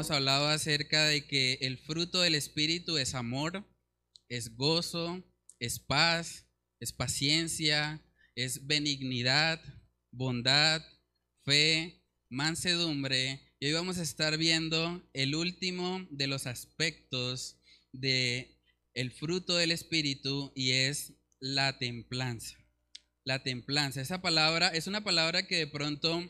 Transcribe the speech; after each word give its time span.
hemos 0.00 0.10
hablado 0.12 0.48
acerca 0.48 1.04
de 1.04 1.26
que 1.26 1.58
el 1.60 1.76
fruto 1.76 2.22
del 2.22 2.34
Espíritu 2.34 2.96
es 2.96 3.14
amor, 3.14 3.70
es 4.30 4.56
gozo, 4.56 5.22
es 5.58 5.78
paz, 5.78 6.46
es 6.80 6.90
paciencia, 6.90 8.02
es 8.34 8.66
benignidad, 8.66 9.60
bondad, 10.10 10.80
fe, 11.44 12.02
mansedumbre. 12.30 13.54
Y 13.60 13.66
hoy 13.66 13.72
vamos 13.74 13.98
a 13.98 14.02
estar 14.02 14.38
viendo 14.38 15.06
el 15.12 15.34
último 15.34 16.06
de 16.10 16.28
los 16.28 16.46
aspectos 16.46 17.60
de 17.92 18.58
el 18.94 19.12
fruto 19.12 19.54
del 19.56 19.70
espíritu 19.70 20.50
y 20.54 20.70
es 20.70 21.12
la 21.40 21.78
templanza. 21.78 22.56
La 23.26 23.42
templanza, 23.42 24.00
esa 24.00 24.22
palabra 24.22 24.68
es 24.68 24.86
una 24.86 25.04
palabra 25.04 25.46
que 25.46 25.56
de 25.56 25.66
pronto 25.66 26.26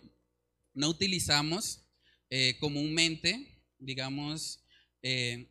no 0.74 0.88
utilizamos 0.88 1.86
eh, 2.30 2.56
comúnmente, 2.58 3.49
digamos, 3.80 4.62
eh, 5.02 5.50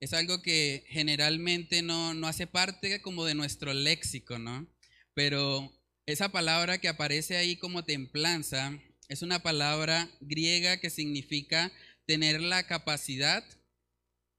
es 0.00 0.12
algo 0.12 0.42
que 0.42 0.84
generalmente 0.88 1.82
no, 1.82 2.14
no 2.14 2.26
hace 2.26 2.46
parte 2.46 3.00
como 3.00 3.24
de 3.24 3.34
nuestro 3.34 3.72
léxico, 3.72 4.38
¿no? 4.38 4.66
Pero 5.14 5.72
esa 6.06 6.30
palabra 6.30 6.78
que 6.78 6.88
aparece 6.88 7.36
ahí 7.36 7.56
como 7.56 7.84
templanza 7.84 8.78
es 9.08 9.22
una 9.22 9.42
palabra 9.42 10.10
griega 10.20 10.78
que 10.78 10.90
significa 10.90 11.72
tener 12.06 12.40
la 12.40 12.66
capacidad 12.66 13.44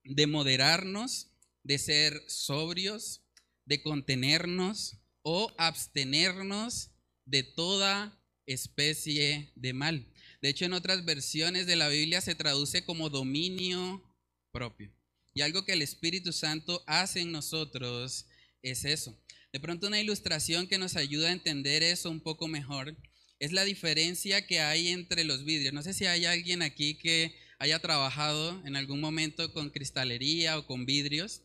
de 0.04 0.28
moderarnos, 0.28 1.32
de 1.64 1.78
ser 1.78 2.22
sobrios, 2.28 3.24
de 3.66 3.82
contenernos 3.82 4.98
o 5.22 5.54
abstenernos 5.58 6.92
de 7.26 7.44
toda 7.44 8.18
especie 8.46 9.52
de 9.56 9.74
mal. 9.74 10.08
De 10.42 10.50
hecho, 10.50 10.66
en 10.66 10.74
otras 10.74 11.04
versiones 11.06 11.66
de 11.66 11.76
la 11.76 11.90
Biblia 11.90 12.22
se 12.22 12.36
traduce 12.36 12.84
como 12.84 13.10
dominio 13.10 14.04
propio. 14.52 14.92
Y 15.34 15.42
algo 15.42 15.66
que 15.66 15.74
el 15.74 15.82
Espíritu 15.82 16.34
Santo 16.34 16.84
hace 16.88 17.22
en 17.22 17.32
nosotros 17.32 18.26
es 18.62 18.86
eso. 18.86 19.18
De 19.54 19.60
pronto 19.60 19.88
una 19.88 20.00
ilustración 20.02 20.68
que 20.68 20.78
nos 20.78 20.96
ayuda 20.96 21.30
a 21.30 21.32
entender 21.32 21.84
eso 21.84 22.10
un 22.10 22.22
poco 22.22 22.48
mejor 22.48 22.96
es 23.40 23.52
la 23.52 23.64
diferencia 23.64 24.46
que 24.46 24.60
hay 24.60 24.90
entre 24.90 25.24
los 25.24 25.46
vidrios. 25.46 25.74
No 25.74 25.84
sé 25.84 25.94
si 25.94 26.06
hay 26.06 26.26
alguien 26.26 26.62
aquí 26.62 26.96
que 26.96 27.36
haya 27.60 27.80
trabajado 27.80 28.62
en 28.66 28.76
algún 28.76 29.00
momento 29.00 29.54
con 29.54 29.70
cristalería 29.70 30.58
o 30.58 30.66
con 30.66 30.86
vidrios, 30.86 31.42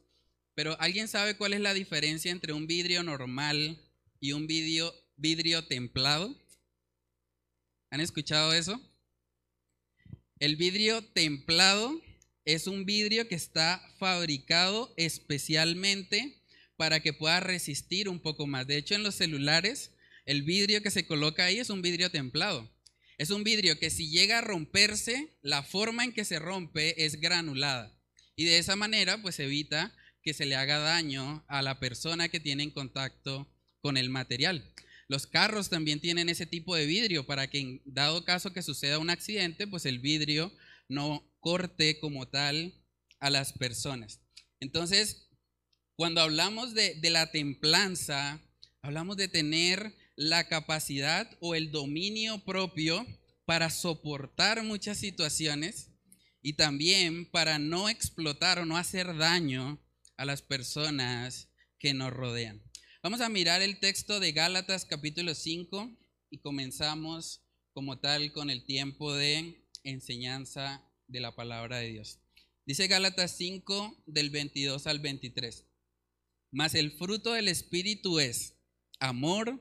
pero 0.55 0.79
¿alguien 0.81 1.09
sabe 1.09 1.37
cuál 1.37 1.53
es 1.53 1.61
la 1.61 1.75
diferencia 1.75 2.31
entre 2.31 2.53
un 2.53 2.67
vidrio 2.67 3.03
normal 3.03 3.79
y 4.21 4.33
un 4.33 4.47
vidrio, 4.47 4.95
vidrio 5.17 5.67
templado? 5.67 6.37
¿Han 7.93 8.01
escuchado 8.01 8.55
eso? 8.55 8.81
El 10.41 10.57
vidrio 10.57 11.05
templado 11.05 12.01
es 12.47 12.67
un 12.67 12.87
vidrio 12.87 13.29
que 13.29 13.34
está 13.34 13.87
fabricado 13.99 14.95
especialmente 14.97 16.41
para 16.79 17.01
que 17.01 17.12
pueda 17.12 17.41
resistir 17.41 18.09
un 18.09 18.19
poco 18.19 18.47
más. 18.47 18.67
De 18.67 18.79
hecho, 18.79 18.95
en 18.95 19.03
los 19.03 19.17
celulares, 19.17 19.91
el 20.25 20.43
vidrio 20.43 20.83
que 20.83 20.91
se 20.91 21.05
coloca 21.05 21.45
ahí 21.45 21.59
es 21.59 21.69
un 21.69 21.83
vidrio 21.83 22.11
templado. 22.11 22.67
Es 23.19 23.29
un 23.29 23.45
vidrio 23.45 23.79
que 23.79 23.91
si 23.91 24.09
llega 24.09 24.39
a 24.39 24.41
romperse, 24.41 25.37
la 25.43 25.62
forma 25.62 26.03
en 26.03 26.15
que 26.15 26.25
se 26.25 26.39
rompe 26.39 27.05
es 27.05 27.21
granulada. 27.21 27.95
Y 28.37 28.47
de 28.47 28.56
esa 28.56 28.75
manera, 28.75 29.21
pues 29.21 29.39
evita 29.39 29.95
que 30.23 30.33
se 30.33 30.47
le 30.47 30.55
haga 30.55 30.79
daño 30.79 31.45
a 31.47 31.61
la 31.61 31.79
persona 31.79 32.31
que 32.31 32.41
tiene 32.41 32.62
en 32.62 32.71
contacto 32.71 33.53
con 33.83 33.99
el 33.99 34.09
material. 34.09 34.72
Los 35.12 35.27
carros 35.27 35.69
también 35.69 36.00
tienen 36.00 36.31
ese 36.31 36.47
tipo 36.47 36.75
de 36.75 36.87
vidrio 36.87 37.27
para 37.27 37.50
que 37.50 37.59
en 37.59 37.83
dado 37.84 38.25
caso 38.25 38.55
que 38.55 38.62
suceda 38.62 38.99
un 38.99 39.11
accidente, 39.11 39.67
pues 39.67 39.84
el 39.84 39.99
vidrio 39.99 40.50
no 40.89 41.31
corte 41.39 42.00
como 42.00 42.28
tal 42.28 42.83
a 43.21 43.28
las 43.28 43.53
personas. 43.53 44.22
Entonces, 44.59 45.28
cuando 45.97 46.22
hablamos 46.22 46.72
de, 46.72 46.99
la 47.11 47.31
templanza, 47.31 48.41
hablamos 48.81 49.19
de 49.19 49.28
tener 49.28 49.95
la 50.17 50.49
capacidad 50.49 51.28
o 51.41 51.55
el 51.55 51.72
dominio 51.72 52.43
propio 52.47 53.06
para 53.45 53.69
soportar 53.69 54.65
muchas 54.65 54.97
situaciones 54.97 55.91
y 56.41 56.55
también 56.55 57.31
para 57.31 57.59
no 57.59 57.91
explotar 57.91 58.61
o 58.61 58.65
no 58.65 58.78
hacer 58.78 59.15
daño 59.19 59.78
a 60.17 60.25
las 60.25 60.41
personas 60.41 61.51
que 61.78 61.93
nos 61.93 62.15
rodean. 62.15 62.62
Vamos 63.05 63.21
a 63.21 63.29
mirar 63.29 63.63
el 63.63 63.81
texto 63.81 64.21
de 64.21 64.31
Gálatas 64.31 64.85
capítulo 64.85 65.35
5 65.35 65.91
y 66.31 66.39
comenzamos 66.39 67.43
como 67.73 67.99
tal 67.99 68.33
con 68.33 68.49
el 68.49 68.65
tiempo 68.65 69.13
de 69.13 69.67
enseñanza 69.83 70.89
de 71.09 71.19
la 71.19 71.35
palabra 71.35 71.79
de 71.79 71.89
Dios. 71.89 72.21
Dice 72.65 72.87
Gálatas 72.87 73.37
5 73.39 74.05
del 74.07 74.31
22 74.31 74.87
al 74.87 75.01
23. 75.01 75.67
Mas 76.53 76.77
el 76.77 76.93
fruto 76.93 77.33
del 77.33 77.49
Espíritu 77.49 78.21
es 78.21 78.55
amor, 79.01 79.61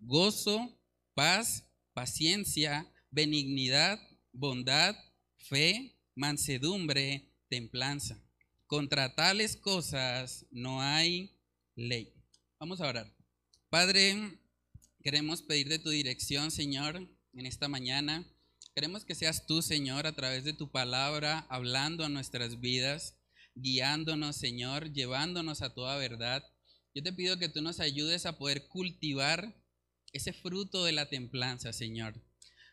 gozo, 0.00 0.76
paz, 1.14 1.70
paciencia, 1.92 2.92
benignidad, 3.12 4.00
bondad, 4.32 4.96
fe, 5.36 5.96
mansedumbre, 6.16 7.30
templanza. 7.48 8.20
Contra 8.66 9.14
tales 9.14 9.56
cosas 9.56 10.44
no 10.50 10.82
hay 10.82 11.38
ley. 11.76 12.19
Vamos 12.60 12.82
a 12.82 12.88
orar. 12.88 13.10
Padre, 13.70 14.38
queremos 15.02 15.40
pedir 15.40 15.70
de 15.70 15.78
tu 15.78 15.88
dirección, 15.88 16.50
Señor, 16.50 17.08
en 17.32 17.46
esta 17.46 17.68
mañana. 17.68 18.30
Queremos 18.74 19.06
que 19.06 19.14
seas 19.14 19.46
tú, 19.46 19.62
Señor, 19.62 20.06
a 20.06 20.12
través 20.12 20.44
de 20.44 20.52
tu 20.52 20.70
palabra, 20.70 21.46
hablando 21.48 22.04
a 22.04 22.10
nuestras 22.10 22.60
vidas, 22.60 23.16
guiándonos, 23.54 24.36
Señor, 24.36 24.92
llevándonos 24.92 25.62
a 25.62 25.72
toda 25.72 25.96
verdad. 25.96 26.44
Yo 26.94 27.02
te 27.02 27.14
pido 27.14 27.38
que 27.38 27.48
tú 27.48 27.62
nos 27.62 27.80
ayudes 27.80 28.26
a 28.26 28.36
poder 28.36 28.68
cultivar 28.68 29.58
ese 30.12 30.34
fruto 30.34 30.84
de 30.84 30.92
la 30.92 31.08
templanza, 31.08 31.72
Señor. 31.72 32.22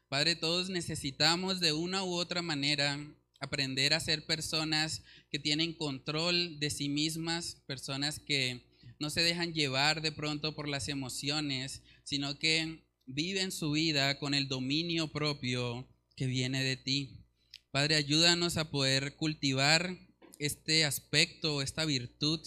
Padre, 0.09 0.35
todos 0.35 0.69
necesitamos 0.69 1.61
de 1.61 1.71
una 1.71 2.03
u 2.03 2.13
otra 2.13 2.41
manera 2.41 2.99
aprender 3.39 3.93
a 3.93 4.01
ser 4.01 4.25
personas 4.25 5.03
que 5.29 5.39
tienen 5.39 5.71
control 5.71 6.59
de 6.59 6.71
sí 6.71 6.89
mismas, 6.89 7.63
personas 7.65 8.19
que 8.19 8.66
no 8.99 9.09
se 9.09 9.21
dejan 9.21 9.53
llevar 9.53 10.01
de 10.01 10.11
pronto 10.11 10.55
por 10.55 10.67
las 10.67 10.87
emociones, 10.87 11.83
sino 12.03 12.39
que 12.39 12.83
viven 13.05 13.51
su 13.51 13.71
vida 13.71 14.19
con 14.19 14.33
el 14.33 14.47
dominio 14.47 15.11
propio 15.11 15.87
que 16.15 16.25
viene 16.25 16.63
de 16.63 16.77
ti. 16.77 17.23
Padre, 17.71 17.95
ayúdanos 17.95 18.57
a 18.57 18.71
poder 18.71 19.15
cultivar 19.15 19.97
este 20.39 20.85
aspecto, 20.85 21.61
esta 21.61 21.85
virtud 21.85 22.41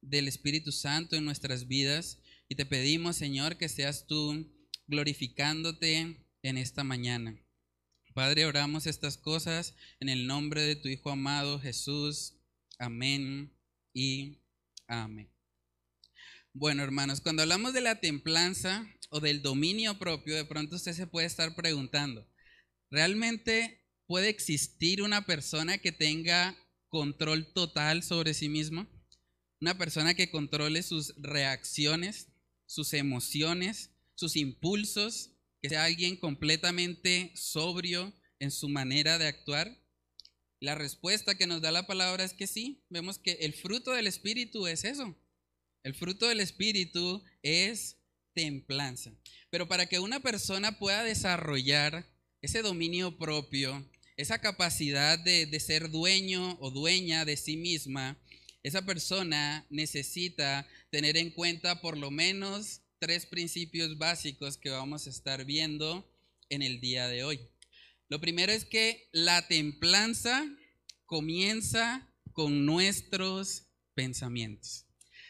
del 0.00 0.28
Espíritu 0.28 0.72
Santo 0.72 1.16
en 1.16 1.24
nuestras 1.24 1.68
vidas 1.68 2.20
y 2.48 2.54
te 2.54 2.64
pedimos, 2.64 3.16
Señor, 3.16 3.58
que 3.58 3.68
seas 3.68 4.06
tú 4.06 4.50
glorificándote 4.86 6.24
en 6.42 6.58
esta 6.58 6.84
mañana. 6.84 7.38
Padre, 8.14 8.46
oramos 8.46 8.86
estas 8.86 9.18
cosas 9.18 9.74
en 10.00 10.08
el 10.08 10.26
nombre 10.26 10.62
de 10.62 10.76
tu 10.76 10.88
Hijo 10.88 11.10
amado 11.10 11.60
Jesús. 11.60 12.34
Amén 12.78 13.52
y 13.92 14.38
amén. 14.86 15.37
Bueno, 16.60 16.82
hermanos, 16.82 17.20
cuando 17.20 17.42
hablamos 17.42 17.72
de 17.72 17.80
la 17.80 18.00
templanza 18.00 18.84
o 19.10 19.20
del 19.20 19.42
dominio 19.42 19.96
propio, 19.96 20.34
de 20.34 20.44
pronto 20.44 20.74
usted 20.74 20.92
se 20.92 21.06
puede 21.06 21.28
estar 21.28 21.54
preguntando, 21.54 22.28
¿realmente 22.90 23.86
puede 24.08 24.28
existir 24.28 25.02
una 25.02 25.24
persona 25.24 25.78
que 25.78 25.92
tenga 25.92 26.58
control 26.88 27.52
total 27.52 28.02
sobre 28.02 28.34
sí 28.34 28.48
mismo? 28.48 28.88
Una 29.60 29.78
persona 29.78 30.14
que 30.14 30.32
controle 30.32 30.82
sus 30.82 31.14
reacciones, 31.18 32.32
sus 32.66 32.92
emociones, 32.92 33.92
sus 34.16 34.34
impulsos, 34.34 35.30
que 35.62 35.68
sea 35.68 35.84
alguien 35.84 36.16
completamente 36.16 37.30
sobrio 37.36 38.12
en 38.40 38.50
su 38.50 38.68
manera 38.68 39.16
de 39.18 39.28
actuar. 39.28 39.80
La 40.58 40.74
respuesta 40.74 41.36
que 41.36 41.46
nos 41.46 41.62
da 41.62 41.70
la 41.70 41.86
palabra 41.86 42.24
es 42.24 42.32
que 42.32 42.48
sí, 42.48 42.84
vemos 42.88 43.20
que 43.20 43.34
el 43.42 43.54
fruto 43.54 43.92
del 43.92 44.08
Espíritu 44.08 44.66
es 44.66 44.82
eso, 44.82 45.16
el 45.82 45.94
fruto 45.94 46.26
del 46.26 46.40
Espíritu 46.40 47.22
es 47.42 47.96
templanza. 48.34 49.12
Pero 49.50 49.68
para 49.68 49.86
que 49.86 49.98
una 49.98 50.20
persona 50.20 50.78
pueda 50.78 51.04
desarrollar 51.04 52.06
ese 52.42 52.62
dominio 52.62 53.16
propio, 53.16 53.88
esa 54.16 54.40
capacidad 54.40 55.18
de, 55.18 55.46
de, 55.46 55.60
ser 55.60 55.90
dueño 55.90 56.56
o 56.60 56.70
dueña 56.70 57.24
de 57.24 57.36
sí 57.36 57.56
misma, 57.56 58.16
esa 58.62 58.82
persona 58.82 59.66
necesita 59.70 60.66
tener 60.90 61.16
en 61.16 61.30
cuenta 61.30 61.80
por 61.80 61.96
lo 61.96 62.10
menos 62.10 62.80
tres 62.98 63.26
principios 63.26 63.96
básicos 63.98 64.56
que 64.56 64.70
vamos 64.70 65.06
a 65.06 65.10
estar 65.10 65.44
viendo 65.44 66.08
en 66.48 66.62
el 66.62 66.80
día 66.80 67.08
de 67.08 67.24
hoy. 67.24 67.40
Lo 68.08 68.20
primero 68.20 68.52
es 68.52 68.64
que 68.64 69.08
la 69.12 69.46
templanza 69.46 70.46
comienza 71.04 72.08
con 72.32 72.64
nuestros 72.66 73.64
pensamientos. 73.94 74.87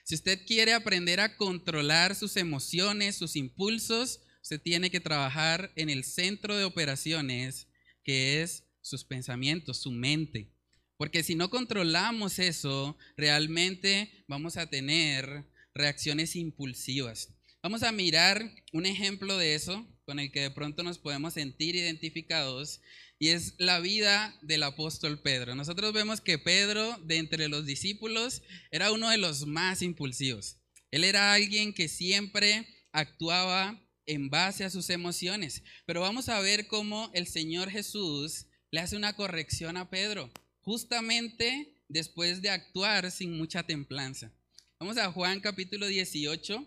Si 0.08 0.14
usted 0.14 0.46
quiere 0.46 0.72
aprender 0.72 1.20
a 1.20 1.36
controlar 1.36 2.14
sus 2.14 2.38
emociones, 2.38 3.14
sus 3.14 3.36
impulsos, 3.36 4.20
usted 4.40 4.58
tiene 4.58 4.90
que 4.90 5.00
trabajar 5.00 5.70
en 5.76 5.90
el 5.90 6.02
centro 6.02 6.56
de 6.56 6.64
operaciones 6.64 7.68
que 8.02 8.40
es 8.40 8.64
sus 8.80 9.04
pensamientos, 9.04 9.82
su 9.82 9.90
mente. 9.90 10.50
Porque 10.96 11.22
si 11.22 11.34
no 11.34 11.50
controlamos 11.50 12.38
eso, 12.38 12.96
realmente 13.18 14.24
vamos 14.28 14.56
a 14.56 14.70
tener 14.70 15.44
reacciones 15.74 16.36
impulsivas. 16.36 17.34
Vamos 17.62 17.82
a 17.82 17.92
mirar 17.92 18.50
un 18.72 18.86
ejemplo 18.86 19.36
de 19.36 19.54
eso 19.54 19.86
con 20.06 20.20
el 20.20 20.32
que 20.32 20.40
de 20.40 20.50
pronto 20.50 20.82
nos 20.82 20.96
podemos 20.96 21.34
sentir 21.34 21.76
identificados 21.76 22.80
y 23.18 23.30
es 23.30 23.54
la 23.58 23.80
vida 23.80 24.36
del 24.42 24.62
apóstol 24.62 25.20
Pedro. 25.20 25.54
Nosotros 25.54 25.92
vemos 25.92 26.20
que 26.20 26.38
Pedro, 26.38 26.96
de 27.04 27.16
entre 27.16 27.48
los 27.48 27.66
discípulos, 27.66 28.42
era 28.70 28.92
uno 28.92 29.10
de 29.10 29.18
los 29.18 29.46
más 29.46 29.82
impulsivos. 29.82 30.56
Él 30.90 31.04
era 31.04 31.32
alguien 31.32 31.72
que 31.72 31.88
siempre 31.88 32.66
actuaba 32.92 33.80
en 34.06 34.30
base 34.30 34.64
a 34.64 34.70
sus 34.70 34.88
emociones. 34.90 35.62
Pero 35.84 36.00
vamos 36.00 36.28
a 36.28 36.40
ver 36.40 36.66
cómo 36.68 37.10
el 37.12 37.26
Señor 37.26 37.70
Jesús 37.70 38.46
le 38.70 38.80
hace 38.80 38.96
una 38.96 39.14
corrección 39.14 39.76
a 39.76 39.90
Pedro, 39.90 40.30
justamente 40.60 41.74
después 41.88 42.40
de 42.40 42.50
actuar 42.50 43.10
sin 43.10 43.36
mucha 43.36 43.64
templanza. 43.64 44.32
Vamos 44.78 44.96
a 44.96 45.10
Juan 45.10 45.40
capítulo 45.40 45.86
18. 45.86 46.66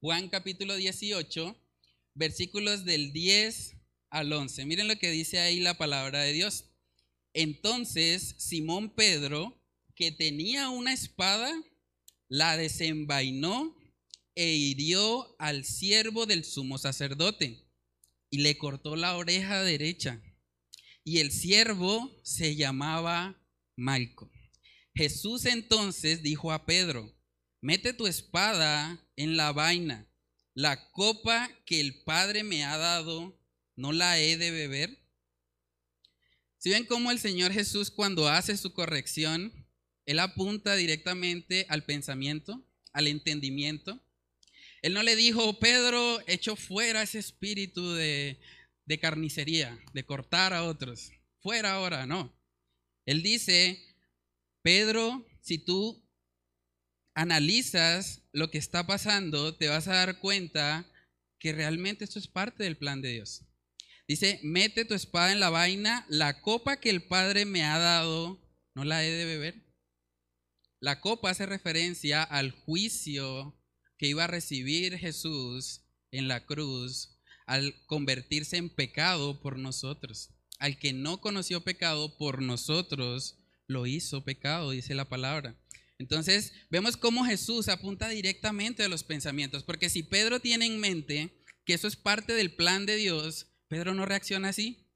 Juan 0.00 0.28
capítulo 0.28 0.76
18, 0.76 1.56
versículos 2.14 2.84
del 2.84 3.12
10 3.12 3.75
al 4.16 4.32
11. 4.32 4.64
Miren 4.64 4.88
lo 4.88 4.96
que 4.96 5.10
dice 5.10 5.38
ahí 5.40 5.60
la 5.60 5.76
palabra 5.76 6.20
de 6.22 6.32
Dios. 6.32 6.64
Entonces 7.34 8.34
Simón 8.38 8.94
Pedro, 8.94 9.62
que 9.94 10.10
tenía 10.10 10.70
una 10.70 10.94
espada, 10.94 11.52
la 12.28 12.56
desenvainó 12.56 13.76
e 14.34 14.52
hirió 14.52 15.36
al 15.38 15.64
siervo 15.64 16.24
del 16.24 16.44
sumo 16.44 16.78
sacerdote 16.78 17.68
y 18.30 18.38
le 18.38 18.56
cortó 18.56 18.96
la 18.96 19.16
oreja 19.16 19.62
derecha. 19.62 20.22
Y 21.04 21.18
el 21.18 21.30
siervo 21.30 22.10
se 22.24 22.56
llamaba 22.56 23.38
Malco. 23.76 24.30
Jesús 24.94 25.44
entonces 25.44 26.22
dijo 26.22 26.52
a 26.52 26.64
Pedro, 26.64 27.14
mete 27.60 27.92
tu 27.92 28.06
espada 28.06 28.98
en 29.14 29.36
la 29.36 29.52
vaina, 29.52 30.10
la 30.54 30.90
copa 30.92 31.50
que 31.66 31.80
el 31.80 32.02
Padre 32.04 32.44
me 32.44 32.64
ha 32.64 32.78
dado, 32.78 33.38
¿no 33.76 33.92
la 33.92 34.18
he 34.18 34.36
de 34.36 34.50
beber? 34.50 34.98
Si 36.58 36.70
ven 36.70 36.84
cómo 36.84 37.10
el 37.10 37.18
Señor 37.18 37.52
Jesús 37.52 37.90
cuando 37.90 38.28
hace 38.28 38.56
su 38.56 38.72
corrección, 38.72 39.52
Él 40.06 40.18
apunta 40.18 40.74
directamente 40.74 41.66
al 41.68 41.84
pensamiento, 41.84 42.66
al 42.92 43.06
entendimiento. 43.06 44.02
Él 44.82 44.94
no 44.94 45.02
le 45.02 45.14
dijo, 45.14 45.58
Pedro, 45.58 46.20
echo 46.26 46.56
fuera 46.56 47.02
ese 47.02 47.18
espíritu 47.18 47.92
de, 47.92 48.40
de 48.86 48.98
carnicería, 48.98 49.78
de 49.92 50.04
cortar 50.04 50.52
a 50.52 50.64
otros. 50.64 51.12
Fuera 51.40 51.74
ahora, 51.74 52.06
no. 52.06 52.34
Él 53.04 53.22
dice, 53.22 53.80
Pedro, 54.62 55.24
si 55.40 55.58
tú 55.58 56.02
analizas 57.14 58.22
lo 58.32 58.50
que 58.50 58.58
está 58.58 58.86
pasando, 58.86 59.54
te 59.54 59.68
vas 59.68 59.88
a 59.88 59.94
dar 59.94 60.18
cuenta 60.18 60.84
que 61.38 61.52
realmente 61.52 62.04
esto 62.04 62.18
es 62.18 62.28
parte 62.28 62.64
del 62.64 62.76
plan 62.76 63.00
de 63.00 63.12
Dios. 63.12 63.42
Dice, 64.08 64.38
mete 64.42 64.84
tu 64.84 64.94
espada 64.94 65.32
en 65.32 65.40
la 65.40 65.50
vaina, 65.50 66.06
la 66.08 66.40
copa 66.40 66.78
que 66.78 66.90
el 66.90 67.02
Padre 67.02 67.44
me 67.44 67.64
ha 67.64 67.78
dado, 67.78 68.40
¿no 68.74 68.84
la 68.84 69.04
he 69.04 69.10
de 69.10 69.24
beber? 69.24 69.66
La 70.80 71.00
copa 71.00 71.30
hace 71.30 71.46
referencia 71.46 72.22
al 72.22 72.52
juicio 72.52 73.60
que 73.98 74.06
iba 74.06 74.24
a 74.24 74.28
recibir 74.28 74.96
Jesús 74.98 75.80
en 76.12 76.28
la 76.28 76.44
cruz 76.46 77.18
al 77.46 77.74
convertirse 77.86 78.56
en 78.56 78.68
pecado 78.68 79.40
por 79.40 79.58
nosotros. 79.58 80.30
Al 80.58 80.78
que 80.78 80.92
no 80.92 81.20
conoció 81.20 81.62
pecado 81.62 82.16
por 82.18 82.42
nosotros, 82.42 83.38
lo 83.66 83.86
hizo 83.86 84.24
pecado, 84.24 84.70
dice 84.70 84.94
la 84.94 85.08
palabra. 85.08 85.56
Entonces, 85.98 86.52
vemos 86.70 86.96
cómo 86.96 87.24
Jesús 87.24 87.68
apunta 87.68 88.08
directamente 88.08 88.84
a 88.84 88.88
los 88.88 89.02
pensamientos, 89.02 89.64
porque 89.64 89.88
si 89.88 90.02
Pedro 90.02 90.40
tiene 90.40 90.66
en 90.66 90.78
mente 90.78 91.42
que 91.64 91.74
eso 91.74 91.88
es 91.88 91.96
parte 91.96 92.34
del 92.34 92.54
plan 92.54 92.84
de 92.84 92.96
Dios, 92.96 93.46
Pedro 93.68 93.94
no 93.94 94.06
reacciona 94.06 94.50
así, 94.50 94.86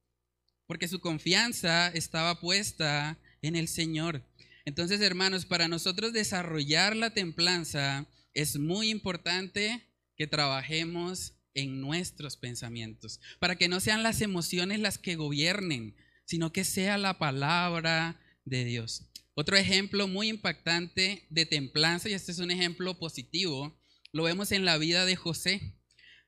porque 0.66 0.88
su 0.88 1.00
confianza 1.00 1.88
estaba 1.88 2.40
puesta 2.40 3.18
en 3.42 3.56
el 3.56 3.68
Señor. 3.68 4.24
Entonces, 4.64 5.00
hermanos, 5.00 5.46
para 5.46 5.68
nosotros 5.68 6.12
desarrollar 6.12 6.94
la 6.94 7.10
templanza 7.10 8.06
es 8.34 8.58
muy 8.58 8.90
importante 8.90 9.86
que 10.16 10.26
trabajemos 10.26 11.34
en 11.54 11.80
nuestros 11.80 12.36
pensamientos, 12.36 13.20
para 13.40 13.56
que 13.56 13.68
no 13.68 13.80
sean 13.80 14.02
las 14.02 14.20
emociones 14.20 14.78
las 14.78 14.98
que 14.98 15.16
gobiernen, 15.16 15.96
sino 16.24 16.52
que 16.52 16.64
sea 16.64 16.98
la 16.98 17.18
palabra 17.18 18.20
de 18.44 18.64
Dios. 18.64 19.10
Otro 19.34 19.56
ejemplo 19.56 20.06
muy 20.06 20.28
impactante 20.28 21.26
de 21.30 21.46
templanza, 21.46 22.08
y 22.08 22.12
este 22.12 22.30
es 22.30 22.38
un 22.38 22.50
ejemplo 22.50 22.98
positivo, 22.98 23.80
lo 24.12 24.24
vemos 24.24 24.52
en 24.52 24.64
la 24.64 24.78
vida 24.78 25.06
de 25.06 25.16
José. 25.16 25.74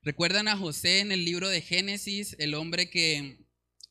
¿Recuerdan 0.04 0.48
a 0.48 0.56
José 0.56 0.98
en 0.98 1.12
el 1.12 1.24
libro 1.24 1.48
de 1.48 1.60
Génesis, 1.60 2.34
el 2.40 2.54
hombre 2.54 2.90
que, 2.90 3.46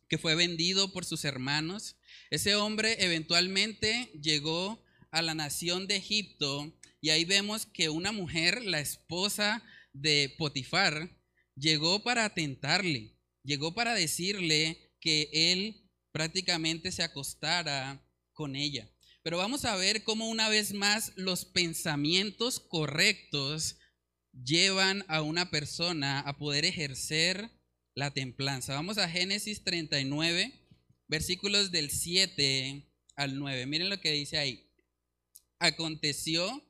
que 0.10 0.18
fue 0.18 0.36
vendido 0.36 0.92
por 0.92 1.06
sus 1.06 1.24
hermanos? 1.24 1.96
Ese 2.30 2.56
hombre 2.56 2.98
eventualmente 3.00 4.12
llegó 4.22 4.84
a 5.12 5.22
la 5.22 5.36
nación 5.36 5.88
de 5.88 5.96
Egipto 5.96 6.78
y 7.00 7.12
ahí 7.12 7.24
vemos 7.24 7.66
que 7.66 7.88
una 7.88 8.12
mujer, 8.12 8.62
la 8.66 8.82
esposa 8.82 9.64
de 9.94 10.36
Potifar, 10.38 11.18
llegó 11.56 12.04
para 12.04 12.26
atentarle, 12.26 13.16
llegó 13.44 13.74
para 13.74 13.94
decirle 13.94 14.92
que 15.00 15.30
él 15.32 15.90
prácticamente 16.12 16.92
se 16.92 17.04
acostara 17.04 18.06
con 18.34 18.58
ella. 18.58 18.92
Pero 19.24 19.38
vamos 19.38 19.64
a 19.64 19.78
ver 19.78 20.04
cómo 20.04 20.28
una 20.28 20.50
vez 20.50 20.74
más 20.74 21.14
los 21.16 21.46
pensamientos 21.46 22.60
correctos 22.60 23.78
llevan 24.34 25.04
a 25.08 25.22
una 25.22 25.50
persona 25.50 26.20
a 26.20 26.38
poder 26.38 26.66
ejercer 26.66 27.52
la 27.96 28.12
templanza. 28.12 28.74
Vamos 28.74 28.98
a 28.98 29.10
Génesis 29.10 29.64
39, 29.64 30.54
versículos 31.08 31.72
del 31.72 31.92
7 31.92 32.88
al 33.16 33.38
9. 33.38 33.66
Miren 33.66 33.90
lo 33.90 34.00
que 34.00 34.12
dice 34.12 34.38
ahí. 34.38 34.70
Aconteció 35.60 36.64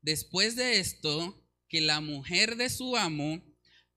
después 0.00 0.56
de 0.56 0.78
esto 0.78 1.44
que 1.68 1.80
la 1.80 2.00
mujer 2.00 2.56
de 2.56 2.70
su 2.70 2.96
amo 2.96 3.42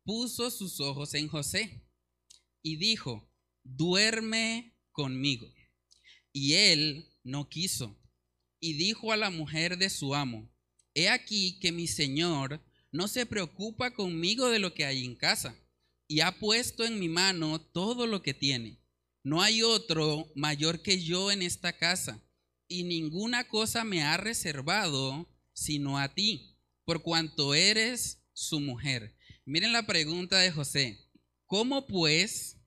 puso 0.03 0.51
sus 0.51 0.79
ojos 0.79 1.13
en 1.13 1.27
José 1.27 1.83
y 2.61 2.77
dijo, 2.77 3.31
duerme 3.63 4.75
conmigo. 4.91 5.47
Y 6.33 6.53
él 6.53 7.09
no 7.23 7.49
quiso. 7.49 7.97
Y 8.59 8.73
dijo 8.73 9.11
a 9.11 9.17
la 9.17 9.29
mujer 9.29 9.77
de 9.77 9.89
su 9.89 10.13
amo, 10.13 10.51
he 10.93 11.09
aquí 11.09 11.59
que 11.59 11.71
mi 11.71 11.87
señor 11.87 12.61
no 12.91 13.07
se 13.07 13.25
preocupa 13.25 13.91
conmigo 13.91 14.49
de 14.49 14.59
lo 14.59 14.73
que 14.73 14.85
hay 14.85 15.05
en 15.05 15.15
casa, 15.15 15.55
y 16.07 16.19
ha 16.19 16.37
puesto 16.39 16.83
en 16.83 16.99
mi 16.99 17.07
mano 17.07 17.61
todo 17.61 18.05
lo 18.05 18.21
que 18.21 18.33
tiene. 18.33 18.79
No 19.23 19.41
hay 19.41 19.63
otro 19.63 20.29
mayor 20.35 20.81
que 20.81 21.01
yo 21.01 21.31
en 21.31 21.41
esta 21.41 21.77
casa, 21.77 22.21
y 22.67 22.83
ninguna 22.83 23.47
cosa 23.47 23.83
me 23.83 24.03
ha 24.03 24.17
reservado 24.17 25.27
sino 25.53 25.99
a 25.99 26.13
ti, 26.13 26.57
por 26.85 27.01
cuanto 27.01 27.53
eres 27.53 28.23
su 28.33 28.59
mujer. 28.59 29.15
Miren 29.45 29.73
la 29.73 29.85
pregunta 29.85 30.39
de 30.39 30.51
José. 30.51 30.97
¿Cómo 31.45 31.85
pues 31.85 32.57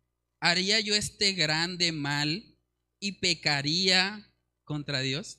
haría 0.41 0.81
yo 0.81 0.95
este 0.95 1.33
grande 1.33 1.93
mal 1.93 2.57
y 3.01 3.13
pecaría 3.13 4.31
contra 4.65 5.01
Dios? 5.01 5.39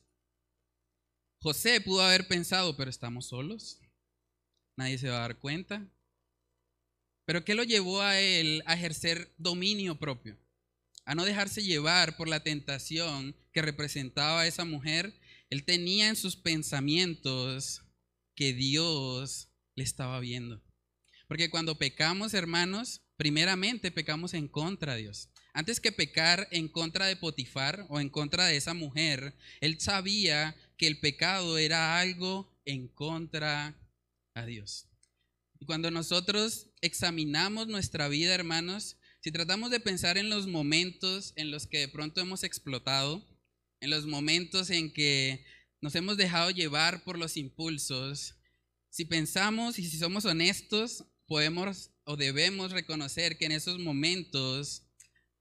José 1.40 1.80
pudo 1.80 2.02
haber 2.02 2.28
pensado, 2.28 2.76
pero 2.76 2.90
estamos 2.90 3.28
solos 3.28 3.80
nadie 4.78 4.98
se 4.98 5.10
va 5.10 5.18
a 5.18 5.22
dar 5.22 5.40
cuenta. 5.40 5.88
Pero 7.26 7.44
¿qué 7.44 7.56
lo 7.56 7.64
llevó 7.64 8.02
a 8.02 8.20
él 8.20 8.64
a 8.66 8.76
ejercer 8.76 9.34
dominio 9.38 9.98
propio? 9.98 10.38
A 11.06 11.16
no 11.16 11.26
dejarse 11.26 11.64
llevar 11.64 12.18
por 12.18 12.28
la 12.28 12.42
tentación 12.42 13.36
que 13.52 13.62
representaba 13.62 14.42
a 14.42 14.48
esa 14.48 14.66
mujer. 14.66 15.20
Él 15.50 15.66
tenía 15.66 16.10
en 16.10 16.16
sus 16.16 16.36
pensamientos 16.36 17.84
que 18.36 18.54
Dios 18.54 19.50
le 19.76 19.84
estaba 19.84 20.20
viendo. 20.20 20.62
Porque 21.28 21.50
cuando 21.50 21.78
pecamos, 21.78 22.34
hermanos, 22.34 23.02
primeramente 23.18 23.92
pecamos 23.92 24.34
en 24.34 24.48
contra 24.48 24.96
de 24.96 25.04
Dios. 25.04 25.30
Antes 25.54 25.80
que 25.80 25.92
pecar 25.92 26.48
en 26.52 26.68
contra 26.68 27.06
de 27.06 27.16
Potifar 27.16 27.86
o 27.90 28.00
en 28.00 28.10
contra 28.10 28.46
de 28.46 28.58
esa 28.58 28.74
mujer, 28.74 29.36
él 29.62 29.80
sabía 29.80 30.56
que 30.78 30.86
el 30.86 31.00
pecado 31.00 31.58
era 31.58 31.98
algo 31.98 32.54
en 32.66 32.88
contra 32.88 33.76
a 34.36 34.46
Dios. 34.46 34.88
Y 35.60 35.66
cuando 35.66 35.90
nosotros 35.90 36.68
examinamos 36.82 37.68
nuestra 37.68 38.08
vida, 38.08 38.36
hermanos, 38.36 38.98
si 39.22 39.32
tratamos 39.32 39.72
de 39.72 39.80
pensar 39.80 40.18
en 40.18 40.30
los 40.30 40.46
momentos 40.46 41.34
en 41.36 41.50
los 41.50 41.66
que 41.66 41.80
de 41.80 41.88
pronto 41.88 42.22
hemos 42.22 42.44
explotado, 42.44 43.26
en 43.80 43.90
los 43.90 44.06
momentos 44.06 44.70
en 44.70 44.94
que 44.94 45.44
nos 45.82 45.96
hemos 45.96 46.18
dejado 46.18 46.52
llevar 46.52 47.04
por 47.04 47.18
los 47.18 47.38
impulsos, 47.38 48.36
si 48.90 49.06
pensamos 49.06 49.80
y 49.80 49.90
si 49.90 49.98
somos 49.98 50.26
honestos, 50.26 51.06
podemos 51.26 51.92
o 52.04 52.16
debemos 52.18 52.72
reconocer 52.72 53.38
que 53.38 53.46
en 53.46 53.52
esos 53.54 53.80
momentos 53.80 54.84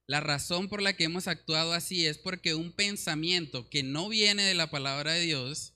La 0.07 0.21
razón 0.21 0.69
por 0.69 0.83
la 0.83 0.95
que 0.97 1.05
hemos 1.05 1.29
actuado 1.29 1.73
así 1.73 2.05
es 2.05 2.19
porque 2.19 2.55
un 2.55 2.73
pensamiento 2.73 3.71
que 3.71 3.83
no 3.83 4.11
viene 4.11 4.43
de 4.43 4.55
la 4.55 4.71
palabra 4.71 5.13
de 5.13 5.23
Dios 5.23 5.73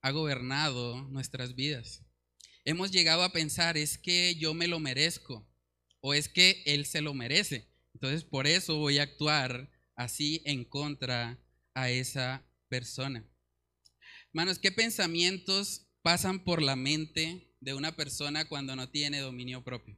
ha 0.00 0.12
gobernado 0.12 1.02
nuestras 1.10 1.54
vidas. 1.54 2.05
Hemos 2.68 2.90
llegado 2.90 3.22
a 3.22 3.30
pensar, 3.30 3.76
es 3.76 3.96
que 3.96 4.34
yo 4.34 4.52
me 4.52 4.66
lo 4.66 4.80
merezco 4.80 5.48
o 6.00 6.14
es 6.14 6.28
que 6.28 6.64
Él 6.66 6.84
se 6.84 7.00
lo 7.00 7.14
merece. 7.14 7.70
Entonces 7.94 8.24
por 8.24 8.48
eso 8.48 8.78
voy 8.78 8.98
a 8.98 9.04
actuar 9.04 9.70
así 9.94 10.42
en 10.44 10.64
contra 10.64 11.38
a 11.74 11.90
esa 11.90 12.44
persona. 12.68 13.24
Hermanos, 14.30 14.58
¿qué 14.58 14.72
pensamientos 14.72 15.86
pasan 16.02 16.42
por 16.42 16.60
la 16.60 16.74
mente 16.74 17.54
de 17.60 17.74
una 17.74 17.94
persona 17.94 18.48
cuando 18.48 18.74
no 18.74 18.90
tiene 18.90 19.20
dominio 19.20 19.62
propio? 19.62 19.96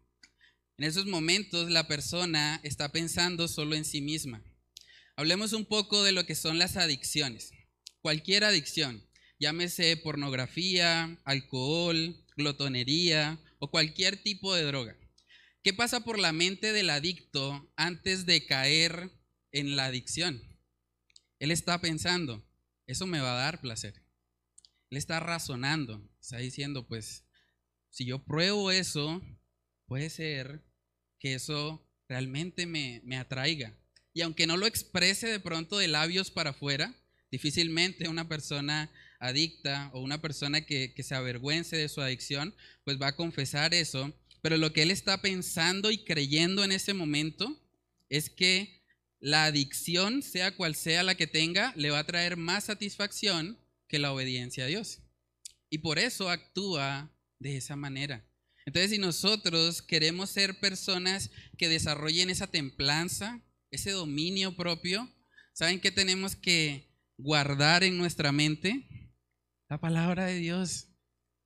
En 0.76 0.84
esos 0.84 1.06
momentos 1.06 1.70
la 1.70 1.88
persona 1.88 2.60
está 2.64 2.92
pensando 2.92 3.48
solo 3.48 3.76
en 3.76 3.86
sí 3.86 4.02
misma. 4.02 4.44
Hablemos 5.16 5.54
un 5.54 5.64
poco 5.64 6.02
de 6.02 6.12
lo 6.12 6.26
que 6.26 6.34
son 6.34 6.58
las 6.58 6.76
adicciones. 6.76 7.50
Cualquier 8.02 8.44
adicción, 8.44 9.07
llámese 9.38 9.96
pornografía, 9.96 11.18
alcohol, 11.24 12.16
glotonería 12.36 13.38
o 13.58 13.70
cualquier 13.70 14.22
tipo 14.22 14.54
de 14.54 14.64
droga. 14.64 14.96
¿Qué 15.62 15.72
pasa 15.74 16.00
por 16.00 16.18
la 16.18 16.32
mente 16.32 16.72
del 16.72 16.90
adicto 16.90 17.70
antes 17.76 18.26
de 18.26 18.46
caer 18.46 19.10
en 19.52 19.76
la 19.76 19.86
adicción? 19.86 20.42
Él 21.38 21.50
está 21.50 21.80
pensando, 21.80 22.44
eso 22.86 23.06
me 23.06 23.20
va 23.20 23.32
a 23.32 23.42
dar 23.44 23.60
placer. 23.60 24.02
Él 24.90 24.96
está 24.96 25.20
razonando, 25.20 26.02
está 26.20 26.38
diciendo, 26.38 26.86
pues, 26.86 27.24
si 27.90 28.06
yo 28.06 28.24
pruebo 28.24 28.70
eso, 28.70 29.20
puede 29.86 30.10
ser 30.10 30.64
que 31.18 31.34
eso 31.34 31.86
realmente 32.08 32.66
me, 32.66 33.16
atraiga. 33.16 33.76
Y 34.14 34.22
aunque 34.22 34.46
no 34.46 34.56
lo 34.56 34.66
exprese 34.66 35.26
de 35.26 35.40
pronto 35.40 35.78
de 35.78 35.88
labios 35.88 36.30
para 36.30 36.50
afuera, 36.50 36.94
difícilmente 37.30 38.08
una 38.08 38.28
persona 38.28 38.90
adicta 39.18 39.90
o 39.92 40.00
una 40.00 40.20
persona 40.20 40.62
que, 40.62 40.94
se 41.02 41.14
avergüence 41.14 41.76
de 41.76 41.88
su 41.88 42.00
adicción, 42.00 42.54
pues 42.84 43.00
va 43.00 43.08
a 43.08 43.16
confesar 43.16 43.74
eso. 43.74 44.14
Pero 44.42 44.56
lo 44.56 44.72
que 44.72 44.82
él 44.82 44.90
está 44.90 45.20
pensando 45.20 45.90
y 45.90 46.04
creyendo 46.04 46.64
en 46.64 46.72
ese 46.72 46.94
momento 46.94 47.60
es 48.08 48.30
que 48.30 48.84
la 49.20 49.46
adicción, 49.46 50.22
sea 50.22 50.54
cual 50.54 50.76
sea 50.76 51.02
la 51.02 51.16
que 51.16 51.26
tenga, 51.26 51.72
le 51.76 51.90
va 51.90 51.98
a 52.00 52.06
traer 52.06 52.36
más 52.36 52.64
satisfacción 52.64 53.58
que 53.88 53.98
la 53.98 54.12
obediencia 54.12 54.64
a 54.64 54.68
Dios. 54.68 55.00
Y 55.70 55.78
por 55.78 55.98
eso 55.98 56.30
actúa 56.30 57.12
de 57.38 57.56
esa 57.56 57.76
manera. 57.76 58.24
Entonces, 58.64 58.90
si 58.90 58.98
nosotros 58.98 59.82
queremos 59.82 60.30
ser 60.30 60.60
personas 60.60 61.30
que 61.56 61.68
desarrollen 61.68 62.30
esa 62.30 62.46
templanza, 62.46 63.42
ese 63.70 63.90
dominio 63.90 64.56
propio, 64.56 65.10
¿saben 65.52 65.80
qué 65.80 65.90
tenemos 65.90 66.36
que 66.36 66.88
guardar 67.16 67.82
en 67.82 67.96
nuestra 67.96 68.30
mente? 68.30 68.86
La 69.70 69.78
palabra 69.78 70.24
de 70.24 70.38
Dios. 70.38 70.86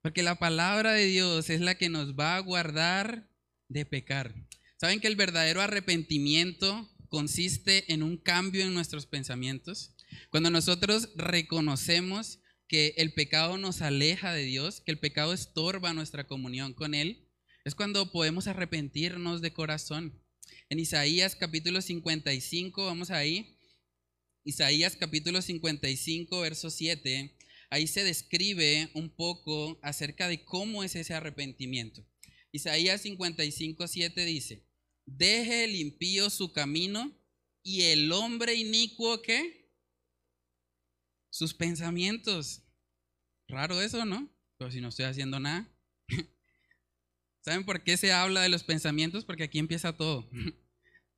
Porque 0.01 0.23
la 0.23 0.39
palabra 0.39 0.93
de 0.93 1.05
Dios 1.05 1.49
es 1.49 1.59
la 1.59 1.75
que 1.75 1.89
nos 1.89 2.13
va 2.17 2.37
a 2.37 2.39
guardar 2.39 3.29
de 3.67 3.85
pecar. 3.85 4.33
¿Saben 4.79 5.01
que 5.01 5.07
el 5.07 5.17
verdadero 5.17 5.61
arrepentimiento 5.61 6.89
consiste 7.09 7.91
en 7.91 8.01
un 8.01 8.15
cambio 8.15 8.63
en 8.63 8.73
nuestros 8.73 9.07
pensamientos? 9.07 9.95
Cuando 10.29 10.49
nosotros 10.49 11.09
reconocemos 11.15 12.39
que 12.69 12.93
el 12.95 13.13
pecado 13.13 13.57
nos 13.57 13.81
aleja 13.81 14.31
de 14.31 14.45
Dios, 14.45 14.79
que 14.79 14.91
el 14.91 14.99
pecado 14.99 15.33
estorba 15.33 15.93
nuestra 15.93 16.25
comunión 16.25 16.73
con 16.73 16.93
Él, 16.93 17.27
es 17.65 17.75
cuando 17.75 18.09
podemos 18.09 18.47
arrepentirnos 18.47 19.41
de 19.41 19.51
corazón. 19.51 20.23
En 20.69 20.79
Isaías 20.79 21.35
capítulo 21.35 21.81
55, 21.81 22.85
vamos 22.85 23.11
ahí. 23.11 23.57
Isaías 24.45 24.95
capítulo 24.95 25.41
55, 25.41 26.39
verso 26.39 26.69
7, 26.69 27.35
ahí 27.73 27.87
se 27.87 28.03
describe 28.03 28.91
un 28.93 29.09
poco 29.09 29.79
acerca 29.81 30.27
de 30.27 30.45
cómo 30.45 30.83
es 30.83 30.95
ese 30.95 31.15
arrepentimiento. 31.15 32.05
Isaías 32.51 33.01
55, 33.01 33.87
7 33.87 34.25
dice, 34.25 34.63
deje 35.07 35.63
el 35.63 35.75
impío 35.75 36.29
su 36.29 36.53
camino 36.53 37.11
y 37.63 37.81
el 37.85 38.11
hombre 38.11 38.53
inicuo 38.53 39.23
que 39.23 39.73
sus 41.31 41.55
pensamientos. 41.55 42.61
Raro 43.47 43.81
eso, 43.81 44.05
¿no? 44.05 44.29
Pero 44.59 44.69
si 44.69 44.79
no 44.79 44.89
estoy 44.89 45.05
haciendo 45.05 45.39
nada. 45.39 45.67
¿Saben 47.41 47.65
por 47.65 47.83
qué 47.83 47.97
se 47.97 48.11
habla 48.11 48.43
de 48.43 48.49
los 48.49 48.63
pensamientos? 48.63 49.25
Porque 49.25 49.45
aquí 49.45 49.57
empieza 49.57 49.97
todo. 49.97 50.29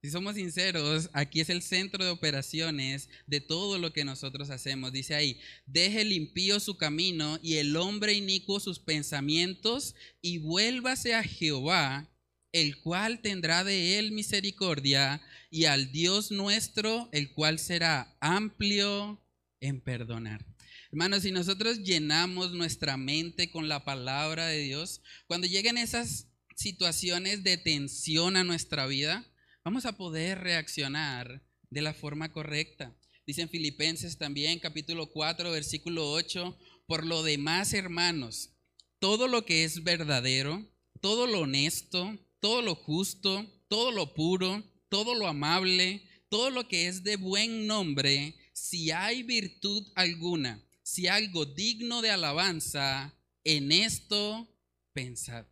Si 0.06 0.12
somos 0.12 0.36
sinceros, 0.36 1.10
aquí 1.14 1.42
es 1.42 1.50
el 1.50 1.64
centro 1.64 2.06
de 2.06 2.12
operaciones 2.12 3.10
de 3.26 3.42
todo 3.42 3.80
lo 3.80 3.92
que 3.92 4.06
nosotros 4.06 4.52
hacemos. 4.52 4.92
Dice 4.92 5.16
ahí, 5.16 5.40
deje 5.66 6.02
el 6.02 6.14
impío 6.14 6.60
su 6.60 6.78
camino 6.78 7.40
y 7.42 7.56
el 7.56 7.76
hombre 7.76 8.14
inicuo 8.14 8.60
sus 8.60 8.78
pensamientos 8.78 9.96
y 10.22 10.38
vuélvase 10.38 11.16
a 11.16 11.24
Jehová, 11.24 12.08
el 12.52 12.78
cual 12.82 13.24
tendrá 13.24 13.64
de 13.64 13.98
él 13.98 14.12
misericordia, 14.12 15.24
y 15.50 15.66
al 15.66 15.92
Dios 15.92 16.30
nuestro, 16.30 17.10
el 17.12 17.34
cual 17.34 17.58
será 17.58 18.16
amplio 18.20 19.20
en 19.60 19.82
perdonar. 19.82 20.46
Hermanos, 20.92 21.24
si 21.24 21.32
nosotros 21.32 21.80
llenamos 21.80 22.52
nuestra 22.54 22.96
mente 22.96 23.50
con 23.50 23.68
la 23.68 23.84
palabra 23.84 24.46
de 24.46 24.60
Dios, 24.60 25.02
cuando 25.26 25.48
lleguen 25.48 25.80
esas 25.80 26.28
situaciones 26.56 27.44
de 27.44 27.58
tensión 27.58 28.38
a 28.38 28.44
nuestra 28.44 28.86
vida, 28.86 29.26
vamos 29.66 29.88
a 29.88 29.98
poder 29.98 30.40
reaccionar 30.42 31.42
de 31.72 31.82
la 31.82 31.96
forma 31.96 32.32
correcta. 32.32 32.96
Dicen 33.26 33.50
Filipenses 33.50 34.20
también, 34.20 34.60
capítulo 34.60 35.08
4, 35.08 35.50
versículo 35.50 36.12
8, 36.12 36.56
por 36.86 37.04
lo 37.04 37.24
demás, 37.24 37.74
hermanos, 37.74 38.52
todo 39.00 39.28
lo 39.28 39.44
que 39.44 39.64
es 39.64 39.84
verdadero, 39.84 40.64
todo 41.02 41.26
lo 41.26 41.42
honesto, 41.42 42.16
todo 42.40 42.62
lo 42.62 42.76
justo, 42.76 43.44
todo 43.68 43.92
lo 43.92 44.14
puro, 44.14 44.64
todo 44.88 45.16
lo 45.16 45.28
amable, 45.28 46.08
todo 46.30 46.52
lo 46.52 46.68
que 46.68 46.88
es 46.88 47.04
de 47.04 47.16
buen 47.16 47.66
nombre, 47.66 48.36
si 48.54 48.92
hay 48.92 49.24
virtud 49.24 49.84
alguna, 49.96 50.64
si 50.84 51.08
algo 51.08 51.44
digno 51.44 52.04
de 52.04 52.12
alabanza, 52.12 53.18
en 53.44 53.72
esto 53.72 54.48
pensad. 54.94 55.48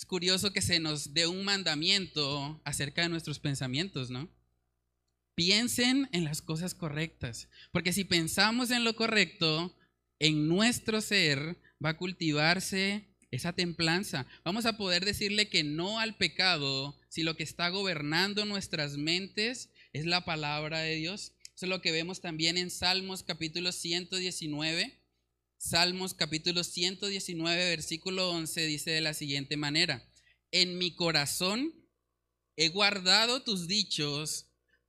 Es 0.00 0.06
curioso 0.06 0.50
que 0.54 0.62
se 0.62 0.80
nos 0.80 1.12
dé 1.12 1.26
un 1.26 1.44
mandamiento 1.44 2.58
acerca 2.64 3.02
de 3.02 3.10
nuestros 3.10 3.38
pensamientos, 3.38 4.08
¿no? 4.08 4.30
Piensen 5.34 6.08
en 6.12 6.24
las 6.24 6.40
cosas 6.40 6.72
correctas, 6.72 7.50
porque 7.70 7.92
si 7.92 8.04
pensamos 8.04 8.70
en 8.70 8.82
lo 8.82 8.96
correcto, 8.96 9.76
en 10.18 10.48
nuestro 10.48 11.02
ser 11.02 11.60
va 11.84 11.90
a 11.90 11.96
cultivarse 11.98 13.14
esa 13.30 13.52
templanza. 13.52 14.26
Vamos 14.42 14.64
a 14.64 14.78
poder 14.78 15.04
decirle 15.04 15.50
que 15.50 15.64
no 15.64 16.00
al 16.00 16.16
pecado 16.16 16.98
si 17.10 17.22
lo 17.22 17.36
que 17.36 17.42
está 17.42 17.68
gobernando 17.68 18.46
nuestras 18.46 18.96
mentes 18.96 19.68
es 19.92 20.06
la 20.06 20.24
palabra 20.24 20.78
de 20.78 20.94
Dios. 20.94 21.34
Eso 21.54 21.66
es 21.66 21.68
lo 21.68 21.82
que 21.82 21.92
vemos 21.92 22.22
también 22.22 22.56
en 22.56 22.70
Salmos 22.70 23.22
capítulo 23.22 23.70
119. 23.70 24.99
Salmos 25.62 26.14
capítulo 26.14 26.64
119, 26.64 27.68
versículo 27.68 28.30
11 28.30 28.64
dice 28.64 28.92
de 28.92 29.02
la 29.02 29.12
siguiente 29.12 29.58
manera, 29.58 30.10
en 30.52 30.78
mi 30.78 30.94
corazón 30.94 31.74
he 32.56 32.70
guardado 32.70 33.42
tus 33.42 33.68
dichos 33.68 34.46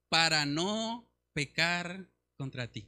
para 0.07 0.45
no 0.45 1.11
pecar 1.33 2.09
contra 2.37 2.71
ti. 2.71 2.87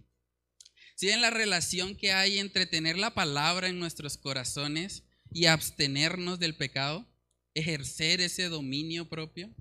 Si 0.96 1.08
ven 1.08 1.20
la 1.20 1.30
relación 1.30 1.98
que 1.98 2.13
hay 2.13 2.40
entre 2.40 2.66
tener 2.66 2.98
la 2.98 3.13
palabra 3.13 3.68
en 3.68 3.80
nuestros 3.80 4.18
corazones 4.18 5.04
y 5.30 5.48
abstenernos 5.48 6.40
del 6.40 6.56
pecado, 6.56 7.06
ejercer 7.54 8.22
ese 8.22 8.48
dominio 8.48 9.10
propio, 9.10 9.54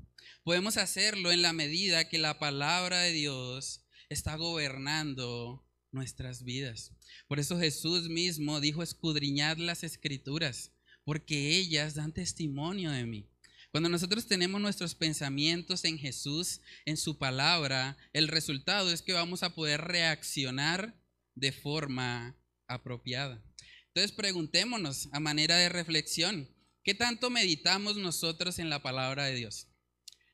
podemos 0.45 0.77
hacerlo 0.77 1.33
en 1.33 1.43
la 1.43 1.53
medida 1.53 2.09
que 2.09 2.19
la 2.19 2.39
palabra 2.39 3.01
de 3.01 3.11
Dios 3.11 3.85
está 4.09 4.37
gobernando 4.37 5.67
nuestras 5.93 6.43
vidas. 6.43 6.93
Por 7.29 7.39
eso 7.39 7.59
Jesús 7.59 8.09
mismo 8.09 8.61
dijo, 8.61 8.83
escudriñad 8.83 9.59
las 9.59 9.85
escrituras, 9.85 10.73
porque 11.05 11.57
ellas 11.57 11.95
dan 11.95 12.13
testimonio 12.13 12.91
de 12.91 13.07
mí. 13.07 13.29
Cuando 13.71 13.89
nosotros 13.89 14.27
tenemos 14.27 14.61
nuestros 14.61 14.95
pensamientos 14.95 15.85
en 15.85 15.99
Jesús, 15.99 16.61
en 16.85 16.99
su 16.99 17.17
palabra, 17.17 17.97
el 18.13 18.29
resultado 18.29 18.91
es 18.91 19.01
que 19.01 19.15
vamos 19.15 19.43
a 19.43 19.55
poder 19.55 19.81
reaccionar 19.81 20.95
de 21.35 21.53
forma 21.53 22.37
apropiada. 22.67 23.43
Entonces 23.87 24.13
preguntémonos 24.13 25.09
a 25.13 25.21
manera 25.21 25.57
de 25.57 25.71
reflexión, 25.71 26.49
¿qué 26.85 26.95
tanto 26.95 27.31
meditamos 27.31 27.97
nosotros 27.97 28.59
en 28.59 28.69
la 28.69 28.83
palabra 28.83 29.25
de 29.25 29.37
Dios? 29.37 29.69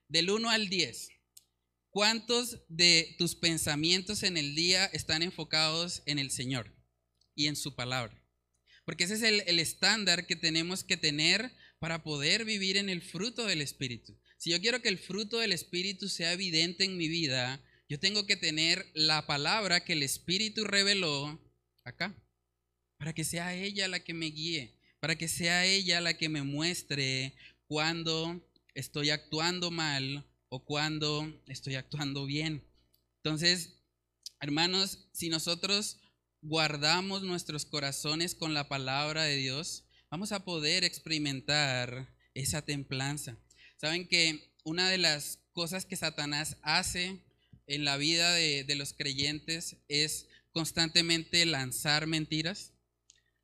Del 0.09 0.31
1 0.31 0.51
al 0.51 0.69
10. 0.69 1.18
¿Cuántos 1.91 2.59
de 2.69 3.15
tus 3.19 3.35
pensamientos 3.35 4.23
en 4.23 4.37
el 4.37 4.55
día 4.55 4.85
están 4.87 5.23
enfocados 5.23 6.03
en 6.05 6.19
el 6.19 6.31
Señor 6.31 6.77
y 7.35 7.47
en 7.47 7.57
su 7.57 7.75
palabra? 7.75 8.23
Porque 8.85 9.05
ese 9.05 9.15
es 9.15 9.23
el, 9.23 9.59
estándar 9.59 10.27
que 10.27 10.37
tenemos 10.37 10.85
que 10.85 10.99
tener 10.99 11.51
para 11.79 12.03
poder 12.03 12.45
vivir 12.45 12.77
en 12.77 12.91
el 12.91 13.01
fruto 13.01 13.47
del 13.47 13.63
Espíritu. 13.63 14.19
Si 14.37 14.51
yo 14.51 14.61
quiero 14.61 14.83
que 14.83 14.91
el 14.91 14.99
fruto 14.99 15.39
del 15.39 15.53
Espíritu 15.53 16.09
sea 16.09 16.33
evidente 16.33 16.85
en 16.85 16.99
mi 16.99 17.09
vida, 17.09 17.63
yo 17.89 17.99
tengo 17.99 18.27
que 18.27 18.37
tener 18.37 18.91
la 18.95 19.27
palabra 19.27 19.85
que 19.85 19.95
el 19.95 20.03
Espíritu 20.03 20.65
reveló 20.65 21.41
acá, 21.85 22.15
para 22.99 23.15
que 23.15 23.25
sea 23.25 23.55
ella 23.55 23.89
la 23.89 24.01
que 24.01 24.13
me 24.13 24.27
guíe, 24.27 24.79
para 25.01 25.17
que 25.17 25.29
sea 25.29 25.65
ella 25.65 26.03
la 26.03 26.19
que 26.19 26.29
me 26.29 26.43
muestre 26.43 27.35
cuando 27.67 28.47
estoy 28.75 29.09
actuando 29.09 29.71
mal 29.71 30.28
o 30.49 30.65
cuando 30.65 31.43
estoy 31.47 31.75
actuando 31.75 32.27
bien. 32.27 32.65
Entonces, 33.17 33.83
hermanos, 34.41 35.09
si 35.13 35.29
nosotros 35.29 36.01
guardamos 36.41 37.23
nuestros 37.23 37.65
corazones 37.65 38.35
con 38.35 38.55
la 38.55 38.69
palabra 38.69 39.25
de 39.25 39.37
Dios, 39.37 39.85
vamos 40.11 40.33
a 40.33 40.45
poder 40.45 40.85
experimentar 40.85 42.15
esa 42.35 42.63
templanza. 42.63 43.37
Saben 43.77 44.09
que 44.09 44.55
una 44.65 44.89
de 44.89 44.99
las 44.99 45.41
cosas 45.53 45.85
que 45.85 45.97
Satanás 45.97 46.57
hace 46.63 47.23
en 47.67 47.85
la 47.85 47.97
vida 47.97 48.33
de, 48.33 48.75
los 48.77 48.93
creyentes 48.93 49.77
es 49.89 50.27
constantemente 50.53 51.45
lanzar 51.47 52.07
mentiras. 52.07 52.73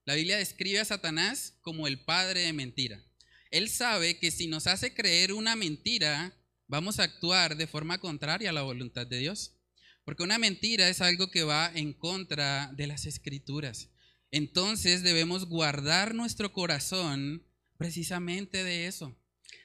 La 0.05 0.15
Biblia 0.15 0.39
describe 0.39 0.81
a 0.81 0.85
Satanás 0.85 1.55
como 1.63 1.87
el 1.87 2.05
padre 2.05 2.41
de 2.41 2.53
mentira. 2.53 3.03
Él 3.51 3.69
sabe 3.69 4.19
que 4.19 4.31
si 4.31 4.47
nos 4.49 4.67
hace 4.67 4.95
creer 4.95 5.33
una 5.33 5.57
mentira, 5.57 6.35
vamos 6.67 6.99
a 6.99 7.05
actuar 7.05 7.57
de 7.57 7.67
forma 7.67 7.99
contraria 7.99 8.51
a 8.51 8.53
la 8.53 8.63
voluntad 8.63 9.07
de 9.07 9.19
Dios. 9.19 9.57
Porque 10.05 10.23
una 10.23 10.39
mentira 10.39 10.89
es 10.89 11.01
algo 11.01 11.31
que 11.31 11.45
va 11.45 11.71
en 11.75 11.93
contra 11.93 12.71
de 12.75 12.87
las 12.87 13.07
escrituras. 13.07 13.91
Entonces 14.31 15.03
debemos 15.03 15.47
guardar 15.47 16.15
nuestro 16.15 16.53
corazón 16.53 17.47
precisamente 17.79 18.65
de 18.65 18.87
eso. 18.87 19.17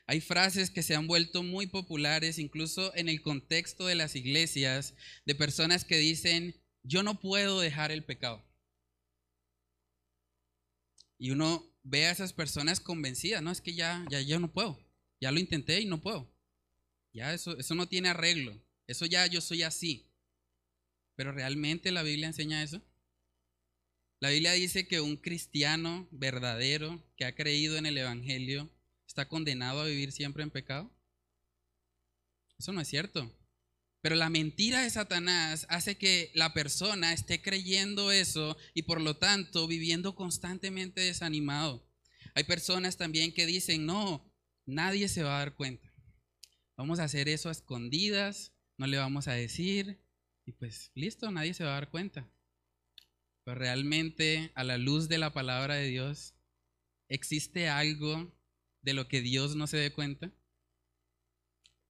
Hay 0.05 0.21
frases 0.21 0.71
que 0.71 0.81
se 0.81 0.95
han 0.95 1.07
vuelto 1.07 1.43
muy 1.43 1.67
populares, 1.67 2.39
incluso 2.39 2.95
en 2.95 3.09
el 3.09 3.21
contexto 3.21 3.85
de 3.85 3.95
las 3.95 4.15
iglesias, 4.15 4.95
de 5.25 5.35
personas 5.35 5.85
que 5.85 5.97
dicen, 5.97 6.55
yo 6.83 7.03
no 7.03 7.19
puedo 7.19 7.59
dejar 7.59 7.91
el 7.91 8.03
pecado. 8.03 8.43
Y 11.19 11.31
uno 11.31 11.69
ve 11.83 12.07
a 12.07 12.11
esas 12.11 12.33
personas 12.33 12.79
convencidas, 12.79 13.43
no, 13.43 13.51
es 13.51 13.61
que 13.61 13.75
ya, 13.75 14.05
ya 14.09 14.21
yo 14.21 14.39
no 14.39 14.51
puedo, 14.51 14.79
ya 15.21 15.31
lo 15.31 15.39
intenté 15.39 15.79
y 15.81 15.85
no 15.85 16.01
puedo. 16.01 16.31
Ya 17.13 17.33
eso, 17.33 17.57
eso 17.57 17.75
no 17.75 17.87
tiene 17.87 18.09
arreglo, 18.09 18.61
eso 18.87 19.05
ya 19.05 19.25
yo 19.27 19.41
soy 19.41 19.63
así. 19.63 20.09
Pero 21.15 21.31
realmente 21.31 21.91
la 21.91 22.03
Biblia 22.03 22.27
enseña 22.27 22.63
eso. 22.63 22.81
La 24.21 24.29
Biblia 24.29 24.51
dice 24.51 24.87
que 24.87 25.01
un 25.01 25.15
cristiano 25.15 26.07
verdadero 26.11 27.03
que 27.15 27.25
ha 27.25 27.35
creído 27.35 27.77
en 27.77 27.85
el 27.85 27.97
Evangelio 27.97 28.69
está 29.07 29.27
condenado 29.27 29.81
a 29.81 29.85
vivir 29.85 30.11
siempre 30.11 30.43
en 30.43 30.51
pecado. 30.51 30.91
Eso 32.57 32.73
no 32.73 32.81
es 32.81 32.87
cierto. 32.87 33.33
Pero 34.01 34.15
la 34.15 34.29
mentira 34.29 34.81
de 34.81 34.89
Satanás 34.89 35.65
hace 35.69 35.97
que 35.97 36.31
la 36.33 36.53
persona 36.53 37.11
esté 37.13 37.41
creyendo 37.41 38.11
eso 38.11 38.57
y 38.73 38.83
por 38.83 39.01
lo 39.01 39.17
tanto 39.17 39.67
viviendo 39.67 40.15
constantemente 40.15 41.01
desanimado. 41.01 41.85
Hay 42.33 42.43
personas 42.43 42.97
también 42.97 43.33
que 43.33 43.45
dicen, 43.45 43.85
no, 43.85 44.33
nadie 44.65 45.09
se 45.09 45.23
va 45.23 45.35
a 45.35 45.39
dar 45.39 45.55
cuenta. 45.55 45.88
Vamos 46.79 46.99
a 46.99 47.03
hacer 47.03 47.27
eso 47.27 47.49
a 47.49 47.51
escondidas, 47.51 48.53
no 48.77 48.87
le 48.87 48.95
vamos 48.95 49.27
a 49.27 49.33
decir 49.33 49.99
y 50.45 50.53
pues 50.53 50.93
listo, 50.95 51.29
nadie 51.29 51.53
se 51.53 51.65
va 51.65 51.71
a 51.71 51.73
dar 51.73 51.91
cuenta. 51.91 52.25
Pero 53.43 53.59
realmente 53.59 54.53
a 54.55 54.63
la 54.63 54.77
luz 54.77 55.09
de 55.09 55.17
la 55.17 55.33
palabra 55.33 55.75
de 55.75 55.87
Dios, 55.87 56.35
¿existe 57.09 57.67
algo 57.67 58.33
de 58.81 58.93
lo 58.93 59.09
que 59.09 59.19
Dios 59.19 59.57
no 59.57 59.67
se 59.67 59.75
dé 59.75 59.91
cuenta? 59.91 60.31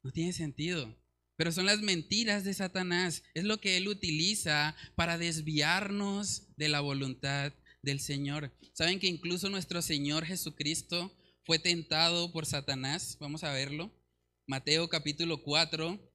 No 0.01 0.09
tiene 0.09 0.33
sentido. 0.33 0.97
Pero 1.35 1.51
son 1.51 1.67
las 1.67 1.81
mentiras 1.81 2.43
de 2.43 2.55
Satanás. 2.55 3.21
Es 3.35 3.43
lo 3.43 3.61
que 3.61 3.77
él 3.77 3.89
utiliza 3.89 4.75
para 4.95 5.19
desviarnos 5.19 6.47
de 6.57 6.67
la 6.67 6.79
voluntad 6.79 7.53
del 7.83 7.99
Señor. 7.99 8.51
¿Saben 8.73 8.99
que 8.99 9.05
incluso 9.05 9.51
nuestro 9.51 9.83
Señor 9.83 10.25
Jesucristo 10.25 11.15
fue 11.45 11.59
tentado 11.59 12.31
por 12.31 12.47
Satanás? 12.47 13.17
Vamos 13.19 13.43
a 13.43 13.53
verlo. 13.53 13.98
Mateo 14.49 14.89
capítulo 14.89 15.43
4, 15.43 16.11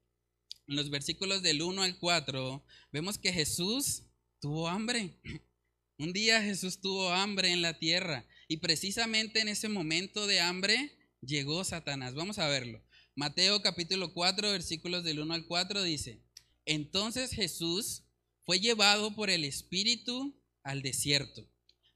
en 0.67 0.75
los 0.75 0.91
versículos 0.91 1.41
del 1.45 1.63
1 1.63 1.85
al 1.85 1.97
4, 2.01 2.67
vemos 2.91 3.17
que 3.17 3.33
Jesús 3.33 4.03
tuvo 4.41 4.67
hambre. 4.67 5.21
Un 6.01 6.13
día 6.13 6.43
Jesús 6.43 6.81
tuvo 6.81 7.11
hambre 7.11 7.53
en 7.53 7.63
la 7.63 7.79
tierra 7.79 8.27
y 8.49 8.57
precisamente 8.57 9.39
en 9.39 9.47
ese 9.47 9.69
momento 9.69 10.27
de 10.27 10.41
hambre 10.41 10.99
llegó 11.21 11.63
Satanás. 11.63 12.15
Vamos 12.15 12.41
a 12.41 12.49
verlo. 12.49 12.83
Mateo 13.15 13.63
capítulo 13.63 14.13
4, 14.13 14.51
versículos 14.51 15.05
del 15.05 15.21
1 15.21 15.33
al 15.33 15.47
4 15.47 15.85
dice, 15.85 16.25
entonces 16.67 17.31
Jesús 17.31 18.03
fue 18.45 18.59
llevado 18.59 19.15
por 19.15 19.31
el 19.31 19.45
Espíritu 19.45 20.43
al 20.65 20.83
desierto 20.83 21.49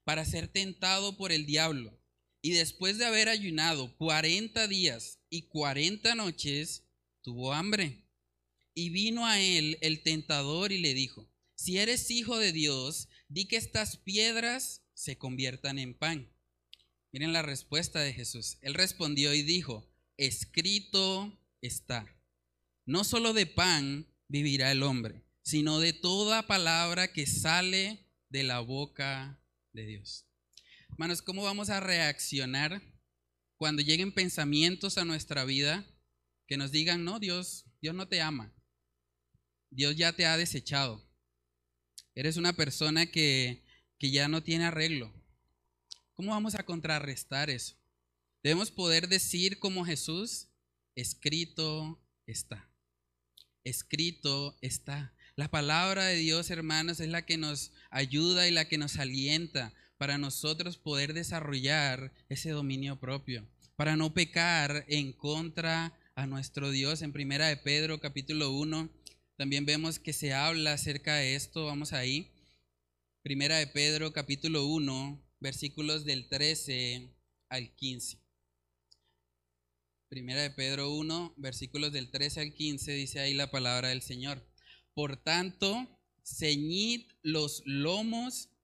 para 0.05 0.23
ser 0.23 0.47
tentado 0.47 1.17
por 1.17 1.33
el 1.33 1.45
diablo. 1.45 1.99
Y 2.41 2.51
después 2.51 2.97
de 2.97 3.03
haber 3.03 3.27
ayunado 3.27 3.93
40 3.97 4.69
días 4.69 5.18
y 5.29 5.43
40 5.43 6.15
noches, 6.15 6.83
tuvo 7.21 7.53
hambre. 7.53 8.05
Y 8.73 8.89
vino 8.89 9.25
a 9.25 9.39
él 9.39 9.77
el 9.81 10.03
tentador 10.03 10.71
y 10.71 10.79
le 10.79 10.93
dijo, 10.93 11.29
si 11.55 11.77
eres 11.77 12.09
hijo 12.09 12.37
de 12.37 12.53
Dios, 12.53 13.09
di 13.27 13.45
que 13.45 13.57
estas 13.57 13.97
piedras 13.97 14.81
se 14.93 15.17
conviertan 15.17 15.77
en 15.79 15.93
pan. 15.93 16.31
Miren 17.11 17.33
la 17.33 17.41
respuesta 17.41 17.99
de 17.99 18.13
Jesús. 18.13 18.57
Él 18.61 18.73
respondió 18.73 19.33
y 19.33 19.41
dijo, 19.41 19.89
escrito 20.17 21.37
está. 21.61 22.07
No 22.85 23.03
solo 23.03 23.33
de 23.33 23.45
pan 23.45 24.07
vivirá 24.27 24.71
el 24.71 24.83
hombre, 24.83 25.23
sino 25.41 25.79
de 25.79 25.93
toda 25.93 26.47
palabra 26.47 27.11
que 27.11 27.25
sale 27.25 28.05
de 28.29 28.43
la 28.43 28.59
boca 28.59 29.41
de 29.73 29.85
Dios. 29.85 30.25
Hermanos, 30.89 31.21
¿cómo 31.21 31.43
vamos 31.43 31.69
a 31.69 31.79
reaccionar 31.79 32.81
cuando 33.59 33.81
lleguen 33.81 34.13
pensamientos 34.13 34.97
a 34.97 35.03
nuestra 35.03 35.43
vida 35.43 35.85
que 36.47 36.55
nos 36.55 36.71
digan, 36.71 37.03
no, 37.03 37.19
Dios, 37.19 37.65
Dios 37.81 37.93
no 37.93 38.07
te 38.07 38.21
ama. 38.21 38.55
Dios 39.69 39.97
ya 39.97 40.13
te 40.13 40.25
ha 40.25 40.37
desechado. 40.37 41.05
Eres 42.15 42.37
una 42.37 42.53
persona 42.53 43.07
que, 43.07 43.65
que 43.99 44.11
ya 44.11 44.29
no 44.29 44.41
tiene 44.41 44.63
arreglo. 44.63 45.13
¿Cómo 46.13 46.31
vamos 46.31 46.55
a 46.55 46.63
contrarrestar 46.63 47.49
eso? 47.49 47.75
Debemos 48.43 48.71
poder 48.71 49.09
decir 49.09 49.59
como 49.59 49.85
Jesús, 49.85 50.47
escrito 50.95 52.01
está. 52.25 52.71
Escrito 53.65 54.57
está. 54.61 55.13
La 55.35 55.51
palabra 55.51 56.05
de 56.05 56.15
Dios, 56.15 56.49
hermanos, 56.49 57.01
es 57.01 57.09
la 57.09 57.25
que 57.25 57.37
nos 57.37 57.73
ayuda 57.89 58.47
y 58.47 58.51
la 58.51 58.69
que 58.69 58.77
nos 58.77 58.95
alienta 58.95 59.73
para 59.99 60.17
nosotros 60.17 60.77
poder 60.77 61.13
desarrollar 61.13 62.13
ese 62.29 62.51
dominio 62.51 62.97
propio, 63.01 63.45
para 63.75 63.97
no 63.97 64.13
pecar 64.13 64.85
en 64.87 65.11
contra 65.11 65.93
a 66.15 66.25
nuestro 66.25 66.71
Dios. 66.71 67.01
En 67.01 67.11
primera 67.11 67.47
de 67.49 67.57
Pedro 67.57 67.99
capítulo 67.99 68.51
1 68.51 68.89
también 69.35 69.65
vemos 69.65 69.99
que 69.99 70.13
se 70.13 70.33
habla 70.33 70.71
acerca 70.71 71.15
de 71.15 71.35
esto, 71.35 71.65
vamos 71.65 71.91
ahí. 71.91 72.31
Primera 73.23 73.57
de 73.57 73.67
Pedro 73.67 74.13
capítulo 74.13 74.67
1, 74.67 75.21
versículos 75.41 76.05
del 76.05 76.29
13 76.29 77.13
al 77.49 77.75
15. 77.75 78.21
Primera 80.07 80.41
de 80.41 80.51
Pedro 80.51 80.93
1, 80.93 81.33
versículos 81.35 81.91
del 81.91 82.09
13 82.09 82.39
al 82.39 82.53
15, 82.53 82.93
dice 82.93 83.19
ahí 83.19 83.33
la 83.33 83.51
palabra 83.51 83.89
del 83.89 84.01
Señor. 84.01 84.41
Por 84.93 85.17
tanto, 85.17 85.99
ceñid 86.23 87.01
los 87.21 87.63
lomos 87.65 88.48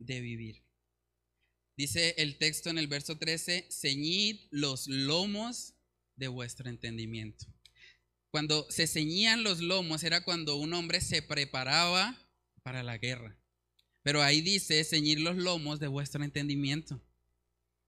de 0.00 0.20
vivir. 0.20 0.64
Dice 1.76 2.16
el 2.18 2.36
texto 2.36 2.68
en 2.68 2.78
el 2.78 2.88
verso 2.88 3.16
13, 3.16 3.68
ceñid 3.70 4.40
los 4.50 4.88
lomos 4.88 5.74
de 6.16 6.26
vuestro 6.26 6.68
entendimiento. 6.68 7.46
Cuando 8.32 8.68
se 8.68 8.88
ceñían 8.88 9.44
los 9.44 9.60
lomos 9.60 10.02
era 10.02 10.24
cuando 10.24 10.56
un 10.56 10.74
hombre 10.74 11.00
se 11.00 11.22
preparaba 11.22 12.18
para 12.64 12.82
la 12.82 12.98
guerra. 12.98 13.38
Pero 14.02 14.22
ahí 14.22 14.40
dice 14.40 14.82
ceñir 14.82 15.20
los 15.20 15.36
lomos 15.36 15.78
de 15.78 15.86
vuestro 15.86 16.24
entendimiento. 16.24 17.00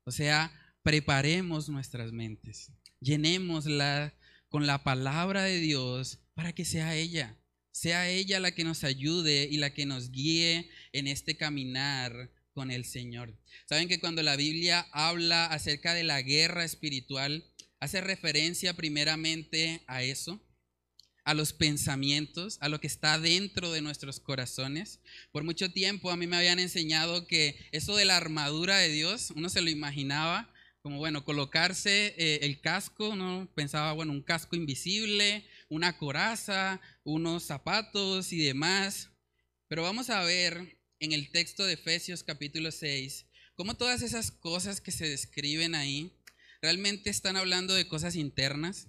O 0.05 0.13
sea, 0.13 0.53
preparemos 0.85 1.69
nuestras 1.69 2.13
mentes 2.13 2.71
llenémosla 3.03 4.15
con 4.49 4.67
la 4.67 4.85
palabra 4.85 5.43
de 5.43 5.59
Dios 5.59 6.21
para 6.35 6.53
que 6.53 6.65
sea 6.65 6.95
ella, 6.95 7.37
sea 7.73 8.09
ella 8.09 8.39
la 8.39 8.55
que 8.55 8.65
nos 8.65 8.85
ayude 8.85 9.49
y 9.51 9.57
la 9.57 9.75
que 9.75 9.87
nos 9.87 10.11
guíe 10.11 10.71
en 10.93 11.09
este 11.09 11.37
caminar 11.37 12.31
con 12.53 12.71
el 12.71 12.85
Señor. 12.85 13.37
Saben 13.67 13.89
que 13.89 13.99
cuando 13.99 14.23
la 14.23 14.37
Biblia 14.37 14.87
habla 14.93 15.47
acerca 15.47 15.95
de 15.95 16.05
la 16.05 16.23
guerra 16.23 16.65
espiritual, 16.65 17.45
hace 17.81 18.01
referencia 18.01 18.75
primeramente 18.75 19.83
a 19.87 20.03
eso, 20.03 20.41
a 21.25 21.35
los 21.35 21.53
pensamientos, 21.53 22.59
a 22.61 22.69
lo 22.69 22.81
que 22.81 22.87
está 22.87 23.19
dentro 23.19 23.73
de 23.73 23.81
nuestros 23.81 24.21
corazones. 24.21 25.01
Por 25.31 25.45
mucho 25.45 25.73
tiempo 25.73 26.11
a 26.11 26.17
mí 26.17 26.27
me 26.27 26.37
habían 26.37 26.59
enseñado 26.59 27.27
que 27.27 27.57
eso 27.73 27.97
de 27.97 28.05
la 28.05 28.17
armadura 28.17 28.79
de 28.79 28.89
Dios, 28.89 29.33
uno 29.35 29.49
se 29.49 29.63
lo 29.63 29.71
imaginaba 29.71 30.53
como, 30.83 30.99
bueno, 30.99 31.25
colocarse 31.25 32.15
eh, 32.19 32.41
el 32.43 32.61
casco, 32.61 33.11
uno 33.11 33.49
pensaba, 33.55 33.93
bueno, 33.93 34.13
un 34.13 34.23
casco 34.23 34.57
invisible, 34.57 35.47
una 35.73 35.97
coraza, 35.97 36.83
unos 37.03 37.45
zapatos 37.45 38.31
y 38.35 38.45
demás. 38.45 39.09
Pero 39.69 39.83
vamos 39.83 40.11
a 40.11 40.23
ver 40.23 40.79
en 41.01 41.13
el 41.13 41.31
texto 41.31 41.65
de 41.65 41.73
Efesios 41.73 42.23
capítulo 42.23 42.71
6, 42.71 43.25
cómo 43.55 43.75
todas 43.75 44.03
esas 44.03 44.31
cosas 44.31 44.83
que 44.83 44.93
se 44.93 45.09
describen 45.09 45.75
ahí 45.75 46.13
realmente 46.61 47.09
están 47.09 47.39
hablando 47.39 47.73
de 47.73 47.89
cosas 47.89 48.17
internas, 48.17 48.89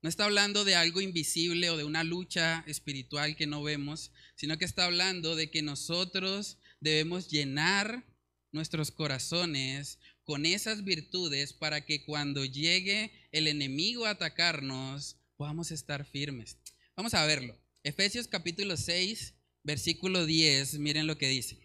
no 0.00 0.08
está 0.08 0.26
hablando 0.26 0.64
de 0.64 0.76
algo 0.76 1.00
invisible 1.00 1.70
o 1.70 1.76
de 1.76 1.82
una 1.82 2.04
lucha 2.04 2.62
espiritual 2.68 3.34
que 3.34 3.48
no 3.48 3.60
vemos, 3.64 4.12
sino 4.36 4.58
que 4.58 4.66
está 4.66 4.84
hablando 4.84 5.34
de 5.34 5.50
que 5.50 5.60
nosotros 5.60 6.58
debemos 6.78 7.28
llenar 7.28 8.06
nuestros 8.52 8.92
corazones 8.92 9.98
con 10.22 10.46
esas 10.46 10.84
virtudes 10.84 11.52
para 11.52 11.84
que 11.84 12.04
cuando 12.04 12.44
llegue 12.44 13.12
el 13.32 13.48
enemigo 13.48 14.06
a 14.06 14.10
atacarnos 14.10 15.19
podamos 15.40 15.70
estar 15.70 16.04
firmes. 16.04 16.58
Vamos 16.94 17.14
a 17.14 17.24
verlo. 17.24 17.58
Efesios 17.82 18.28
capítulo 18.28 18.76
6, 18.76 19.32
versículo 19.62 20.26
10, 20.26 20.78
miren 20.80 21.06
lo 21.06 21.16
que 21.16 21.28
dice. 21.28 21.58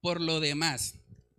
Por 0.00 0.20
lo 0.20 0.40
demás, 0.40 0.96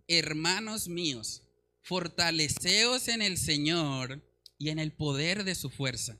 hermanos 0.08 0.88
míos, 0.88 1.42
fortaleceos 1.82 3.08
en 3.08 3.20
el 3.20 3.36
Señor 3.36 4.26
y 4.56 4.70
en 4.70 4.78
el 4.78 4.94
poder 4.94 5.44
de 5.44 5.54
su 5.54 5.68
fuerza 5.68 6.18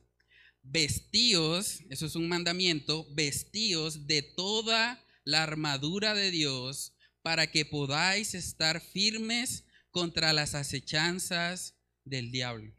vestíos, 0.62 1.80
eso 1.88 2.04
es 2.04 2.14
un 2.14 2.28
mandamiento, 2.28 3.06
vestíos 3.14 4.06
de 4.06 4.20
toda 4.20 5.02
la 5.24 5.44
armadura 5.44 6.12
de 6.12 6.30
Dios 6.30 6.92
para 7.22 7.50
que 7.50 7.64
podáis 7.64 8.34
estar 8.34 8.82
firmes 8.82 9.64
contra 9.90 10.34
las 10.34 10.54
acechanzas 10.54 11.74
del 12.04 12.30
diablo. 12.30 12.74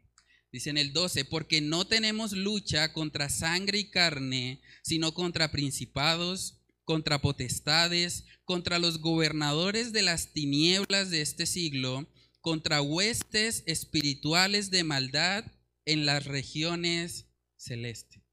Dice 0.56 0.70
en 0.70 0.78
el 0.78 0.94
12, 0.94 1.26
porque 1.26 1.60
no 1.60 1.86
tenemos 1.86 2.32
lucha 2.32 2.94
contra 2.94 3.28
sangre 3.28 3.76
y 3.80 3.90
carne, 3.90 4.62
sino 4.82 5.12
contra 5.12 5.52
principados, 5.52 6.62
contra 6.84 7.20
potestades, 7.20 8.24
contra 8.46 8.78
los 8.78 9.02
gobernadores 9.02 9.92
de 9.92 10.00
las 10.00 10.32
tinieblas 10.32 11.10
de 11.10 11.20
este 11.20 11.44
siglo, 11.44 12.10
contra 12.40 12.80
huestes 12.80 13.64
espirituales 13.66 14.70
de 14.70 14.82
maldad 14.82 15.44
en 15.84 16.06
las 16.06 16.24
regiones 16.24 17.26
celeste. 17.58 18.24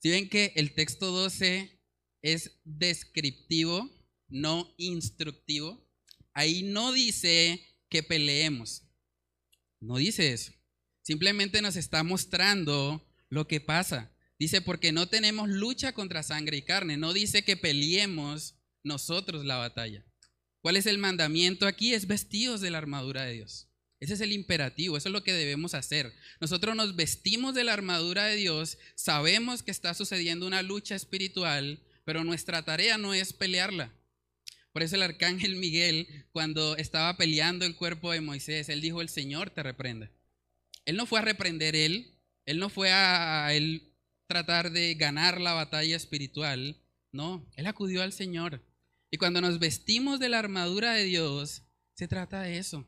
Si 0.00 0.10
ven 0.10 0.28
que 0.28 0.52
el 0.56 0.74
texto 0.74 1.10
12 1.10 1.80
es 2.20 2.60
descriptivo, 2.64 3.90
no 4.28 4.74
instructivo, 4.76 5.90
ahí 6.34 6.64
no 6.64 6.92
dice 6.92 7.66
que 7.88 8.02
peleemos. 8.02 8.82
No 9.80 9.96
dice 9.96 10.34
eso. 10.34 10.59
Simplemente 11.10 11.60
nos 11.60 11.74
está 11.74 12.04
mostrando 12.04 13.04
lo 13.30 13.48
que 13.48 13.60
pasa. 13.60 14.12
Dice, 14.38 14.60
porque 14.60 14.92
no 14.92 15.08
tenemos 15.08 15.48
lucha 15.48 15.92
contra 15.92 16.22
sangre 16.22 16.58
y 16.58 16.62
carne. 16.62 16.96
No 16.96 17.12
dice 17.12 17.42
que 17.42 17.56
peleemos 17.56 18.54
nosotros 18.84 19.44
la 19.44 19.56
batalla. 19.56 20.06
¿Cuál 20.60 20.76
es 20.76 20.86
el 20.86 20.98
mandamiento 20.98 21.66
aquí? 21.66 21.94
Es 21.94 22.06
vestidos 22.06 22.60
de 22.60 22.70
la 22.70 22.78
armadura 22.78 23.24
de 23.24 23.32
Dios. 23.32 23.66
Ese 23.98 24.14
es 24.14 24.20
el 24.20 24.30
imperativo, 24.30 24.96
eso 24.96 25.08
es 25.08 25.12
lo 25.12 25.24
que 25.24 25.32
debemos 25.32 25.74
hacer. 25.74 26.14
Nosotros 26.40 26.76
nos 26.76 26.94
vestimos 26.94 27.56
de 27.56 27.64
la 27.64 27.72
armadura 27.72 28.26
de 28.26 28.36
Dios, 28.36 28.78
sabemos 28.94 29.64
que 29.64 29.72
está 29.72 29.94
sucediendo 29.94 30.46
una 30.46 30.62
lucha 30.62 30.94
espiritual, 30.94 31.82
pero 32.04 32.22
nuestra 32.22 32.64
tarea 32.64 32.98
no 32.98 33.14
es 33.14 33.32
pelearla. 33.32 33.92
Por 34.72 34.84
eso 34.84 34.94
el 34.94 35.02
arcángel 35.02 35.56
Miguel, 35.56 36.06
cuando 36.30 36.76
estaba 36.76 37.16
peleando 37.16 37.66
el 37.66 37.74
cuerpo 37.74 38.12
de 38.12 38.20
Moisés, 38.20 38.68
él 38.68 38.80
dijo, 38.80 39.00
el 39.00 39.08
Señor 39.08 39.50
te 39.50 39.64
reprenda. 39.64 40.12
Él 40.84 40.96
no 40.96 41.06
fue 41.06 41.20
a 41.20 41.22
reprender 41.22 41.76
él, 41.76 42.18
él 42.46 42.58
no 42.58 42.68
fue 42.68 42.92
a 42.92 43.52
él 43.54 43.94
tratar 44.26 44.70
de 44.70 44.94
ganar 44.94 45.40
la 45.40 45.52
batalla 45.52 45.96
espiritual, 45.96 46.80
no, 47.12 47.50
él 47.56 47.66
acudió 47.66 48.02
al 48.02 48.12
Señor. 48.12 48.64
Y 49.10 49.18
cuando 49.18 49.40
nos 49.40 49.58
vestimos 49.58 50.20
de 50.20 50.28
la 50.28 50.38
armadura 50.38 50.92
de 50.92 51.04
Dios, 51.04 51.62
se 51.94 52.08
trata 52.08 52.42
de 52.42 52.58
eso 52.58 52.86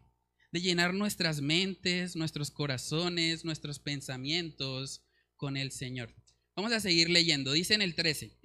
de 0.53 0.61
llenar 0.61 0.93
nuestras 0.93 1.41
mentes, 1.41 2.15
nuestros 2.15 2.51
corazones, 2.51 3.45
nuestros 3.45 3.79
pensamientos 3.79 5.03
con 5.37 5.57
el 5.57 5.73
Señor. 5.73 6.15
Vamos 6.55 6.73
a 6.73 6.81
seguir 6.81 7.09
leyendo. 7.09 7.53
Dice 7.53 7.73
en 7.73 7.81
el 7.81 7.95
13, 7.95 8.39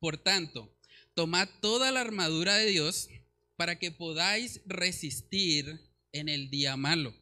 por 0.00 0.16
tanto, 0.16 0.74
tomad 1.12 1.48
toda 1.60 1.92
la 1.92 2.00
armadura 2.00 2.56
de 2.56 2.66
Dios 2.66 3.08
para 3.56 3.78
que 3.78 3.92
podáis 3.92 4.62
resistir 4.64 5.92
en 6.12 6.30
el 6.30 6.48
día 6.48 6.76
malo. 6.76 7.14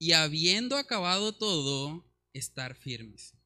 Y 0.00 0.12
habiendo 0.12 0.76
acabado 0.76 1.32
todo, 1.36 2.12
estar 2.32 2.74
firmes. 2.74 3.36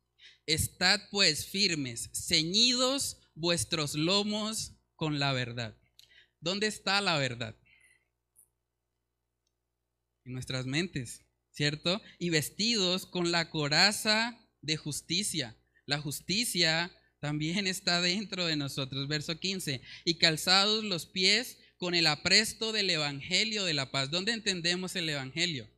Estad 0.46 0.98
pues 1.10 1.46
firmes, 1.46 2.08
ceñidos 2.14 3.18
vuestros 3.34 3.94
lomos 3.94 4.72
con 4.96 5.18
la 5.18 5.34
verdad. 5.34 5.76
¿Dónde 6.40 6.68
está 6.68 7.02
la 7.02 7.18
verdad? 7.18 7.54
en 10.24 10.32
nuestras 10.32 10.66
mentes, 10.66 11.22
¿cierto? 11.50 12.00
Y 12.18 12.30
vestidos 12.30 13.06
con 13.06 13.30
la 13.30 13.50
coraza 13.50 14.38
de 14.62 14.76
justicia. 14.76 15.56
La 15.86 16.00
justicia 16.00 16.90
también 17.20 17.66
está 17.66 18.00
dentro 18.00 18.46
de 18.46 18.56
nosotros. 18.56 19.06
Verso 19.08 19.38
15. 19.38 19.82
Y 20.04 20.18
calzados 20.18 20.84
los 20.84 21.06
pies 21.06 21.58
con 21.76 21.94
el 21.94 22.06
apresto 22.06 22.72
del 22.72 22.90
Evangelio 22.90 23.64
de 23.64 23.74
la 23.74 23.90
paz. 23.90 24.10
¿Dónde 24.10 24.32
entendemos 24.32 24.96
el 24.96 25.08
Evangelio? 25.08 25.70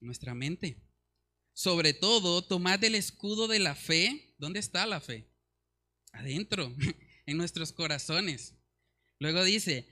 Nuestra 0.00 0.34
mente. 0.34 0.76
Sobre 1.52 1.92
todo, 1.92 2.42
tomad 2.42 2.82
el 2.84 2.94
escudo 2.94 3.48
de 3.48 3.58
la 3.58 3.74
fe. 3.74 4.34
¿Dónde 4.38 4.60
está 4.60 4.86
la 4.86 5.00
fe? 5.00 5.30
Adentro, 6.12 6.74
en 7.26 7.36
nuestros 7.36 7.72
corazones. 7.72 8.54
Luego 9.18 9.44
dice, 9.44 9.86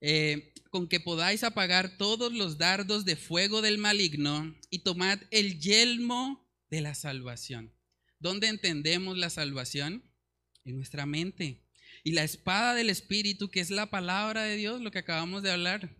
eh, 0.00 0.54
con 0.70 0.88
que 0.88 1.00
podáis 1.00 1.42
apagar 1.42 1.96
todos 1.98 2.32
los 2.32 2.58
dardos 2.58 3.04
de 3.04 3.16
fuego 3.16 3.62
del 3.62 3.78
maligno 3.78 4.56
y 4.70 4.80
tomad 4.80 5.18
el 5.30 5.60
yelmo 5.60 6.48
de 6.70 6.80
la 6.80 6.94
salvación. 6.94 7.74
¿Dónde 8.20 8.48
entendemos 8.48 9.18
la 9.18 9.30
salvación? 9.30 10.04
En 10.64 10.76
nuestra 10.76 11.06
mente. 11.06 11.64
Y 12.04 12.12
la 12.12 12.24
espada 12.24 12.74
del 12.74 12.90
Espíritu, 12.90 13.50
que 13.50 13.60
es 13.60 13.70
la 13.70 13.90
palabra 13.90 14.42
de 14.42 14.56
Dios, 14.56 14.80
lo 14.80 14.90
que 14.90 14.98
acabamos 14.98 15.42
de 15.42 15.50
hablar. 15.50 15.96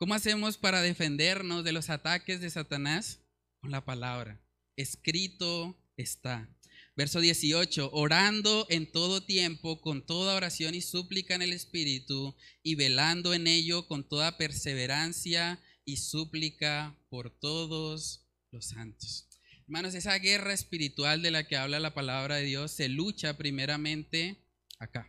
¿Cómo 0.00 0.14
hacemos 0.14 0.56
para 0.56 0.80
defendernos 0.80 1.62
de 1.62 1.72
los 1.72 1.90
ataques 1.90 2.40
de 2.40 2.48
Satanás? 2.48 3.20
Con 3.60 3.70
la 3.70 3.84
palabra. 3.84 4.40
Escrito 4.74 5.78
está. 5.98 6.48
Verso 6.96 7.20
18, 7.20 7.90
orando 7.92 8.66
en 8.70 8.90
todo 8.90 9.22
tiempo, 9.22 9.82
con 9.82 10.06
toda 10.06 10.36
oración 10.36 10.74
y 10.74 10.80
súplica 10.80 11.34
en 11.34 11.42
el 11.42 11.52
Espíritu, 11.52 12.34
y 12.62 12.76
velando 12.76 13.34
en 13.34 13.46
ello 13.46 13.86
con 13.88 14.08
toda 14.08 14.38
perseverancia 14.38 15.60
y 15.84 15.98
súplica 15.98 16.98
por 17.10 17.28
todos 17.28 18.26
los 18.52 18.68
santos. 18.68 19.28
Hermanos, 19.64 19.94
esa 19.94 20.18
guerra 20.18 20.54
espiritual 20.54 21.20
de 21.20 21.30
la 21.30 21.46
que 21.46 21.58
habla 21.58 21.78
la 21.78 21.92
palabra 21.92 22.36
de 22.36 22.44
Dios 22.44 22.70
se 22.70 22.88
lucha 22.88 23.36
primeramente 23.36 24.38
acá, 24.78 25.06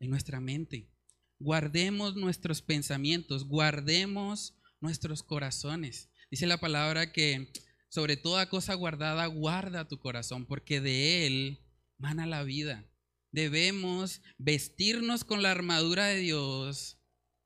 en 0.00 0.08
nuestra 0.08 0.40
mente. 0.40 0.93
Guardemos 1.38 2.16
nuestros 2.16 2.62
pensamientos, 2.62 3.44
guardemos 3.44 4.54
nuestros 4.80 5.22
corazones. 5.22 6.10
Dice 6.30 6.46
la 6.46 6.58
palabra 6.58 7.12
que 7.12 7.52
sobre 7.88 8.16
toda 8.16 8.48
cosa 8.48 8.74
guardada, 8.74 9.26
guarda 9.26 9.86
tu 9.86 9.98
corazón, 10.00 10.46
porque 10.46 10.80
de 10.80 11.26
él 11.26 11.60
mana 11.98 12.26
la 12.26 12.42
vida. 12.42 12.84
Debemos 13.30 14.20
vestirnos 14.38 15.24
con 15.24 15.42
la 15.42 15.50
armadura 15.50 16.06
de 16.06 16.18
Dios 16.18 16.98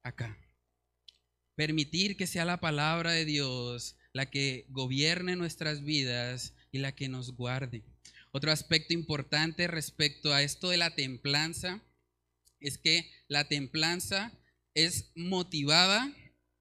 acá. 0.03 0.38
Permitir 1.55 2.16
que 2.16 2.27
sea 2.27 2.44
la 2.44 2.61
palabra 2.61 3.12
de 3.12 3.24
Dios 3.24 3.96
la 4.12 4.31
que 4.31 4.66
gobierne 4.70 5.37
nuestras 5.37 5.85
vidas 5.85 6.55
y 6.72 6.79
la 6.79 6.94
que 6.94 7.09
nos 7.09 7.37
guarde. 7.37 7.85
Otro 8.33 8.51
aspecto 8.53 8.94
importante 8.94 9.66
respecto 9.66 10.33
a 10.33 10.42
esto 10.42 10.70
de 10.70 10.77
la 10.77 10.94
templanza 10.94 11.83
es 12.61 12.79
que 12.79 13.11
la 13.29 13.49
templanza 13.49 14.33
es 14.75 15.11
motivada 15.14 16.14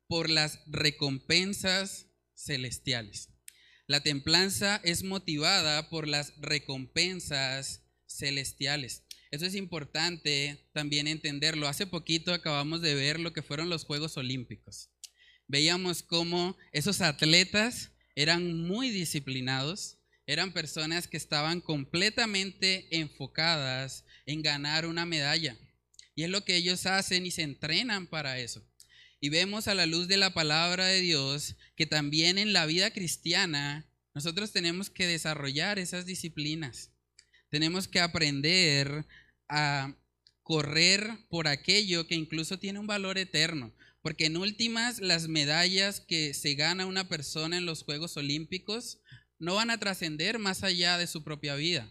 por 0.07 0.29
las 0.29 0.59
recompensas 0.67 2.07
celestiales. 2.33 3.29
La 3.87 4.01
templanza 4.01 4.81
es 4.83 5.03
motivada 5.03 5.89
por 5.89 6.07
las 6.07 6.33
recompensas 6.37 7.83
celestiales. 8.05 9.03
Eso 9.31 9.45
es 9.45 9.55
importante 9.55 10.69
también 10.73 11.07
entenderlo. 11.07 11.67
Hace 11.67 11.87
poquito 11.87 12.33
acabamos 12.33 12.81
de 12.81 12.95
ver 12.95 13.19
lo 13.19 13.33
que 13.33 13.41
fueron 13.41 13.69
los 13.69 13.85
Juegos 13.85 14.17
Olímpicos. 14.17 14.89
Veíamos 15.47 16.03
cómo 16.03 16.57
esos 16.71 17.01
atletas 17.01 17.91
eran 18.15 18.61
muy 18.61 18.89
disciplinados, 18.89 19.99
eran 20.25 20.51
personas 20.51 21.07
que 21.07 21.17
estaban 21.17 21.61
completamente 21.61 22.87
enfocadas 22.97 24.05
en 24.25 24.41
ganar 24.41 24.85
una 24.85 25.05
medalla. 25.05 25.57
Y 26.17 26.23
es 26.23 26.31
lo 26.31 26.43
que 26.43 26.55
ellos 26.55 26.87
hacen 26.87 27.27
y 27.27 27.31
se 27.31 27.43
entrenan 27.43 28.07
para 28.07 28.39
eso. 28.39 28.67
Y 29.21 29.29
vemos 29.29 29.67
a 29.67 29.75
la 29.75 29.85
luz 29.85 30.07
de 30.07 30.17
la 30.17 30.33
palabra 30.33 30.87
de 30.87 30.99
Dios 30.99 31.57
que 31.75 31.85
también 31.85 32.39
en 32.39 32.53
la 32.53 32.65
vida 32.65 32.89
cristiana 32.89 33.87
nosotros 34.15 34.51
tenemos 34.51 34.89
que 34.89 35.05
desarrollar 35.05 35.77
esas 35.77 36.07
disciplinas. 36.07 36.89
Tenemos 37.51 37.87
que 37.87 37.99
aprender 37.99 39.05
a 39.47 39.95
correr 40.41 41.07
por 41.29 41.47
aquello 41.47 42.07
que 42.07 42.15
incluso 42.15 42.57
tiene 42.57 42.79
un 42.79 42.87
valor 42.87 43.19
eterno. 43.19 43.71
Porque 44.01 44.25
en 44.25 44.37
últimas 44.37 44.99
las 44.99 45.27
medallas 45.27 45.99
que 45.99 46.33
se 46.33 46.55
gana 46.55 46.87
una 46.87 47.07
persona 47.07 47.59
en 47.59 47.67
los 47.67 47.83
Juegos 47.83 48.17
Olímpicos 48.17 49.01
no 49.37 49.53
van 49.53 49.69
a 49.69 49.77
trascender 49.77 50.39
más 50.39 50.63
allá 50.63 50.97
de 50.97 51.05
su 51.05 51.23
propia 51.23 51.53
vida. 51.53 51.87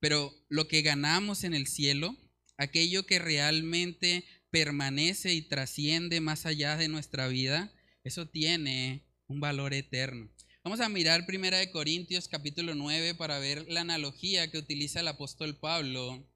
Pero 0.00 0.34
lo 0.48 0.66
que 0.66 0.82
ganamos 0.82 1.44
en 1.44 1.54
el 1.54 1.68
cielo, 1.68 2.16
aquello 2.56 3.06
que 3.06 3.18
realmente 3.18 4.24
permanece 4.50 5.34
y 5.34 5.42
trasciende 5.42 6.20
más 6.20 6.46
allá 6.46 6.76
de 6.76 6.88
nuestra 6.88 7.28
vida, 7.28 7.72
eso 8.04 8.26
tiene 8.26 9.04
un 9.26 9.40
valor 9.40 9.74
eterno. 9.74 10.30
Vamos 10.64 10.80
a 10.80 10.88
mirar 10.88 11.26
Primera 11.26 11.58
de 11.58 11.70
Corintios 11.70 12.26
capítulo 12.28 12.74
9 12.74 13.14
para 13.14 13.38
ver 13.38 13.66
la 13.68 13.82
analogía 13.82 14.50
que 14.50 14.58
utiliza 14.58 15.00
el 15.00 15.08
apóstol 15.08 15.56
Pablo 15.56 16.28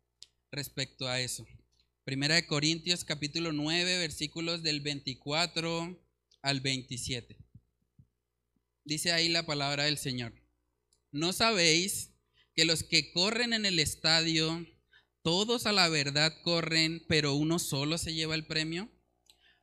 respecto 0.52 1.08
a 1.08 1.20
eso. 1.20 1.46
Primera 2.04 2.36
de 2.36 2.46
Corintios 2.46 3.04
capítulo 3.04 3.52
9 3.52 3.98
versículos 3.98 4.62
del 4.62 4.80
24 4.80 6.00
al 6.42 6.60
27. 6.60 7.36
Dice 8.84 9.12
ahí 9.12 9.28
la 9.28 9.44
palabra 9.44 9.84
del 9.84 9.98
Señor. 9.98 10.32
¿No 11.12 11.32
sabéis 11.32 12.10
que 12.54 12.64
los 12.64 12.82
que 12.82 13.12
corren 13.12 13.52
en 13.52 13.66
el 13.66 13.78
estadio 13.78 14.66
todos 15.22 15.66
a 15.66 15.72
la 15.72 15.88
verdad 15.88 16.34
corren, 16.42 17.04
pero 17.08 17.34
uno 17.34 17.58
solo 17.58 17.98
se 17.98 18.14
lleva 18.14 18.34
el 18.34 18.46
premio. 18.46 18.88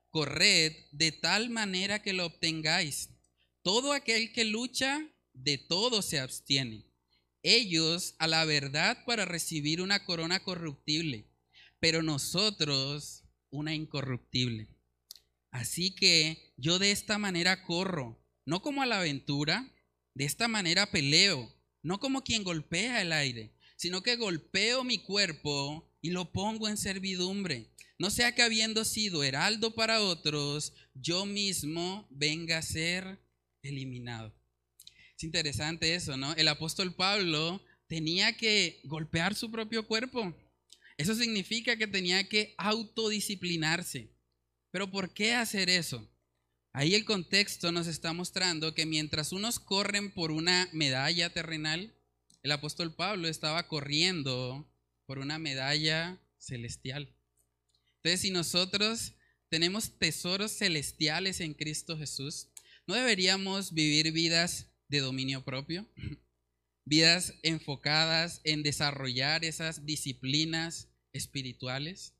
Corred 0.09 0.73
de 0.91 1.11
tal 1.11 1.49
manera 1.49 2.01
que 2.01 2.13
lo 2.13 2.25
obtengáis. 2.25 3.09
Todo 3.63 3.93
aquel 3.93 4.31
que 4.31 4.45
lucha, 4.45 5.01
de 5.33 5.57
todo 5.57 6.01
se 6.01 6.19
abstiene. 6.19 6.85
Ellos 7.43 8.15
a 8.19 8.27
la 8.27 8.45
verdad 8.45 9.03
para 9.05 9.25
recibir 9.25 9.81
una 9.81 10.05
corona 10.05 10.43
corruptible, 10.43 11.27
pero 11.79 12.01
nosotros 12.03 13.23
una 13.49 13.73
incorruptible. 13.73 14.67
Así 15.51 15.95
que 15.95 16.53
yo 16.57 16.79
de 16.79 16.91
esta 16.91 17.17
manera 17.17 17.63
corro, 17.63 18.23
no 18.45 18.61
como 18.61 18.81
a 18.81 18.85
la 18.85 18.99
aventura, 18.99 19.71
de 20.13 20.25
esta 20.25 20.47
manera 20.47 20.91
peleo, 20.91 21.53
no 21.83 21.99
como 21.99 22.23
quien 22.23 22.43
golpea 22.43 23.01
el 23.01 23.11
aire 23.11 23.56
sino 23.77 24.03
que 24.03 24.17
golpeo 24.17 24.83
mi 24.83 24.97
cuerpo 24.97 25.89
y 26.01 26.09
lo 26.09 26.33
pongo 26.33 26.67
en 26.67 26.75
servidumbre. 26.75 27.69
No 27.99 28.09
sea 28.09 28.35
que 28.35 28.41
habiendo 28.41 28.83
sido 28.83 29.23
heraldo 29.23 29.73
para 29.73 30.01
otros, 30.01 30.73
yo 30.93 31.25
mismo 31.25 32.07
venga 32.11 32.57
a 32.57 32.61
ser 32.61 33.19
eliminado. 33.63 34.35
Es 35.15 35.23
interesante 35.23 35.95
eso, 35.95 36.17
¿no? 36.17 36.33
El 36.35 36.47
apóstol 36.47 36.93
Pablo 36.93 37.61
tenía 37.87 38.35
que 38.35 38.81
golpear 38.83 39.33
su 39.33 39.49
propio 39.49 39.87
cuerpo. 39.87 40.35
Eso 40.97 41.15
significa 41.15 41.77
que 41.77 41.87
tenía 41.87 42.27
que 42.27 42.53
autodisciplinarse. 42.57 44.11
Pero 44.71 44.91
¿por 44.91 45.13
qué 45.13 45.33
hacer 45.33 45.69
eso? 45.69 46.07
Ahí 46.73 46.93
el 46.93 47.05
contexto 47.05 47.71
nos 47.71 47.87
está 47.87 48.13
mostrando 48.13 48.75
que 48.75 48.85
mientras 48.85 49.31
unos 49.31 49.59
corren 49.59 50.11
por 50.11 50.29
una 50.29 50.69
medalla 50.73 51.31
terrenal, 51.31 51.96
el 52.43 52.51
apóstol 52.51 52.93
Pablo 52.95 53.27
estaba 53.27 53.67
corriendo 53.67 54.69
por 55.05 55.19
una 55.19 55.39
medalla 55.39 56.21
celestial. 56.37 57.15
Entonces, 57.97 58.21
si 58.21 58.31
nosotros 58.31 59.13
tenemos 59.49 59.97
tesoros 59.97 60.51
celestiales 60.51 61.41
en 61.41 61.53
Cristo 61.53 61.97
Jesús, 61.97 62.49
¿no 62.85 62.95
deberíamos 62.95 63.73
vivir 63.73 64.11
vidas 64.11 64.67
de 64.87 64.99
dominio 64.99 65.43
propio? 65.43 65.87
Vidas 66.85 67.33
enfocadas 67.43 68.39
en 68.45 68.63
desarrollar 68.63 69.43
esas 69.43 69.85
disciplinas 69.85 70.87
espirituales, 71.11 72.13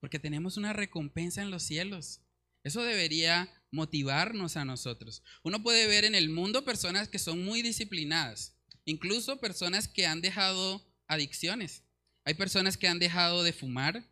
porque 0.00 0.18
tenemos 0.18 0.58
una 0.58 0.74
recompensa 0.74 1.40
en 1.40 1.50
los 1.50 1.62
cielos. 1.62 2.20
Eso 2.62 2.82
debería 2.82 3.50
motivarnos 3.70 4.58
a 4.58 4.66
nosotros. 4.66 5.22
Uno 5.42 5.62
puede 5.62 5.86
ver 5.86 6.04
en 6.04 6.14
el 6.14 6.28
mundo 6.28 6.64
personas 6.64 7.08
que 7.08 7.18
son 7.18 7.42
muy 7.42 7.62
disciplinadas, 7.62 8.54
Incluso 8.84 9.40
personas 9.40 9.88
que 9.88 10.06
han 10.06 10.20
dejado 10.20 10.84
adicciones. 11.06 11.84
Hay 12.24 12.34
personas 12.34 12.76
que 12.76 12.88
han 12.88 12.98
dejado 12.98 13.42
de 13.42 13.52
fumar, 13.52 14.08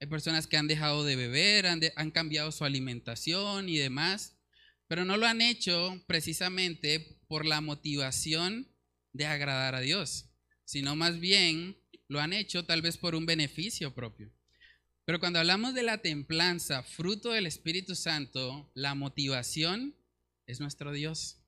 hay 0.00 0.06
personas 0.06 0.46
que 0.46 0.56
han 0.56 0.68
dejado 0.68 1.04
de 1.04 1.16
beber, 1.16 1.66
han, 1.66 1.80
han 1.96 2.10
cambiado 2.10 2.52
su 2.52 2.64
alimentación 2.64 3.68
y 3.68 3.78
demás, 3.78 4.36
pero 4.86 5.04
no 5.04 5.16
lo 5.16 5.26
han 5.26 5.40
hecho 5.40 6.02
precisamente 6.06 7.20
por 7.26 7.44
la 7.44 7.60
motivación 7.60 8.68
de 9.12 9.26
agradar 9.26 9.74
a 9.74 9.80
Dios, 9.80 10.30
sino 10.64 10.96
más 10.96 11.18
bien 11.18 11.76
lo 12.08 12.20
han 12.20 12.32
hecho 12.32 12.64
tal 12.64 12.82
vez 12.82 12.96
por 12.96 13.14
un 13.14 13.26
beneficio 13.26 13.94
propio. 13.94 14.32
Pero 15.04 15.20
cuando 15.20 15.38
hablamos 15.38 15.74
de 15.74 15.82
la 15.82 15.98
templanza, 15.98 16.82
fruto 16.82 17.32
del 17.32 17.46
Espíritu 17.46 17.94
Santo, 17.94 18.70
la 18.74 18.94
motivación 18.94 19.96
es 20.46 20.60
nuestro 20.60 20.92
Dios. 20.92 21.38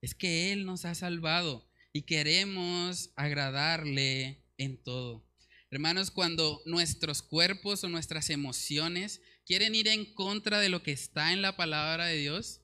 Es 0.00 0.14
que 0.14 0.52
Él 0.52 0.64
nos 0.64 0.84
ha 0.84 0.94
salvado 0.94 1.67
y 1.92 2.02
queremos 2.02 3.10
agradarle 3.16 4.44
en 4.56 4.82
todo. 4.82 5.26
Hermanos, 5.70 6.10
cuando 6.10 6.62
nuestros 6.64 7.22
cuerpos 7.22 7.84
o 7.84 7.88
nuestras 7.88 8.30
emociones 8.30 9.20
quieren 9.44 9.74
ir 9.74 9.88
en 9.88 10.14
contra 10.14 10.60
de 10.60 10.68
lo 10.68 10.82
que 10.82 10.92
está 10.92 11.32
en 11.32 11.42
la 11.42 11.56
palabra 11.56 12.06
de 12.06 12.16
Dios, 12.16 12.60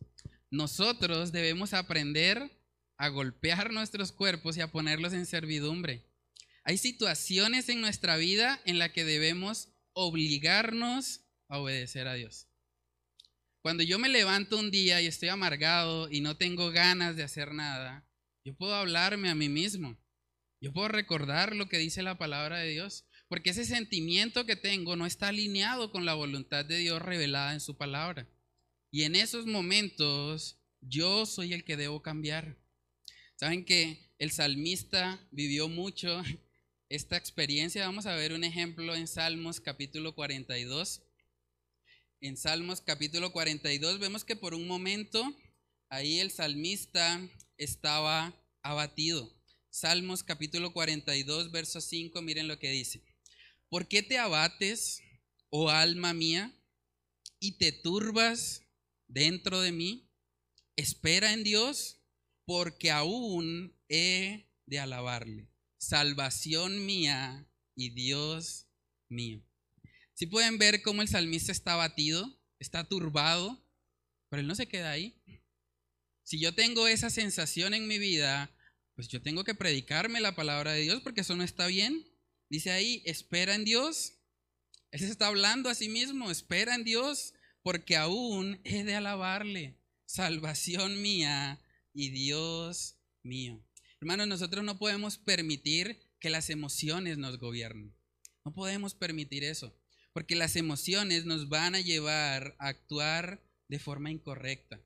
nosotros 0.51 1.33
debemos 1.33 1.75
aprender 1.75 2.51
a 2.97 3.09
golpear 3.09 3.73
nuestros 3.73 4.13
cuerpos 4.13 4.57
y 4.57 4.61
a 4.61 4.71
ponerlos 4.71 5.13
en 5.13 5.27
servidumbre. 5.27 6.07
Hay 6.65 6.79
situaciones 6.79 7.69
en 7.69 7.81
nuestra 7.81 8.17
vida 8.17 8.61
en 8.65 8.79
las 8.79 8.93
que 8.93 9.05
debemos 9.05 9.69
obligarnos 9.93 11.21
a 11.49 11.59
obedecer 11.59 12.09
a 12.09 12.15
Dios. 12.15 12.49
Cuando 13.61 13.83
yo 13.83 13.99
me 13.99 14.09
levanto 14.09 14.59
un 14.59 14.71
día 14.71 15.01
y 15.03 15.07
estoy 15.07 15.29
amargado 15.29 16.11
y 16.11 16.21
no 16.21 16.37
tengo 16.37 16.71
ganas 16.71 17.17
de 17.17 17.23
hacer 17.23 17.53
nada, 17.53 18.07
yo 18.45 18.55
puedo 18.55 18.75
hablarme 18.75 19.31
a 19.31 19.35
mí 19.35 19.49
mismo. 19.49 19.97
Yo 20.61 20.73
puedo 20.73 20.89
recordar 20.89 21.57
lo 21.57 21.69
que 21.69 21.79
dice 21.79 22.03
la 22.03 22.19
palabra 22.19 22.59
de 22.59 22.71
Dios. 22.71 23.07
Porque 23.29 23.51
ese 23.51 23.65
sentimiento 23.65 24.45
que 24.45 24.55
tengo 24.55 24.97
no 24.97 25.07
está 25.07 25.29
alineado 25.29 25.91
con 25.91 26.05
la 26.05 26.15
voluntad 26.15 26.65
de 26.65 26.77
Dios 26.77 27.01
revelada 27.01 27.55
en 27.55 27.61
su 27.61 27.77
palabra. 27.77 28.29
Y 28.91 29.03
en 29.03 29.17
esos 29.17 29.47
momentos 29.47 30.59
yo 30.83 31.25
soy 31.25 31.55
el 31.55 31.65
que 31.65 31.79
debo 31.79 32.03
cambiar. 32.03 32.59
Saben 33.37 33.65
que 33.65 34.13
el 34.19 34.31
salmista 34.31 35.19
vivió 35.33 35.69
mucho 35.69 36.23
esta 36.91 37.17
experiencia. 37.17 37.87
Vamos 37.87 38.05
a 38.05 38.15
ver 38.15 38.35
un 38.35 38.45
ejemplo 38.45 38.95
en 38.95 39.09
Salmos 39.09 39.61
capítulo 39.61 40.15
42. 40.15 41.03
En 42.21 42.37
Salmos 42.37 42.83
capítulo 42.83 43.33
42 43.33 43.99
vemos 43.99 44.23
que 44.23 44.37
por 44.37 44.55
un 44.55 44.67
momento 44.67 45.35
ahí 45.89 46.21
el 46.21 46.31
salmista 46.31 47.21
estaba 47.59 48.35
abatido. 48.63 49.33
Salmos 49.71 50.23
capítulo 50.23 50.73
42, 50.73 51.51
verso 51.51 51.81
5, 51.81 52.23
miren 52.23 52.49
lo 52.49 52.59
que 52.59 52.71
dice. 52.71 53.03
¿Por 53.69 53.89
qué 53.89 54.03
te 54.03 54.19
abates, 54.19 55.03
oh 55.51 55.71
alma 55.71 56.15
mía, 56.15 56.53
y 57.41 57.59
te 57.59 57.73
turbas 57.73 58.63
dentro 59.09 59.61
de 59.61 59.73
mí? 59.73 60.09
Espera 60.77 61.33
en 61.33 61.45
Dios, 61.45 62.01
porque 62.45 62.91
aún 62.91 63.77
he 63.89 64.47
de 64.67 64.79
alabarle. 64.79 65.49
Salvación 65.79 66.87
mía 66.87 67.49
y 67.75 67.91
Dios 67.91 68.67
mío. 69.09 69.43
Si 70.15 70.27
pueden 70.27 70.59
ver 70.59 70.83
cómo 70.83 71.03
el 71.03 71.09
salmista 71.09 71.51
está 71.51 71.73
abatido, 71.73 72.41
está 72.61 72.89
turbado, 72.89 73.61
pero 74.29 74.41
él 74.41 74.47
no 74.47 74.55
se 74.55 74.69
queda 74.69 74.93
ahí. 74.93 75.21
Si 76.25 76.41
yo 76.41 76.55
tengo 76.55 76.89
esa 76.89 77.11
sensación 77.11 77.75
en 77.75 77.87
mi 77.87 77.99
vida, 77.99 78.51
pues 78.95 79.09
yo 79.09 79.21
tengo 79.21 79.45
que 79.45 79.55
predicarme 79.55 80.21
la 80.21 80.35
palabra 80.35 80.73
de 80.73 80.81
Dios 80.81 81.03
porque 81.03 81.21
eso 81.21 81.37
no 81.37 81.45
está 81.45 81.67
bien. 81.67 82.07
Dice 82.49 82.71
ahí, 82.71 83.03
espera 83.05 83.55
en 83.55 83.65
Dios. 83.65 84.15
Él 84.91 85.01
se 85.01 85.11
está 85.11 85.27
hablando 85.27 85.69
a 85.69 85.75
sí 85.75 85.89
mismo, 85.89 86.31
espera 86.31 86.75
en 86.75 86.85
Dios 86.85 87.35
porque 87.63 87.97
aún 87.97 88.61
he 88.65 88.85
de 88.85 88.95
alabarle. 88.95 89.79
Salvación 90.07 91.03
mía 91.03 91.61
y 91.93 92.11
Dios 92.11 92.97
mío. 93.23 93.63
Hermanos, 94.01 94.27
nosotros 94.27 94.65
no 94.65 94.79
podemos 94.79 95.19
permitir 95.19 96.01
que 96.21 96.31
las 96.31 96.49
emociones 96.49 97.19
nos 97.19 97.39
gobiernen. 97.39 97.95
No 98.45 98.55
podemos 98.55 98.95
permitir 98.95 99.45
eso, 99.45 99.79
porque 100.13 100.37
las 100.37 100.57
emociones 100.57 101.25
nos 101.25 101.49
van 101.49 101.75
a 101.75 101.81
llevar 101.81 102.57
a 102.59 102.69
actuar 102.69 103.43
de 103.69 103.79
forma 103.79 104.11
incorrecta. 104.11 104.81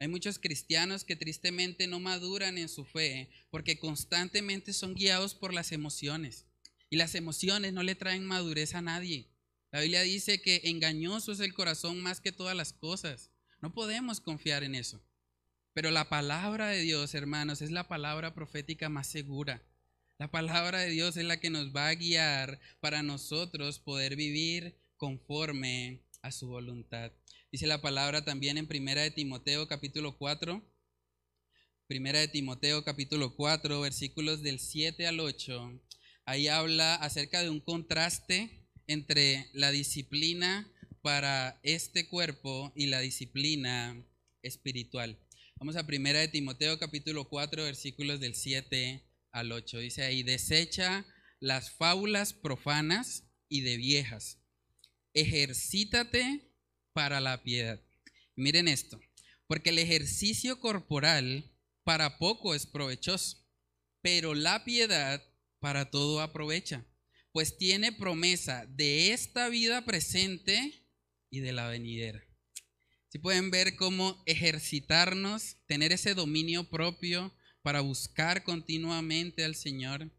Hay 0.00 0.08
muchos 0.08 0.38
cristianos 0.38 1.04
que 1.04 1.16
tristemente 1.16 1.86
no 1.86 2.00
maduran 2.00 2.58
en 2.58 2.68
su 2.68 2.84
fe 2.84 3.30
porque 3.50 3.78
constantemente 3.78 4.72
son 4.72 4.94
guiados 4.94 5.34
por 5.34 5.54
las 5.54 5.72
emociones. 5.72 6.46
Y 6.90 6.96
las 6.96 7.14
emociones 7.14 7.72
no 7.72 7.82
le 7.82 7.94
traen 7.94 8.24
madurez 8.24 8.74
a 8.74 8.82
nadie. 8.82 9.28
La 9.72 9.80
Biblia 9.80 10.02
dice 10.02 10.40
que 10.40 10.60
engañoso 10.64 11.32
es 11.32 11.40
el 11.40 11.54
corazón 11.54 12.00
más 12.00 12.20
que 12.20 12.32
todas 12.32 12.56
las 12.56 12.72
cosas. 12.72 13.30
No 13.60 13.72
podemos 13.72 14.20
confiar 14.20 14.62
en 14.62 14.74
eso. 14.74 15.02
Pero 15.72 15.90
la 15.90 16.08
palabra 16.08 16.68
de 16.68 16.82
Dios, 16.82 17.14
hermanos, 17.14 17.60
es 17.60 17.72
la 17.72 17.88
palabra 17.88 18.34
profética 18.34 18.88
más 18.88 19.08
segura. 19.08 19.62
La 20.18 20.30
palabra 20.30 20.78
de 20.78 20.90
Dios 20.90 21.16
es 21.16 21.24
la 21.24 21.40
que 21.40 21.50
nos 21.50 21.74
va 21.74 21.88
a 21.88 21.94
guiar 21.94 22.60
para 22.78 23.02
nosotros 23.02 23.80
poder 23.80 24.14
vivir 24.14 24.76
conforme 24.96 26.04
a 26.22 26.30
su 26.30 26.46
voluntad. 26.46 27.10
Dice 27.54 27.68
la 27.68 27.80
palabra 27.80 28.24
también 28.24 28.58
en 28.58 28.66
Primera 28.66 29.02
de 29.02 29.12
Timoteo 29.12 29.68
capítulo 29.68 30.18
4. 30.18 30.60
Primera 31.86 32.18
de 32.18 32.26
Timoteo 32.26 32.82
capítulo 32.82 33.36
4, 33.36 33.80
versículos 33.80 34.42
del 34.42 34.58
7 34.58 35.06
al 35.06 35.20
8. 35.20 35.80
Ahí 36.24 36.48
habla 36.48 36.96
acerca 36.96 37.44
de 37.44 37.50
un 37.50 37.60
contraste 37.60 38.66
entre 38.88 39.50
la 39.52 39.70
disciplina 39.70 40.68
para 41.00 41.60
este 41.62 42.08
cuerpo 42.08 42.72
y 42.74 42.86
la 42.86 42.98
disciplina 42.98 44.04
espiritual. 44.42 45.16
Vamos 45.54 45.76
a 45.76 45.86
Primera 45.86 46.18
de 46.18 46.26
Timoteo 46.26 46.80
capítulo 46.80 47.28
4, 47.28 47.62
versículos 47.62 48.18
del 48.18 48.34
7 48.34 49.00
al 49.30 49.52
8. 49.52 49.78
Dice 49.78 50.02
ahí, 50.02 50.24
desecha 50.24 51.06
las 51.38 51.70
fábulas 51.70 52.32
profanas 52.32 53.28
y 53.48 53.60
de 53.60 53.76
viejas. 53.76 54.40
Ejercítate 55.12 56.50
para 56.94 57.20
la 57.20 57.42
piedad. 57.42 57.82
Miren 58.36 58.68
esto, 58.68 58.98
porque 59.46 59.70
el 59.70 59.78
ejercicio 59.78 60.58
corporal 60.58 61.52
para 61.82 62.18
poco 62.18 62.54
es 62.54 62.64
provechoso, 62.64 63.46
pero 64.00 64.34
la 64.34 64.64
piedad 64.64 65.22
para 65.58 65.90
todo 65.90 66.22
aprovecha, 66.22 66.86
pues 67.32 67.58
tiene 67.58 67.92
promesa 67.92 68.64
de 68.66 69.12
esta 69.12 69.48
vida 69.48 69.84
presente 69.84 70.86
y 71.30 71.40
de 71.40 71.52
la 71.52 71.68
venidera. 71.68 72.24
Si 73.08 73.18
pueden 73.18 73.50
ver 73.50 73.76
cómo 73.76 74.22
ejercitarnos, 74.26 75.56
tener 75.66 75.92
ese 75.92 76.14
dominio 76.14 76.68
propio 76.68 77.34
para 77.62 77.80
buscar 77.80 78.44
continuamente 78.44 79.44
al 79.44 79.54
Señor, 79.54 80.10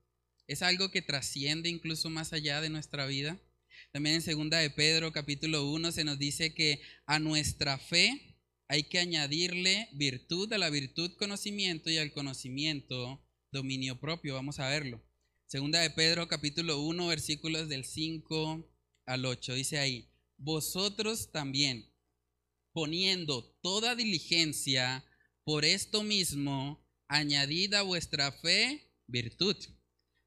es 0.47 0.61
algo 0.61 0.91
que 0.91 1.01
trasciende 1.01 1.69
incluso 1.69 2.09
más 2.09 2.33
allá 2.33 2.61
de 2.61 2.69
nuestra 2.69 3.05
vida. 3.05 3.39
También 3.95 4.17
en 4.17 4.21
segunda 4.21 4.57
de 4.57 4.69
Pedro 4.69 5.13
capítulo 5.13 5.71
1 5.71 5.93
se 5.93 6.03
nos 6.03 6.19
dice 6.19 6.53
que 6.53 6.81
a 7.05 7.17
nuestra 7.17 7.77
fe 7.77 8.35
hay 8.67 8.83
que 8.83 8.99
añadirle 8.99 9.87
virtud, 9.93 10.51
a 10.51 10.57
la 10.57 10.69
virtud 10.69 11.15
conocimiento 11.17 11.89
y 11.89 11.97
al 11.97 12.11
conocimiento 12.11 13.25
dominio 13.53 13.97
propio. 13.97 14.33
Vamos 14.33 14.59
a 14.59 14.67
verlo. 14.67 15.01
Segunda 15.45 15.79
de 15.79 15.91
Pedro 15.91 16.27
capítulo 16.27 16.81
1 16.81 17.07
versículos 17.07 17.69
del 17.69 17.85
5 17.85 18.69
al 19.05 19.25
8 19.25 19.53
dice 19.53 19.79
ahí, 19.79 20.09
vosotros 20.35 21.31
también 21.31 21.89
poniendo 22.73 23.45
toda 23.61 23.95
diligencia 23.95 25.05
por 25.45 25.63
esto 25.63 26.03
mismo, 26.03 26.85
añadid 27.07 27.73
a 27.75 27.83
vuestra 27.83 28.33
fe 28.33 28.91
virtud, 29.07 29.55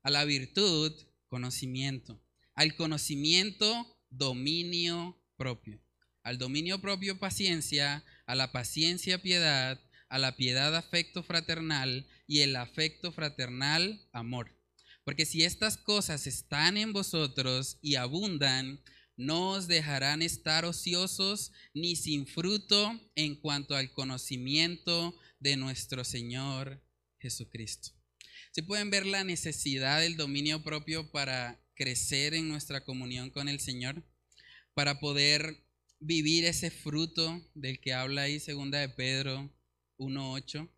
a 0.03 0.09
la 0.09 0.25
virtud 0.25 0.95
conocimiento 1.29 2.19
al 2.59 2.75
conocimiento, 2.75 3.87
dominio 4.11 5.17
propio. 5.37 5.81
Al 6.25 6.39
dominio 6.39 6.81
propio, 6.81 7.17
paciencia, 7.21 8.05
a 8.27 8.35
la 8.35 8.51
paciencia, 8.51 9.23
piedad, 9.23 9.81
a 10.09 10.19
la 10.19 10.35
piedad, 10.35 10.75
afecto 10.75 11.23
fraternal 11.23 12.09
y 12.27 12.41
el 12.41 12.57
afecto 12.57 13.13
fraternal, 13.13 14.05
amor. 14.11 14.59
Porque 15.05 15.25
si 15.25 15.45
estas 15.45 15.77
cosas 15.77 16.27
están 16.27 16.77
en 16.77 16.93
vosotros 16.93 17.79
y 17.81 17.95
abundan, 17.95 18.83
no 19.17 19.51
os 19.51 19.69
dejarán 19.69 20.21
estar 20.21 20.65
ociosos 20.65 21.53
ni 21.75 21.95
sin 21.95 22.27
fruto 22.27 23.01
en 23.15 23.37
cuanto 23.37 23.77
al 23.77 23.93
conocimiento 23.93 25.17
de 25.39 25.57
nuestro 25.57 26.03
Señor 26.03 26.85
Jesucristo. 27.21 27.91
Si 28.51 28.63
pueden 28.63 28.91
ver 28.91 29.07
la 29.07 29.23
necesidad 29.23 30.01
del 30.01 30.17
dominio 30.17 30.65
propio 30.65 31.13
para 31.13 31.63
crecer 31.79 32.35
en 32.35 32.49
nuestra 32.49 32.85
comunión 32.85 33.31
con 33.31 33.49
el 33.49 33.61
Señor, 33.61 34.05
para 34.75 35.01
poder 35.01 35.65
vivir 36.01 36.45
ese 36.45 36.71
fruto 36.71 37.41
del 37.55 37.81
que 37.81 37.95
habla 37.95 38.23
ahí 38.23 38.41
segunda 38.41 38.79
de 38.81 38.89
Pedro 38.89 39.51
1.8. 39.97 40.69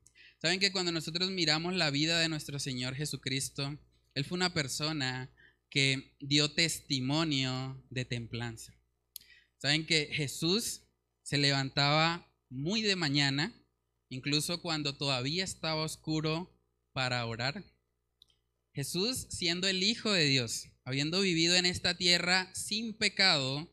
Saben 0.40 0.60
que 0.60 0.72
cuando 0.72 0.92
nosotros 0.92 1.30
miramos 1.30 1.74
la 1.74 1.90
vida 1.90 2.20
de 2.20 2.28
nuestro 2.28 2.58
Señor 2.58 2.94
Jesucristo, 2.94 3.78
Él 4.14 4.24
fue 4.24 4.36
una 4.36 4.54
persona 4.54 5.30
que 5.70 6.16
dio 6.20 6.52
testimonio 6.52 7.82
de 7.90 8.04
templanza. 8.04 8.74
Saben 9.58 9.86
que 9.86 10.10
Jesús 10.12 10.82
se 11.22 11.38
levantaba 11.38 12.30
muy 12.48 12.82
de 12.82 12.96
mañana, 12.96 13.54
incluso 14.08 14.60
cuando 14.60 14.96
todavía 14.96 15.44
estaba 15.44 15.82
oscuro, 15.82 16.56
para 16.92 17.24
orar. 17.24 17.64
Jesús, 18.72 19.26
siendo 19.30 19.68
el 19.68 19.82
Hijo 19.82 20.12
de 20.12 20.24
Dios, 20.24 20.69
habiendo 20.84 21.20
vivido 21.20 21.56
en 21.56 21.66
esta 21.66 21.96
tierra 21.96 22.50
sin 22.54 22.94
pecado, 22.94 23.68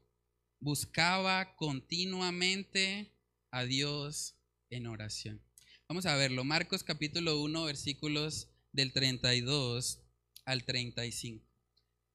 buscaba 0.60 1.56
continuamente 1.56 3.14
a 3.52 3.64
Dios 3.64 4.36
en 4.70 4.88
oración. 4.88 5.42
Vamos 5.88 6.06
a 6.06 6.16
verlo. 6.16 6.44
Marcos 6.44 6.84
capítulo 6.84 7.42
1, 7.42 7.64
versículos 7.64 8.50
del 8.74 8.92
32 8.92 10.02
al 10.46 10.66
35. 10.66 11.46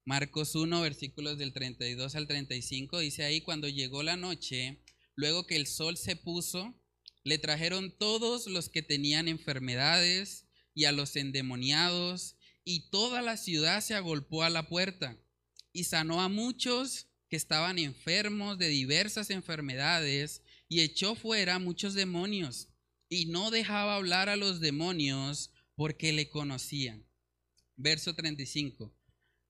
Marcos 0.04 0.54
1, 0.54 0.80
versículos 0.80 1.38
del 1.38 1.52
32 1.52 2.14
al 2.16 2.26
35, 2.26 2.98
dice 2.98 3.24
ahí, 3.24 3.40
cuando 3.40 3.68
llegó 3.68 4.02
la 4.02 4.16
noche, 4.16 4.82
luego 5.14 5.46
que 5.46 5.56
el 5.56 5.66
sol 5.66 5.96
se 5.96 6.16
puso, 6.16 6.74
le 7.22 7.38
trajeron 7.38 7.96
todos 7.96 8.48
los 8.48 8.68
que 8.68 8.82
tenían 8.82 9.28
enfermedades 9.28 10.46
y 10.74 10.86
a 10.86 10.92
los 10.92 11.14
endemoniados 11.14 12.36
y 12.64 12.90
toda 12.90 13.22
la 13.22 13.36
ciudad 13.36 13.80
se 13.80 13.94
agolpó 13.94 14.42
a 14.42 14.50
la 14.50 14.68
puerta 14.68 15.16
y 15.72 15.84
sanó 15.84 16.20
a 16.20 16.28
muchos 16.28 17.08
que 17.28 17.36
estaban 17.36 17.78
enfermos 17.78 18.58
de 18.58 18.68
diversas 18.68 19.30
enfermedades 19.30 20.42
y 20.68 20.80
echó 20.80 21.14
fuera 21.14 21.58
muchos 21.58 21.94
demonios 21.94 22.68
y 23.08 23.26
no 23.26 23.50
dejaba 23.50 23.96
hablar 23.96 24.28
a 24.28 24.36
los 24.36 24.60
demonios 24.60 25.52
porque 25.74 26.12
le 26.12 26.28
conocían. 26.28 27.06
Verso 27.76 28.14
35. 28.14 28.94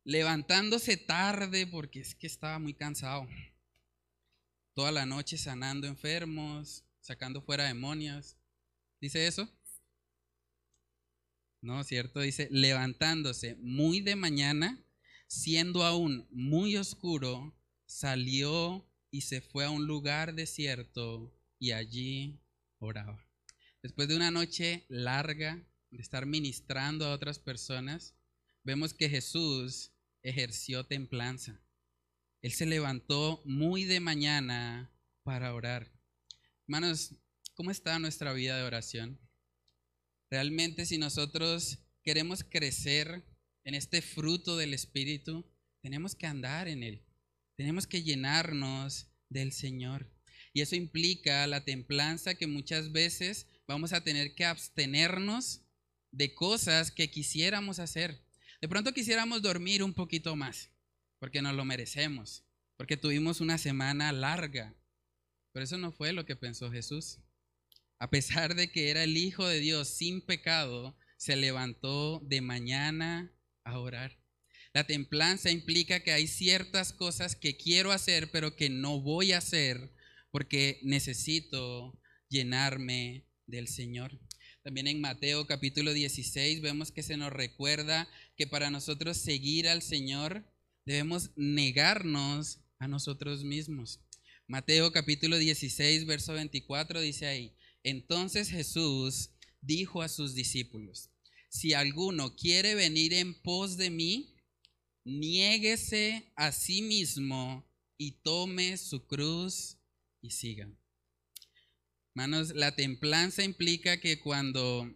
Levantándose 0.05 0.97
tarde 0.97 1.67
porque 1.67 2.01
es 2.01 2.15
que 2.15 2.27
estaba 2.27 2.59
muy 2.59 2.75
cansado. 2.75 3.29
Toda 4.75 4.91
la 4.91 5.07
noche 5.07 5.39
sanando 5.39 5.87
enfermos, 5.87 6.85
sacando 7.01 7.43
fuera 7.43 7.65
demonios. 7.65 8.37
¿Dice 9.01 9.27
eso? 9.27 9.49
¿No? 11.63 11.83
¿Cierto? 11.85 12.21
Dice, 12.21 12.49
levantándose 12.51 13.55
muy 13.57 14.01
de 14.01 14.17
mañana, 14.17 14.85
siendo 15.29 15.85
aún 15.85 16.27
muy 16.31 16.77
oscuro, 16.77 17.57
salió 17.87 18.87
y 19.11 19.23
se 19.23 19.41
fue 19.41 19.65
a 19.65 19.71
un 19.71 19.87
lugar 19.87 20.35
desierto 20.35 21.35
y 21.59 21.73
allí 21.73 22.41
oraba. 22.79 23.25
Después 23.83 24.09
de 24.09 24.17
una 24.17 24.31
noche 24.31 24.85
larga 24.89 25.65
de 25.91 26.03
estar 26.03 26.27
ministrando 26.27 27.07
a 27.07 27.13
otras 27.13 27.39
personas, 27.39 28.15
vemos 28.65 28.95
que 28.95 29.09
Jesús 29.09 29.93
ejerció 30.23 30.85
templanza. 30.85 31.61
Él 32.43 32.53
se 32.53 32.67
levantó 32.67 33.43
muy 33.45 33.85
de 33.85 34.01
mañana 34.01 34.91
para 35.23 35.55
orar. 35.55 35.93
Hermanos, 36.67 37.15
¿cómo 37.55 37.71
está 37.71 37.99
nuestra 37.99 38.33
vida 38.33 38.57
de 38.57 38.65
oración? 38.65 39.21
Realmente 40.33 40.87
si 40.87 40.97
nosotros 40.97 41.81
queremos 42.03 42.43
crecer 42.43 43.23
en 43.65 43.75
este 43.75 44.01
fruto 44.01 44.57
del 44.57 44.73
Espíritu, 44.73 45.45
tenemos 45.83 46.15
que 46.15 46.27
andar 46.27 46.69
en 46.69 46.83
él. 46.83 47.05
Tenemos 47.55 47.87
que 47.87 48.03
llenarnos 48.03 49.09
del 49.29 49.53
Señor. 49.53 50.11
Y 50.55 50.63
eso 50.63 50.75
implica 50.75 51.47
la 51.47 51.67
templanza 51.67 52.35
que 52.35 52.47
muchas 52.47 52.93
veces 52.93 53.47
vamos 53.69 53.93
a 53.93 54.05
tener 54.05 54.35
que 54.35 54.47
abstenernos 54.47 55.67
de 56.13 56.33
cosas 56.33 56.91
que 56.91 57.11
quisiéramos 57.11 57.79
hacer. 57.79 58.25
De 58.63 58.69
pronto 58.69 58.95
quisiéramos 58.95 59.43
dormir 59.43 59.83
un 59.83 59.93
poquito 59.93 60.35
más, 60.35 60.71
porque 61.19 61.43
nos 61.43 61.55
lo 61.55 61.67
merecemos, 61.67 62.43
porque 62.79 62.97
tuvimos 62.97 63.43
una 63.43 63.59
semana 63.59 64.11
larga. 64.13 64.75
Pero 65.53 65.65
eso 65.65 65.77
no 65.77 65.93
fue 65.93 66.15
lo 66.15 66.25
que 66.25 66.37
pensó 66.37 66.73
Jesús. 66.73 67.19
A 68.03 68.11
pesar 68.11 68.57
de 68.57 68.69
que 68.69 68.91
era 68.91 69.05
el 69.05 69.17
Hijo 69.17 69.47
de 69.47 69.61
Dios 69.61 69.87
sin 69.87 70.23
pecado, 70.23 70.99
se 71.17 71.37
levantó 71.37 72.19
de 72.27 72.41
mañana 72.41 73.33
a 73.63 73.79
orar. 73.79 74.19
La 74.75 74.89
templanza 74.89 75.53
implica 75.53 76.01
que 76.01 76.11
hay 76.11 76.27
ciertas 76.27 76.93
cosas 76.93 77.37
que 77.37 77.57
quiero 77.57 77.93
hacer, 77.93 78.33
pero 78.33 78.57
que 78.57 78.71
no 78.71 79.01
voy 79.01 79.31
a 79.31 79.39
hacer 79.39 79.93
porque 80.33 80.81
necesito 80.83 81.97
llenarme 82.29 83.25
del 83.47 83.69
Señor. 83.69 84.19
También 84.65 84.89
en 84.89 85.01
Mateo 85.01 85.47
capítulo 85.47 85.93
16 85.93 86.61
vemos 86.61 86.91
que 86.91 87.05
se 87.05 87.17
nos 87.17 87.33
recuerda 87.33 88.09
que 88.37 88.49
para 88.49 88.71
nosotros 88.71 89.17
seguir 89.17 89.69
al 89.69 89.81
Señor 89.81 90.45
debemos 90.85 91.31
negarnos 91.37 92.59
a 92.81 92.89
nosotros 92.89 93.45
mismos. 93.45 94.01
Mateo 94.49 94.91
capítulo 94.91 95.39
16, 95.39 96.05
verso 96.05 96.33
24 96.33 97.01
dice 97.01 97.27
ahí, 97.27 97.55
entonces 97.85 98.49
Jesús 98.49 99.31
dijo 99.61 100.03
a 100.03 100.09
sus 100.09 100.35
discípulos, 100.35 101.11
si 101.49 101.75
alguno 101.75 102.35
quiere 102.35 102.75
venir 102.75 103.13
en 103.13 103.35
pos 103.43 103.77
de 103.77 103.91
mí, 103.91 104.35
niéguese 105.05 106.33
a 106.37 106.53
sí 106.53 106.83
mismo 106.83 107.69
y 107.99 108.13
tome 108.23 108.77
su 108.77 109.07
cruz 109.07 109.77
y 110.21 110.31
siga. 110.31 110.71
Hermanos, 112.15 112.55
la 112.55 112.75
templanza 112.75 113.43
implica 113.43 114.01
que 114.01 114.21
cuando 114.21 114.91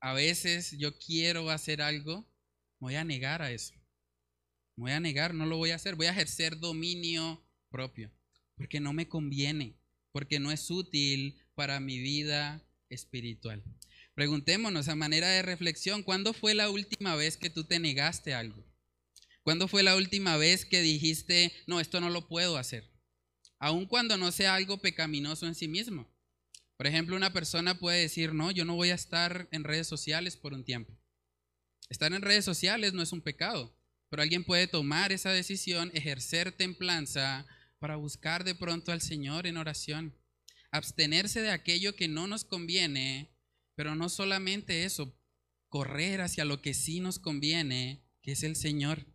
a 0.00 0.12
veces 0.12 0.76
yo 0.78 0.98
quiero 0.98 1.50
hacer 1.50 1.82
algo, 1.82 2.26
voy 2.78 2.94
a 2.96 3.04
negar 3.04 3.42
a 3.42 3.52
eso. 3.52 3.74
voy 4.76 4.92
a 4.92 5.00
negar, 5.00 5.34
no 5.34 5.46
lo 5.46 5.58
voy 5.58 5.70
a 5.70 5.74
hacer. 5.74 5.94
Voy 5.94 6.06
a 6.06 6.12
ejercer 6.12 6.58
dominio 6.58 7.44
propio. 7.68 8.10
Porque 8.56 8.80
no 8.80 8.92
me 8.92 9.08
conviene. 9.08 9.78
Porque 10.10 10.40
no 10.40 10.50
es 10.50 10.70
útil 10.70 11.38
para 11.60 11.78
mi 11.78 11.98
vida 11.98 12.64
espiritual. 12.88 13.62
Preguntémonos 14.14 14.88
a 14.88 14.94
manera 14.94 15.28
de 15.28 15.42
reflexión, 15.42 16.02
¿cuándo 16.02 16.32
fue 16.32 16.54
la 16.54 16.70
última 16.70 17.16
vez 17.16 17.36
que 17.36 17.50
tú 17.50 17.64
te 17.64 17.78
negaste 17.78 18.32
algo? 18.32 18.64
¿Cuándo 19.42 19.68
fue 19.68 19.82
la 19.82 19.94
última 19.94 20.38
vez 20.38 20.64
que 20.64 20.80
dijiste, 20.80 21.52
no, 21.66 21.78
esto 21.78 22.00
no 22.00 22.08
lo 22.08 22.28
puedo 22.28 22.56
hacer? 22.56 22.90
aun 23.60 23.84
cuando 23.84 24.16
no 24.16 24.32
sea 24.32 24.54
algo 24.54 24.78
pecaminoso 24.78 25.46
en 25.46 25.54
sí 25.54 25.68
mismo. 25.68 26.10
Por 26.78 26.86
ejemplo, 26.86 27.14
una 27.14 27.34
persona 27.34 27.78
puede 27.78 28.00
decir, 28.00 28.32
no, 28.32 28.50
yo 28.50 28.64
no 28.64 28.74
voy 28.74 28.88
a 28.88 28.94
estar 28.94 29.48
en 29.52 29.64
redes 29.64 29.86
sociales 29.86 30.38
por 30.38 30.54
un 30.54 30.64
tiempo. 30.64 30.98
Estar 31.90 32.10
en 32.14 32.22
redes 32.22 32.46
sociales 32.46 32.94
no 32.94 33.02
es 33.02 33.12
un 33.12 33.20
pecado, 33.20 33.76
pero 34.08 34.22
alguien 34.22 34.44
puede 34.44 34.66
tomar 34.66 35.12
esa 35.12 35.30
decisión, 35.30 35.90
ejercer 35.92 36.52
templanza 36.52 37.46
para 37.78 37.96
buscar 37.96 38.44
de 38.44 38.54
pronto 38.54 38.92
al 38.92 39.02
Señor 39.02 39.46
en 39.46 39.58
oración. 39.58 40.16
Abstenerse 40.70 41.42
de 41.42 41.50
aquello 41.50 41.96
que 41.96 42.08
no 42.08 42.26
nos 42.26 42.44
conviene, 42.44 43.34
pero 43.74 43.94
no 43.94 44.08
solamente 44.08 44.84
eso, 44.84 45.16
correr 45.68 46.20
hacia 46.20 46.44
lo 46.44 46.60
que 46.62 46.74
sí 46.74 47.00
nos 47.00 47.18
conviene, 47.18 48.04
que 48.22 48.32
es 48.32 48.42
el 48.42 48.56
Señor. 48.56 49.06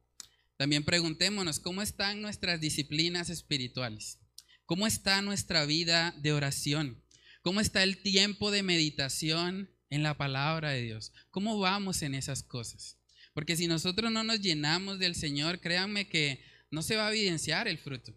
También 0.57 0.83
preguntémonos, 0.83 1.59
¿cómo 1.59 1.81
están 1.81 2.21
nuestras 2.21 2.61
disciplinas 2.61 3.29
espirituales? 3.29 4.19
¿Cómo 4.65 4.87
está 4.87 5.21
nuestra 5.21 5.65
vida 5.65 6.15
de 6.17 6.33
oración? 6.33 7.03
¿Cómo 7.41 7.59
está 7.59 7.83
el 7.83 8.01
tiempo 8.01 8.49
de 8.49 8.63
meditación 8.63 9.69
en 9.89 10.01
la 10.01 10.17
palabra 10.17 10.71
de 10.71 10.81
Dios? 10.81 11.11
¿Cómo 11.29 11.59
vamos 11.59 12.01
en 12.01 12.15
esas 12.15 12.41
cosas? 12.41 12.97
Porque 13.33 13.57
si 13.57 13.67
nosotros 13.67 14.11
no 14.11 14.23
nos 14.23 14.39
llenamos 14.39 14.97
del 14.97 15.13
Señor, 15.13 15.59
créanme 15.59 16.07
que 16.07 16.43
no 16.71 16.81
se 16.81 16.95
va 16.95 17.07
a 17.07 17.11
evidenciar 17.11 17.67
el 17.67 17.77
fruto. 17.77 18.15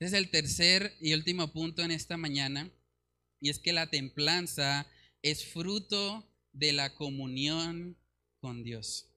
Ese 0.00 0.16
es 0.16 0.22
el 0.22 0.30
tercer 0.30 0.96
y 1.00 1.12
último 1.12 1.52
punto 1.52 1.82
en 1.82 1.90
esta 1.90 2.16
mañana, 2.16 2.70
y 3.40 3.50
es 3.50 3.58
que 3.58 3.72
la 3.72 3.90
templanza 3.90 4.86
es 5.22 5.44
fruto 5.46 6.24
de 6.52 6.72
la 6.72 6.94
comunión 6.94 7.98
con 8.40 8.62
Dios. 8.62 9.08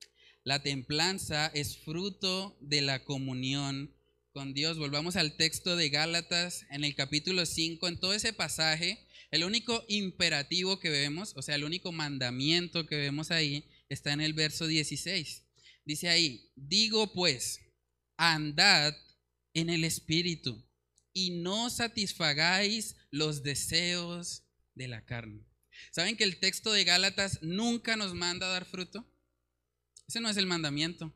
La 0.44 0.64
templanza 0.64 1.52
es 1.54 1.78
fruto 1.78 2.58
de 2.62 2.82
la 2.82 3.04
comunión 3.04 3.96
con 4.34 4.56
Dios. 4.56 4.80
Volvamos 4.80 5.18
al 5.18 5.38
texto 5.38 5.76
de 5.76 5.90
Gálatas 5.90 6.66
en 6.72 6.84
el 6.84 6.96
capítulo 6.96 7.46
5. 7.46 7.88
En 7.88 8.00
todo 8.00 8.16
ese 8.16 8.34
pasaje, 8.34 9.06
el 9.30 9.44
único 9.44 9.86
imperativo 9.88 10.80
que 10.80 10.90
vemos, 10.90 11.34
o 11.36 11.44
sea, 11.44 11.54
el 11.54 11.64
único 11.64 11.92
mandamiento 11.92 12.88
que 12.88 12.96
vemos 12.96 13.30
ahí, 13.30 13.66
está 13.88 14.14
en 14.14 14.22
el 14.22 14.34
verso 14.34 14.66
16. 14.66 15.44
Dice 15.86 16.10
ahí, 16.10 16.50
digo 16.56 17.14
pues, 17.14 17.60
andad 18.18 18.96
en 19.54 19.70
el 19.70 19.84
Espíritu 19.84 20.71
y 21.14 21.32
no 21.32 21.70
satisfagáis 21.70 22.96
los 23.10 23.44
deseos 23.44 24.44
de 24.76 24.88
la 24.88 25.06
carne. 25.06 25.46
¿Saben 25.92 26.16
que 26.16 26.24
el 26.24 26.40
texto 26.40 26.72
de 26.72 26.84
Gálatas 26.84 27.40
nunca 27.42 27.96
nos 27.96 28.14
manda 28.14 28.48
dar 28.48 28.66
fruto? 28.66 29.06
Ese 30.08 30.20
no 30.20 30.30
es 30.30 30.38
el 30.38 30.46
mandamiento. 30.46 31.14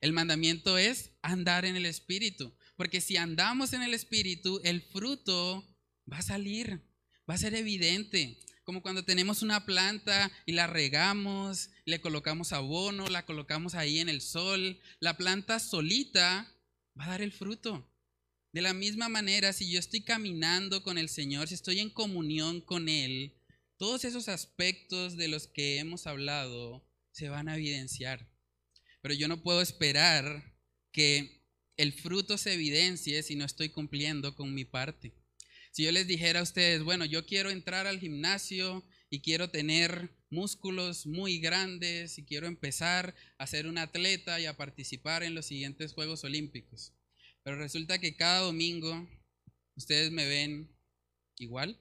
El 0.00 0.12
mandamiento 0.12 0.78
es 0.78 1.10
andar 1.20 1.64
en 1.64 1.76
el 1.76 1.84
Espíritu, 1.84 2.54
porque 2.76 3.00
si 3.00 3.16
andamos 3.16 3.74
en 3.74 3.82
el 3.82 3.92
Espíritu, 3.92 4.60
el 4.64 4.80
fruto 4.80 5.66
va 6.10 6.18
a 6.18 6.22
salir, 6.22 6.82
va 7.28 7.34
a 7.34 7.38
ser 7.38 7.54
evidente. 7.54 8.38
Como 8.64 8.82
cuando 8.82 9.04
tenemos 9.04 9.42
una 9.42 9.66
planta 9.66 10.30
y 10.46 10.52
la 10.52 10.66
regamos, 10.66 11.70
le 11.84 12.00
colocamos 12.00 12.52
abono, 12.52 13.08
la 13.08 13.26
colocamos 13.26 13.74
ahí 13.74 13.98
en 13.98 14.08
el 14.08 14.22
sol, 14.22 14.80
la 15.00 15.16
planta 15.16 15.58
solita 15.58 16.50
va 16.98 17.04
a 17.04 17.08
dar 17.08 17.22
el 17.22 17.32
fruto. 17.32 17.89
De 18.52 18.62
la 18.62 18.74
misma 18.74 19.08
manera, 19.08 19.52
si 19.52 19.70
yo 19.70 19.78
estoy 19.78 20.02
caminando 20.02 20.82
con 20.82 20.98
el 20.98 21.08
Señor, 21.08 21.46
si 21.46 21.54
estoy 21.54 21.78
en 21.78 21.90
comunión 21.90 22.60
con 22.60 22.88
Él, 22.88 23.36
todos 23.76 24.04
esos 24.04 24.28
aspectos 24.28 25.16
de 25.16 25.28
los 25.28 25.46
que 25.46 25.78
hemos 25.78 26.08
hablado 26.08 26.84
se 27.12 27.28
van 27.28 27.48
a 27.48 27.54
evidenciar. 27.54 28.28
Pero 29.02 29.14
yo 29.14 29.28
no 29.28 29.42
puedo 29.42 29.62
esperar 29.62 30.54
que 30.92 31.44
el 31.76 31.92
fruto 31.92 32.36
se 32.38 32.54
evidencie 32.54 33.22
si 33.22 33.36
no 33.36 33.44
estoy 33.44 33.68
cumpliendo 33.68 34.34
con 34.34 34.52
mi 34.52 34.64
parte. 34.64 35.14
Si 35.70 35.84
yo 35.84 35.92
les 35.92 36.08
dijera 36.08 36.40
a 36.40 36.42
ustedes, 36.42 36.82
bueno, 36.82 37.04
yo 37.04 37.24
quiero 37.26 37.50
entrar 37.50 37.86
al 37.86 38.00
gimnasio 38.00 38.84
y 39.08 39.20
quiero 39.20 39.50
tener 39.50 40.10
músculos 40.28 41.06
muy 41.06 41.38
grandes 41.38 42.18
y 42.18 42.24
quiero 42.24 42.48
empezar 42.48 43.14
a 43.38 43.46
ser 43.46 43.68
un 43.68 43.78
atleta 43.78 44.40
y 44.40 44.46
a 44.46 44.56
participar 44.56 45.22
en 45.22 45.34
los 45.34 45.46
siguientes 45.46 45.92
Juegos 45.92 46.24
Olímpicos. 46.24 46.92
Pero 47.50 47.62
resulta 47.62 47.98
que 47.98 48.14
cada 48.14 48.42
domingo 48.42 49.08
ustedes 49.74 50.12
me 50.12 50.24
ven 50.24 50.72
igual. 51.36 51.76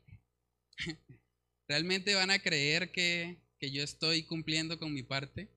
¿Realmente 1.67 2.15
van 2.15 2.31
a 2.31 2.39
creer 2.39 2.91
que, 2.91 3.37
que 3.59 3.69
yo 3.69 3.83
estoy 3.83 4.23
cumpliendo 4.23 4.79
con 4.79 4.91
mi 4.91 5.03
parte? 5.03 5.47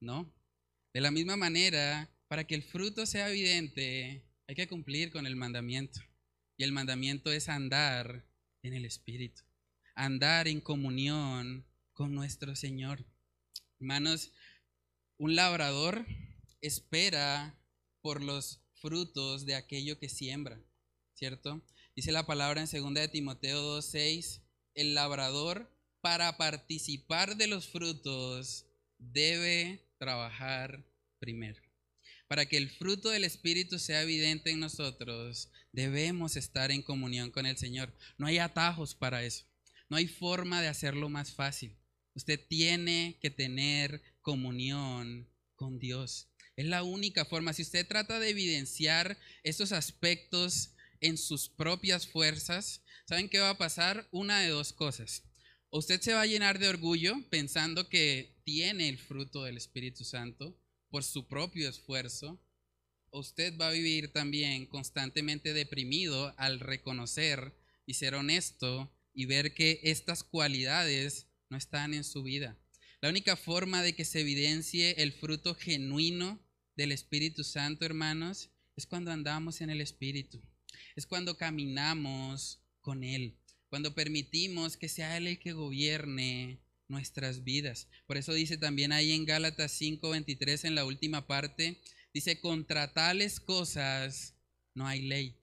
No. 0.00 0.34
De 0.92 1.00
la 1.00 1.12
misma 1.12 1.36
manera, 1.36 2.10
para 2.26 2.44
que 2.44 2.56
el 2.56 2.64
fruto 2.64 3.06
sea 3.06 3.30
evidente, 3.30 4.24
hay 4.48 4.56
que 4.56 4.66
cumplir 4.66 5.12
con 5.12 5.28
el 5.28 5.36
mandamiento. 5.36 6.00
Y 6.56 6.64
el 6.64 6.72
mandamiento 6.72 7.30
es 7.30 7.48
andar 7.48 8.26
en 8.64 8.74
el 8.74 8.84
Espíritu, 8.84 9.44
andar 9.94 10.48
en 10.48 10.60
comunión 10.60 11.64
con 11.92 12.16
nuestro 12.16 12.56
Señor. 12.56 13.06
Hermanos, 13.78 14.32
un 15.18 15.36
labrador 15.36 16.04
espera 16.60 17.56
por 18.06 18.22
los 18.22 18.60
frutos 18.74 19.46
de 19.46 19.56
aquello 19.56 19.98
que 19.98 20.08
siembra, 20.08 20.62
¿cierto? 21.14 21.60
Dice 21.96 22.12
la 22.12 22.24
palabra 22.24 22.62
en 22.62 22.68
2 22.70 22.94
de 22.94 23.08
Timoteo 23.08 23.60
2:6, 23.60 24.42
el 24.74 24.94
labrador 24.94 25.68
para 26.00 26.36
participar 26.36 27.36
de 27.36 27.48
los 27.48 27.66
frutos 27.66 28.64
debe 28.96 29.90
trabajar 29.98 30.86
primero. 31.18 31.60
Para 32.28 32.46
que 32.46 32.58
el 32.58 32.70
fruto 32.70 33.10
del 33.10 33.24
Espíritu 33.24 33.80
sea 33.80 34.02
evidente 34.02 34.52
en 34.52 34.60
nosotros, 34.60 35.50
debemos 35.72 36.36
estar 36.36 36.70
en 36.70 36.82
comunión 36.82 37.32
con 37.32 37.44
el 37.44 37.56
Señor. 37.56 37.92
No 38.18 38.28
hay 38.28 38.38
atajos 38.38 38.94
para 38.94 39.24
eso. 39.24 39.46
No 39.90 39.96
hay 39.96 40.06
forma 40.06 40.62
de 40.62 40.68
hacerlo 40.68 41.08
más 41.08 41.34
fácil. 41.34 41.76
Usted 42.14 42.38
tiene 42.46 43.18
que 43.20 43.30
tener 43.30 44.00
comunión 44.20 45.28
con 45.56 45.80
Dios. 45.80 46.28
Es 46.56 46.66
la 46.66 46.82
única 46.82 47.24
forma. 47.24 47.52
Si 47.52 47.62
usted 47.62 47.86
trata 47.86 48.18
de 48.18 48.30
evidenciar 48.30 49.18
esos 49.42 49.72
aspectos 49.72 50.70
en 51.00 51.18
sus 51.18 51.48
propias 51.48 52.06
fuerzas, 52.06 52.82
¿saben 53.06 53.28
qué 53.28 53.38
va 53.38 53.50
a 53.50 53.58
pasar? 53.58 54.08
Una 54.10 54.40
de 54.40 54.48
dos 54.48 54.72
cosas. 54.72 55.22
Usted 55.70 56.00
se 56.00 56.14
va 56.14 56.22
a 56.22 56.26
llenar 56.26 56.58
de 56.58 56.68
orgullo 56.68 57.14
pensando 57.28 57.88
que 57.88 58.40
tiene 58.44 58.88
el 58.88 58.98
fruto 58.98 59.44
del 59.44 59.58
Espíritu 59.58 60.04
Santo 60.04 60.58
por 60.88 61.04
su 61.04 61.26
propio 61.26 61.68
esfuerzo, 61.68 62.40
usted 63.10 63.56
va 63.58 63.68
a 63.68 63.72
vivir 63.72 64.12
también 64.12 64.66
constantemente 64.66 65.52
deprimido 65.52 66.34
al 66.38 66.60
reconocer 66.60 67.54
y 67.84 67.94
ser 67.94 68.14
honesto 68.14 68.92
y 69.12 69.26
ver 69.26 69.54
que 69.54 69.80
estas 69.82 70.22
cualidades 70.22 71.26
no 71.48 71.56
están 71.56 71.94
en 71.94 72.04
su 72.04 72.22
vida. 72.22 72.58
La 73.00 73.08
única 73.08 73.36
forma 73.36 73.82
de 73.82 73.94
que 73.94 74.04
se 74.04 74.20
evidencie 74.20 75.02
el 75.02 75.12
fruto 75.12 75.54
genuino 75.54 76.45
del 76.76 76.92
Espíritu 76.92 77.42
Santo, 77.44 77.84
hermanos, 77.84 78.50
es 78.76 78.86
cuando 78.86 79.10
andamos 79.10 79.60
en 79.60 79.70
el 79.70 79.80
Espíritu. 79.80 80.42
Es 80.94 81.06
cuando 81.06 81.36
caminamos 81.36 82.60
con 82.80 83.02
Él 83.02 83.38
cuando 83.68 83.94
permitimos 83.94 84.76
que 84.76 84.88
sea 84.88 85.16
Él 85.16 85.26
el 85.26 85.38
que 85.38 85.52
gobierne 85.52 86.60
nuestras 86.88 87.44
vidas. 87.44 87.88
Por 88.06 88.16
eso 88.16 88.32
dice 88.32 88.56
también 88.56 88.92
ahí 88.92 89.12
en 89.12 89.26
Gálatas 89.26 89.72
5:23 89.72 90.64
en 90.64 90.74
la 90.74 90.84
última 90.84 91.26
parte, 91.26 91.80
dice, 92.14 92.40
contra 92.40 92.92
tales 92.92 93.40
cosas 93.40 94.34
no 94.74 94.86
hay 94.86 95.02
ley. 95.02 95.36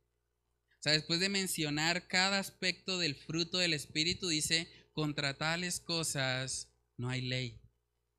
O 0.79 0.83
sea, 0.83 0.93
después 0.93 1.19
de 1.19 1.29
mencionar 1.29 2.07
cada 2.07 2.39
aspecto 2.39 2.97
del 2.97 3.15
fruto 3.15 3.57
del 3.57 3.73
Espíritu, 3.73 4.27
dice, 4.27 4.67
contra 4.93 5.37
tales 5.37 5.79
cosas 5.79 6.69
no 6.97 7.09
hay 7.09 7.21
ley. 7.21 7.59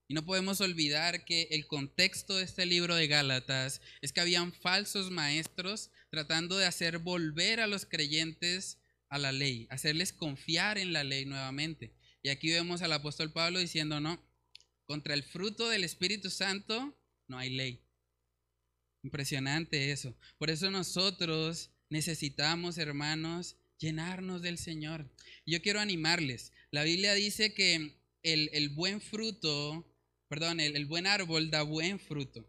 Y 0.07 0.15
no 0.15 0.25
podemos 0.25 0.61
olvidar 0.61 1.25
que 1.25 1.49
el 1.51 1.67
contexto 1.67 2.37
de 2.37 2.45
este 2.45 2.67
libro 2.67 2.95
de 2.95 3.07
Gálatas 3.07 3.81
es 4.03 4.13
que 4.13 4.21
habían 4.21 4.53
falsos 4.53 5.11
maestros 5.11 5.91
tratando 6.11 6.59
de 6.59 6.67
hacer 6.67 6.99
volver 6.99 7.61
a 7.61 7.67
los 7.67 7.87
creyentes 7.87 8.79
a 9.09 9.19
la 9.19 9.33
ley, 9.33 9.67
hacerles 9.71 10.13
confiar 10.13 10.77
en 10.77 10.93
la 10.93 11.05
ley 11.05 11.25
nuevamente. 11.25 11.95
Y 12.23 12.29
aquí 12.29 12.51
vemos 12.51 12.83
al 12.83 12.93
apóstol 12.93 13.33
Pablo 13.33 13.59
diciendo, 13.59 14.01
no, 14.01 14.23
contra 14.87 15.15
el 15.15 15.23
fruto 15.23 15.69
del 15.69 15.85
Espíritu 15.85 16.31
Santo 16.31 16.99
no 17.29 17.39
hay 17.39 17.51
ley. 17.51 17.83
Impresionante 19.03 19.93
eso. 19.93 20.17
Por 20.39 20.51
eso 20.51 20.71
nosotros 20.71 21.71
necesitamos, 21.91 22.79
hermanos, 22.79 23.57
llenarnos 23.79 24.43
del 24.43 24.59
Señor. 24.59 25.11
Yo 25.47 25.61
quiero 25.63 25.81
animarles. 25.81 26.53
La 26.71 26.85
Biblia 26.85 27.13
dice 27.15 27.55
que 27.55 28.01
el, 28.23 28.69
buen 28.71 29.01
fruto, 29.01 29.94
perdón, 30.35 30.59
el, 30.59 30.87
buen 30.87 31.07
árbol 31.07 31.49
da 31.49 31.63
buen 31.63 32.01
fruto. 32.01 32.45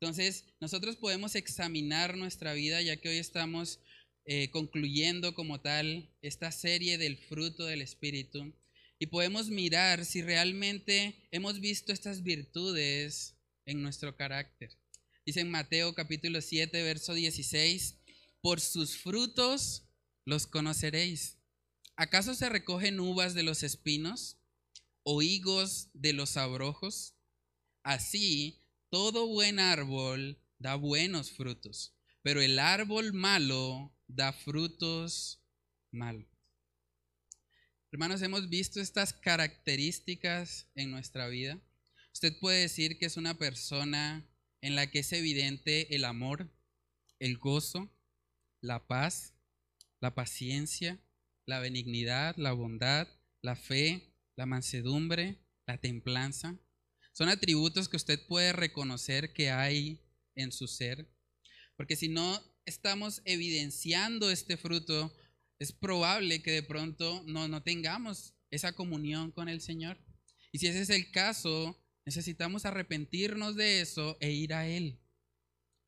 Entonces, 0.00 0.44
nosotros 0.60 0.96
podemos 0.96 1.36
examinar 1.36 2.16
nuestra 2.16 2.52
vida, 2.52 2.82
ya 2.82 2.96
que 2.96 3.10
hoy 3.10 3.18
estamos 3.18 3.78
eh, 4.24 4.50
concluyendo 4.50 5.36
como 5.36 5.60
tal 5.60 6.12
esta 6.20 6.50
serie 6.50 6.98
del 6.98 7.16
fruto 7.16 7.64
del 7.64 7.80
Espíritu, 7.80 8.52
y 8.98 9.06
podemos 9.06 9.50
mirar 9.50 10.04
si 10.04 10.20
realmente 10.20 11.14
hemos 11.30 11.60
visto 11.60 11.92
estas 11.92 12.24
virtudes 12.24 13.36
en 13.66 13.82
nuestro 13.82 14.16
carácter. 14.16 14.76
Dice 15.24 15.38
en 15.38 15.48
Mateo 15.52 15.94
capítulo 15.94 16.40
7, 16.40 16.82
verso 16.82 17.14
16, 17.14 18.00
por 18.40 18.60
sus 18.60 18.96
frutos 18.96 19.84
los 20.24 20.48
conoceréis. 20.48 21.38
¿Acaso 21.94 22.34
se 22.34 22.48
recogen 22.48 22.98
uvas 22.98 23.34
de 23.34 23.44
los 23.44 23.62
espinos 23.62 24.38
o 25.04 25.22
higos 25.22 25.90
de 25.92 26.14
los 26.14 26.36
abrojos? 26.36 27.14
Así, 27.88 28.60
todo 28.90 29.26
buen 29.28 29.58
árbol 29.58 30.38
da 30.58 30.74
buenos 30.74 31.30
frutos, 31.30 31.96
pero 32.20 32.42
el 32.42 32.58
árbol 32.58 33.14
malo 33.14 33.96
da 34.06 34.34
frutos 34.34 35.42
malos. 35.90 36.28
Hermanos, 37.90 38.20
hemos 38.20 38.50
visto 38.50 38.82
estas 38.82 39.14
características 39.14 40.68
en 40.74 40.90
nuestra 40.90 41.28
vida. 41.28 41.58
Usted 42.12 42.38
puede 42.38 42.60
decir 42.60 42.98
que 42.98 43.06
es 43.06 43.16
una 43.16 43.38
persona 43.38 44.22
en 44.60 44.76
la 44.76 44.90
que 44.90 44.98
es 44.98 45.10
evidente 45.14 45.94
el 45.94 46.04
amor, 46.04 46.46
el 47.18 47.38
gozo, 47.38 47.90
la 48.60 48.86
paz, 48.86 49.32
la 50.00 50.14
paciencia, 50.14 51.00
la 51.46 51.58
benignidad, 51.58 52.36
la 52.36 52.52
bondad, 52.52 53.08
la 53.40 53.56
fe, 53.56 54.12
la 54.36 54.44
mansedumbre, 54.44 55.38
la 55.66 55.78
templanza. 55.78 56.58
Son 57.18 57.28
atributos 57.28 57.88
que 57.88 57.96
usted 57.96 58.24
puede 58.28 58.52
reconocer 58.52 59.32
que 59.32 59.50
hay 59.50 60.00
en 60.36 60.52
su 60.52 60.68
ser. 60.68 61.12
Porque 61.76 61.96
si 61.96 62.08
no 62.08 62.40
estamos 62.64 63.22
evidenciando 63.24 64.30
este 64.30 64.56
fruto, 64.56 65.12
es 65.58 65.72
probable 65.72 66.42
que 66.42 66.52
de 66.52 66.62
pronto 66.62 67.24
no, 67.26 67.48
no 67.48 67.60
tengamos 67.64 68.34
esa 68.52 68.72
comunión 68.72 69.32
con 69.32 69.48
el 69.48 69.60
Señor. 69.60 69.98
Y 70.52 70.60
si 70.60 70.68
ese 70.68 70.82
es 70.82 70.90
el 70.90 71.10
caso, 71.10 71.76
necesitamos 72.06 72.64
arrepentirnos 72.64 73.56
de 73.56 73.80
eso 73.80 74.16
e 74.20 74.30
ir 74.30 74.54
a 74.54 74.68
Él. 74.68 75.00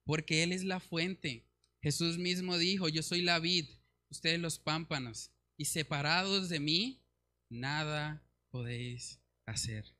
Porque 0.02 0.42
Él 0.42 0.50
es 0.50 0.64
la 0.64 0.80
fuente. 0.80 1.46
Jesús 1.80 2.18
mismo 2.18 2.58
dijo, 2.58 2.88
yo 2.88 3.04
soy 3.04 3.22
la 3.22 3.38
vid, 3.38 3.66
ustedes 4.08 4.40
los 4.40 4.58
pámpanos, 4.58 5.30
y 5.56 5.66
separados 5.66 6.48
de 6.48 6.58
mí, 6.58 7.04
nada 7.48 8.20
podéis 8.50 9.20
hacer. 9.46 9.99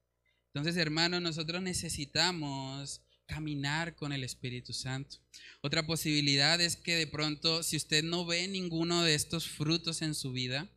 Entonces, 0.52 0.76
hermanos, 0.76 1.22
nosotros 1.22 1.62
necesitamos 1.62 3.02
caminar 3.26 3.94
con 3.94 4.12
el 4.12 4.24
Espíritu 4.24 4.72
Santo. 4.72 5.18
Otra 5.60 5.86
posibilidad 5.86 6.60
es 6.60 6.76
que 6.76 6.96
de 6.96 7.06
pronto, 7.06 7.62
si 7.62 7.76
usted 7.76 8.02
no 8.02 8.26
ve 8.26 8.48
ninguno 8.48 9.04
de 9.04 9.14
estos 9.14 9.46
frutos 9.46 10.02
en 10.02 10.16
su 10.16 10.32
vida, 10.32 10.68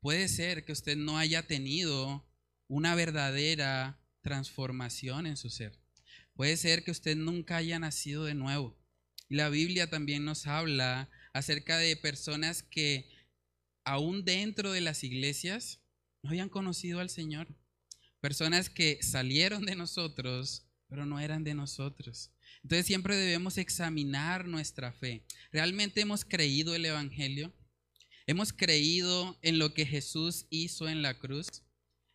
puede 0.00 0.28
ser 0.28 0.64
que 0.64 0.72
usted 0.72 0.96
no 0.96 1.16
haya 1.16 1.46
tenido 1.46 2.26
una 2.66 2.96
verdadera 2.96 4.00
transformación 4.22 5.26
en 5.26 5.36
su 5.36 5.48
ser. 5.48 5.78
Puede 6.34 6.56
ser 6.56 6.82
que 6.82 6.90
usted 6.90 7.16
nunca 7.16 7.56
haya 7.56 7.78
nacido 7.78 8.24
de 8.24 8.34
nuevo. 8.34 8.76
Y 9.28 9.36
la 9.36 9.48
Biblia 9.48 9.88
también 9.88 10.24
nos 10.24 10.48
habla 10.48 11.08
acerca 11.32 11.78
de 11.78 11.96
personas 11.96 12.64
que 12.64 13.08
aún 13.84 14.24
dentro 14.24 14.72
de 14.72 14.80
las 14.80 15.04
iglesias 15.04 15.80
no 16.22 16.30
habían 16.30 16.48
conocido 16.48 16.98
al 16.98 17.10
Señor. 17.10 17.46
Personas 18.26 18.68
que 18.68 18.98
salieron 19.04 19.64
de 19.66 19.76
nosotros, 19.76 20.66
pero 20.88 21.06
no 21.06 21.20
eran 21.20 21.44
de 21.44 21.54
nosotros. 21.54 22.32
Entonces 22.64 22.84
siempre 22.84 23.14
debemos 23.14 23.56
examinar 23.56 24.48
nuestra 24.48 24.90
fe. 24.90 25.24
¿Realmente 25.52 26.00
hemos 26.00 26.24
creído 26.24 26.74
el 26.74 26.84
Evangelio? 26.86 27.54
¿Hemos 28.26 28.52
creído 28.52 29.38
en 29.42 29.60
lo 29.60 29.74
que 29.74 29.86
Jesús 29.86 30.46
hizo 30.50 30.88
en 30.88 31.02
la 31.02 31.16
cruz? 31.20 31.62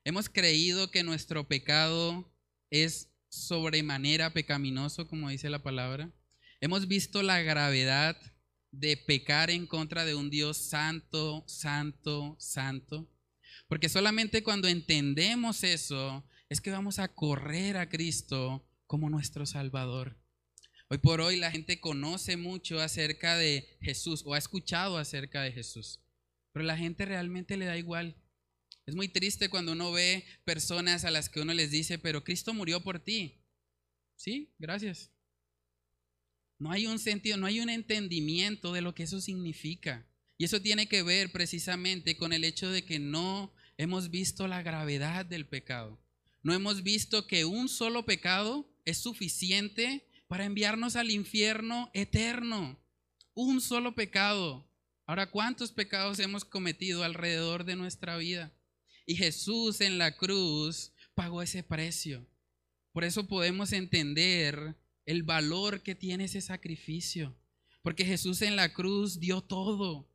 ¿Hemos 0.03 0.27
creído 0.27 0.91
que 0.91 1.03
nuestro 1.03 1.47
pecado 1.47 2.29
es 2.69 3.07
sobremanera 3.29 4.33
pecaminoso, 4.33 5.07
como 5.07 5.29
dice 5.29 5.49
la 5.49 5.63
palabra? 5.63 6.11
¿Hemos 6.59 6.89
visto 6.89 7.23
la 7.23 7.41
gravedad 7.41 8.17
de 8.71 8.97
pecar 8.97 9.49
en 9.49 9.65
contra 9.65 10.03
de 10.03 10.15
un 10.15 10.29
Dios 10.29 10.57
santo, 10.57 11.45
santo, 11.47 12.35
santo? 12.37 13.09
Porque 13.71 13.87
solamente 13.87 14.43
cuando 14.43 14.67
entendemos 14.67 15.63
eso 15.63 16.25
es 16.49 16.59
que 16.59 16.71
vamos 16.71 16.99
a 16.99 17.07
correr 17.07 17.77
a 17.77 17.87
Cristo 17.87 18.67
como 18.85 19.09
nuestro 19.09 19.45
Salvador. 19.45 20.17
Hoy 20.89 20.97
por 20.97 21.21
hoy 21.21 21.37
la 21.37 21.51
gente 21.51 21.79
conoce 21.79 22.35
mucho 22.35 22.81
acerca 22.81 23.37
de 23.37 23.77
Jesús 23.79 24.23
o 24.25 24.33
ha 24.33 24.37
escuchado 24.37 24.97
acerca 24.97 25.41
de 25.41 25.53
Jesús, 25.53 26.01
pero 26.51 26.65
la 26.65 26.75
gente 26.75 27.05
realmente 27.05 27.55
le 27.55 27.63
da 27.63 27.77
igual. 27.77 28.17
Es 28.85 28.93
muy 28.93 29.07
triste 29.07 29.47
cuando 29.47 29.71
uno 29.71 29.93
ve 29.93 30.25
personas 30.43 31.05
a 31.05 31.11
las 31.11 31.29
que 31.29 31.39
uno 31.39 31.53
les 31.53 31.71
dice, 31.71 31.97
pero 31.97 32.25
Cristo 32.25 32.53
murió 32.53 32.83
por 32.83 32.99
ti. 32.99 33.39
Sí, 34.17 34.53
gracias. 34.59 35.11
No 36.59 36.71
hay 36.71 36.87
un 36.87 36.99
sentido, 36.99 37.37
no 37.37 37.45
hay 37.45 37.61
un 37.61 37.69
entendimiento 37.69 38.73
de 38.73 38.81
lo 38.81 38.93
que 38.93 39.03
eso 39.03 39.21
significa. 39.21 40.05
Y 40.37 40.43
eso 40.43 40.61
tiene 40.61 40.89
que 40.89 41.03
ver 41.03 41.31
precisamente 41.31 42.17
con 42.17 42.33
el 42.33 42.43
hecho 42.43 42.69
de 42.69 42.83
que 42.83 42.99
no 42.99 43.53
hemos 43.81 44.11
visto 44.11 44.47
la 44.47 44.61
gravedad 44.61 45.25
del 45.25 45.47
pecado. 45.47 45.99
No 46.43 46.53
hemos 46.53 46.83
visto 46.83 47.25
que 47.25 47.45
un 47.45 47.67
solo 47.67 48.05
pecado 48.05 48.69
es 48.85 48.99
suficiente 48.99 50.07
para 50.27 50.45
enviarnos 50.45 50.95
al 50.95 51.09
infierno 51.09 51.89
eterno. 51.95 52.79
Un 53.33 53.59
solo 53.59 53.95
pecado. 53.95 54.69
Ahora, 55.07 55.31
¿cuántos 55.31 55.71
pecados 55.71 56.19
hemos 56.19 56.45
cometido 56.45 57.03
alrededor 57.03 57.63
de 57.63 57.75
nuestra 57.75 58.17
vida? 58.17 58.53
Y 59.07 59.15
Jesús 59.15 59.81
en 59.81 59.97
la 59.97 60.15
cruz 60.15 60.93
pagó 61.15 61.41
ese 61.41 61.63
precio. 61.63 62.27
Por 62.91 63.03
eso 63.03 63.27
podemos 63.27 63.73
entender 63.73 64.77
el 65.07 65.23
valor 65.23 65.81
que 65.81 65.95
tiene 65.95 66.25
ese 66.25 66.41
sacrificio. 66.41 67.35
Porque 67.81 68.05
Jesús 68.05 68.43
en 68.43 68.55
la 68.55 68.73
cruz 68.73 69.19
dio 69.19 69.41
todo 69.41 70.07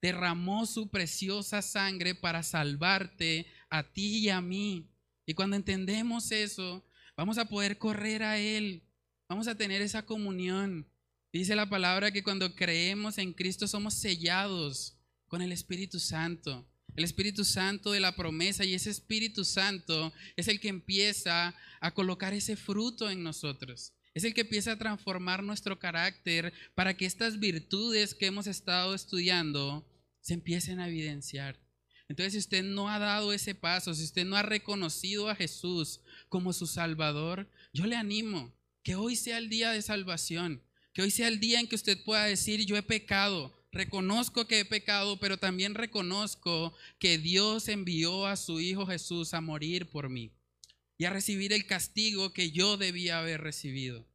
derramó 0.00 0.66
su 0.66 0.88
preciosa 0.88 1.62
sangre 1.62 2.14
para 2.14 2.42
salvarte 2.42 3.46
a 3.70 3.82
ti 3.82 4.18
y 4.18 4.28
a 4.28 4.40
mí. 4.40 4.88
Y 5.26 5.34
cuando 5.34 5.56
entendemos 5.56 6.32
eso, 6.32 6.84
vamos 7.16 7.38
a 7.38 7.46
poder 7.46 7.78
correr 7.78 8.22
a 8.22 8.38
Él, 8.38 8.82
vamos 9.28 9.48
a 9.48 9.56
tener 9.56 9.82
esa 9.82 10.04
comunión. 10.04 10.86
Dice 11.32 11.54
la 11.54 11.68
palabra 11.68 12.10
que 12.10 12.22
cuando 12.22 12.54
creemos 12.54 13.18
en 13.18 13.34
Cristo 13.34 13.68
somos 13.68 13.94
sellados 13.94 14.96
con 15.26 15.42
el 15.42 15.52
Espíritu 15.52 16.00
Santo. 16.00 16.66
El 16.96 17.04
Espíritu 17.04 17.44
Santo 17.44 17.92
de 17.92 18.00
la 18.00 18.16
promesa 18.16 18.64
y 18.64 18.74
ese 18.74 18.90
Espíritu 18.90 19.44
Santo 19.44 20.12
es 20.36 20.48
el 20.48 20.58
que 20.58 20.68
empieza 20.68 21.54
a 21.80 21.90
colocar 21.92 22.32
ese 22.32 22.56
fruto 22.56 23.10
en 23.10 23.22
nosotros. 23.22 23.92
Es 24.14 24.24
el 24.24 24.34
que 24.34 24.40
empieza 24.40 24.72
a 24.72 24.78
transformar 24.78 25.44
nuestro 25.44 25.78
carácter 25.78 26.52
para 26.74 26.96
que 26.96 27.06
estas 27.06 27.38
virtudes 27.38 28.14
que 28.14 28.26
hemos 28.26 28.46
estado 28.46 28.94
estudiando 28.94 29.87
se 30.20 30.34
empiecen 30.34 30.80
a 30.80 30.88
evidenciar. 30.88 31.58
Entonces, 32.08 32.32
si 32.32 32.38
usted 32.38 32.62
no 32.62 32.88
ha 32.88 32.98
dado 32.98 33.32
ese 33.32 33.54
paso, 33.54 33.94
si 33.94 34.04
usted 34.04 34.24
no 34.24 34.36
ha 34.36 34.42
reconocido 34.42 35.28
a 35.28 35.34
Jesús 35.34 36.00
como 36.28 36.52
su 36.52 36.66
Salvador, 36.66 37.50
yo 37.72 37.86
le 37.86 37.96
animo 37.96 38.54
que 38.82 38.94
hoy 38.94 39.16
sea 39.16 39.38
el 39.38 39.50
día 39.50 39.72
de 39.72 39.82
salvación, 39.82 40.62
que 40.94 41.02
hoy 41.02 41.10
sea 41.10 41.28
el 41.28 41.40
día 41.40 41.60
en 41.60 41.68
que 41.68 41.76
usted 41.76 42.02
pueda 42.04 42.24
decir, 42.24 42.64
yo 42.64 42.76
he 42.76 42.82
pecado, 42.82 43.54
reconozco 43.70 44.46
que 44.46 44.60
he 44.60 44.64
pecado, 44.64 45.20
pero 45.20 45.36
también 45.36 45.74
reconozco 45.74 46.74
que 46.98 47.18
Dios 47.18 47.68
envió 47.68 48.26
a 48.26 48.36
su 48.36 48.60
Hijo 48.60 48.86
Jesús 48.86 49.34
a 49.34 49.40
morir 49.40 49.90
por 49.90 50.08
mí 50.08 50.32
y 50.96 51.04
a 51.04 51.10
recibir 51.10 51.52
el 51.52 51.66
castigo 51.66 52.32
que 52.32 52.50
yo 52.50 52.76
debía 52.76 53.18
haber 53.18 53.42
recibido. 53.42 54.08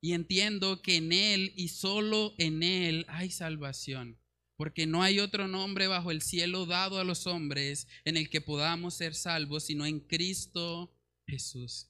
Y 0.00 0.14
entiendo 0.14 0.80
que 0.80 0.96
en 0.96 1.12
Él 1.12 1.52
y 1.56 1.68
solo 1.68 2.34
en 2.38 2.62
Él 2.62 3.04
hay 3.08 3.30
salvación, 3.30 4.18
porque 4.60 4.86
no 4.86 5.02
hay 5.02 5.20
otro 5.20 5.48
nombre 5.48 5.86
bajo 5.86 6.10
el 6.10 6.20
cielo 6.20 6.66
dado 6.66 6.98
a 6.98 7.04
los 7.04 7.26
hombres 7.26 7.88
en 8.04 8.18
el 8.18 8.28
que 8.28 8.42
podamos 8.42 8.92
ser 8.92 9.14
salvos, 9.14 9.64
sino 9.64 9.86
en 9.86 10.00
Cristo 10.00 10.94
Jesús. 11.26 11.88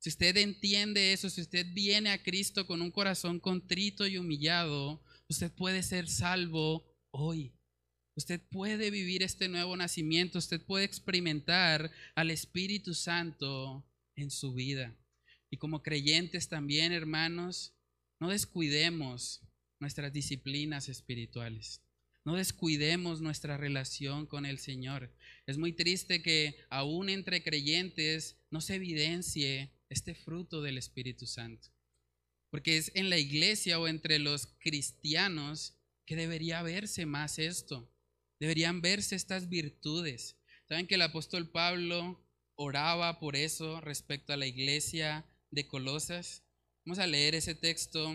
Si 0.00 0.08
usted 0.08 0.36
entiende 0.38 1.12
eso, 1.12 1.30
si 1.30 1.40
usted 1.40 1.72
viene 1.72 2.10
a 2.10 2.20
Cristo 2.20 2.66
con 2.66 2.82
un 2.82 2.90
corazón 2.90 3.38
contrito 3.38 4.08
y 4.08 4.18
humillado, 4.18 5.00
usted 5.28 5.52
puede 5.52 5.84
ser 5.84 6.08
salvo 6.08 6.84
hoy. 7.12 7.54
Usted 8.16 8.40
puede 8.50 8.90
vivir 8.90 9.22
este 9.22 9.48
nuevo 9.48 9.76
nacimiento, 9.76 10.38
usted 10.38 10.60
puede 10.60 10.86
experimentar 10.86 11.92
al 12.16 12.32
Espíritu 12.32 12.92
Santo 12.92 13.88
en 14.16 14.32
su 14.32 14.52
vida. 14.52 14.98
Y 15.48 15.58
como 15.58 15.84
creyentes 15.84 16.48
también, 16.48 16.90
hermanos, 16.90 17.72
no 18.18 18.30
descuidemos 18.30 19.42
nuestras 19.78 20.12
disciplinas 20.12 20.88
espirituales. 20.88 21.80
No 22.24 22.36
descuidemos 22.36 23.20
nuestra 23.20 23.56
relación 23.56 24.26
con 24.26 24.44
el 24.44 24.58
Señor. 24.58 25.14
Es 25.46 25.56
muy 25.56 25.72
triste 25.72 26.22
que 26.22 26.56
aún 26.68 27.08
entre 27.08 27.42
creyentes 27.42 28.36
no 28.50 28.60
se 28.60 28.74
evidencie 28.74 29.72
este 29.88 30.14
fruto 30.14 30.60
del 30.60 30.76
Espíritu 30.76 31.26
Santo. 31.26 31.68
Porque 32.50 32.76
es 32.76 32.92
en 32.94 33.08
la 33.08 33.18
iglesia 33.18 33.78
o 33.78 33.88
entre 33.88 34.18
los 34.18 34.48
cristianos 34.58 35.78
que 36.04 36.16
debería 36.16 36.62
verse 36.62 37.06
más 37.06 37.38
esto. 37.38 37.90
Deberían 38.38 38.80
verse 38.82 39.16
estas 39.16 39.48
virtudes. 39.48 40.36
Saben 40.68 40.86
que 40.86 40.96
el 40.96 41.02
apóstol 41.02 41.50
Pablo 41.50 42.20
oraba 42.54 43.18
por 43.18 43.36
eso 43.36 43.80
respecto 43.80 44.32
a 44.32 44.36
la 44.36 44.46
iglesia 44.46 45.24
de 45.50 45.66
Colosas. 45.66 46.42
Vamos 46.84 46.98
a 46.98 47.06
leer 47.06 47.34
ese 47.34 47.54
texto 47.54 48.14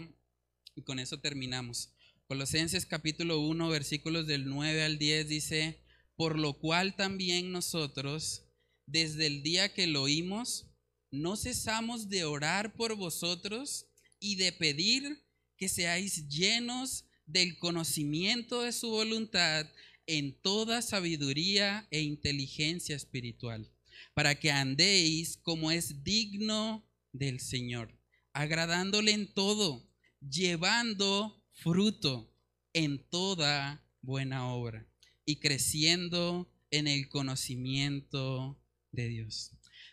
y 0.75 0.83
con 0.83 0.99
eso 0.99 1.19
terminamos. 1.19 1.94
Colosenses 2.27 2.87
capítulo 2.87 3.39
1, 3.41 3.69
versículos 3.69 4.25
del 4.25 4.49
9 4.49 4.83
al 4.83 4.97
10 4.97 5.29
dice, 5.29 5.79
por 6.15 6.39
lo 6.39 6.57
cual 6.57 6.95
también 6.95 7.51
nosotros, 7.51 8.47
desde 8.87 9.27
el 9.27 9.43
día 9.43 9.75
que 9.75 9.85
lo 9.85 10.01
oímos, 10.01 10.65
no 11.11 11.35
cesamos 11.35 12.09
de 12.09 12.23
orar 12.23 12.73
por 12.73 12.95
vosotros 12.95 13.85
y 14.19 14.37
de 14.37 14.51
pedir 14.51 15.23
que 15.55 15.69
seáis 15.69 16.27
llenos 16.27 17.05
del 17.27 17.59
conocimiento 17.59 18.63
de 18.63 18.71
su 18.71 18.89
voluntad 18.89 19.67
en 20.07 20.33
toda 20.41 20.81
sabiduría 20.81 21.87
e 21.91 22.01
inteligencia 22.01 22.95
espiritual, 22.95 23.71
para 24.15 24.33
que 24.33 24.49
andéis 24.49 25.37
como 25.37 25.69
es 25.69 26.03
digno 26.03 26.89
del 27.13 27.39
Señor, 27.39 27.95
agradándole 28.33 29.11
en 29.11 29.31
todo, 29.31 29.87
llevando 30.27 31.44
fruto 31.55 32.31
en 32.73 32.99
toda 33.09 33.83
buena 34.01 34.47
obra 34.53 34.85
y 35.25 35.37
creciendo 35.37 36.51
en 36.69 36.87
el 36.87 37.09
conocimiento 37.09 38.59
de 38.91 39.07
Dios. 39.07 39.51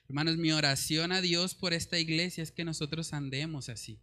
Hermanos, 0.09 0.37
mi 0.37 0.53
oración 0.53 1.13
a 1.13 1.21
Dios 1.21 1.55
por 1.55 1.73
esta 1.73 1.99
iglesia 1.99 2.43
es 2.43 2.51
que 2.51 2.65
nosotros 2.65 3.13
andemos 3.13 3.69
así, 3.69 4.01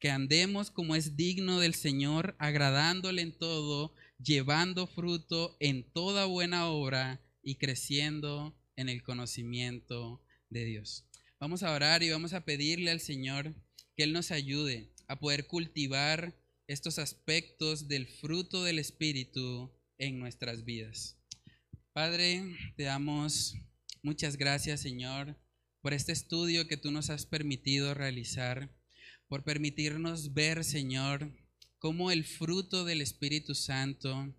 que 0.00 0.10
andemos 0.10 0.70
como 0.70 0.96
es 0.96 1.16
digno 1.16 1.60
del 1.60 1.74
Señor, 1.74 2.34
agradándole 2.38 3.22
en 3.22 3.32
todo, 3.32 3.94
llevando 4.18 4.86
fruto 4.86 5.56
en 5.60 5.84
toda 5.92 6.24
buena 6.24 6.66
obra 6.66 7.20
y 7.42 7.56
creciendo 7.56 8.56
en 8.76 8.88
el 8.88 9.02
conocimiento 9.02 10.22
de 10.48 10.64
Dios. 10.64 11.04
Vamos 11.38 11.62
a 11.62 11.72
orar 11.72 12.02
y 12.02 12.10
vamos 12.10 12.32
a 12.32 12.44
pedirle 12.44 12.90
al 12.90 13.00
Señor 13.00 13.54
que 13.94 14.04
Él 14.04 14.12
nos 14.12 14.30
ayude 14.30 14.90
a 15.06 15.18
poder 15.18 15.46
cultivar 15.46 16.34
estos 16.66 16.98
aspectos 16.98 17.88
del 17.88 18.06
fruto 18.06 18.64
del 18.64 18.78
Espíritu 18.78 19.70
en 19.98 20.18
nuestras 20.18 20.64
vidas. 20.64 21.18
Padre, 21.92 22.42
te 22.76 22.84
damos 22.84 23.54
muchas 24.02 24.38
gracias, 24.38 24.80
Señor, 24.80 25.38
por 25.82 25.92
este 25.92 26.12
estudio 26.12 26.66
que 26.66 26.78
tú 26.78 26.90
nos 26.90 27.10
has 27.10 27.26
permitido 27.26 27.92
realizar, 27.92 28.74
por 29.28 29.44
permitirnos 29.44 30.32
ver, 30.32 30.64
Señor, 30.64 31.36
cómo 31.78 32.10
el 32.10 32.24
fruto 32.24 32.86
del 32.86 33.02
Espíritu 33.02 33.54
Santo 33.54 34.34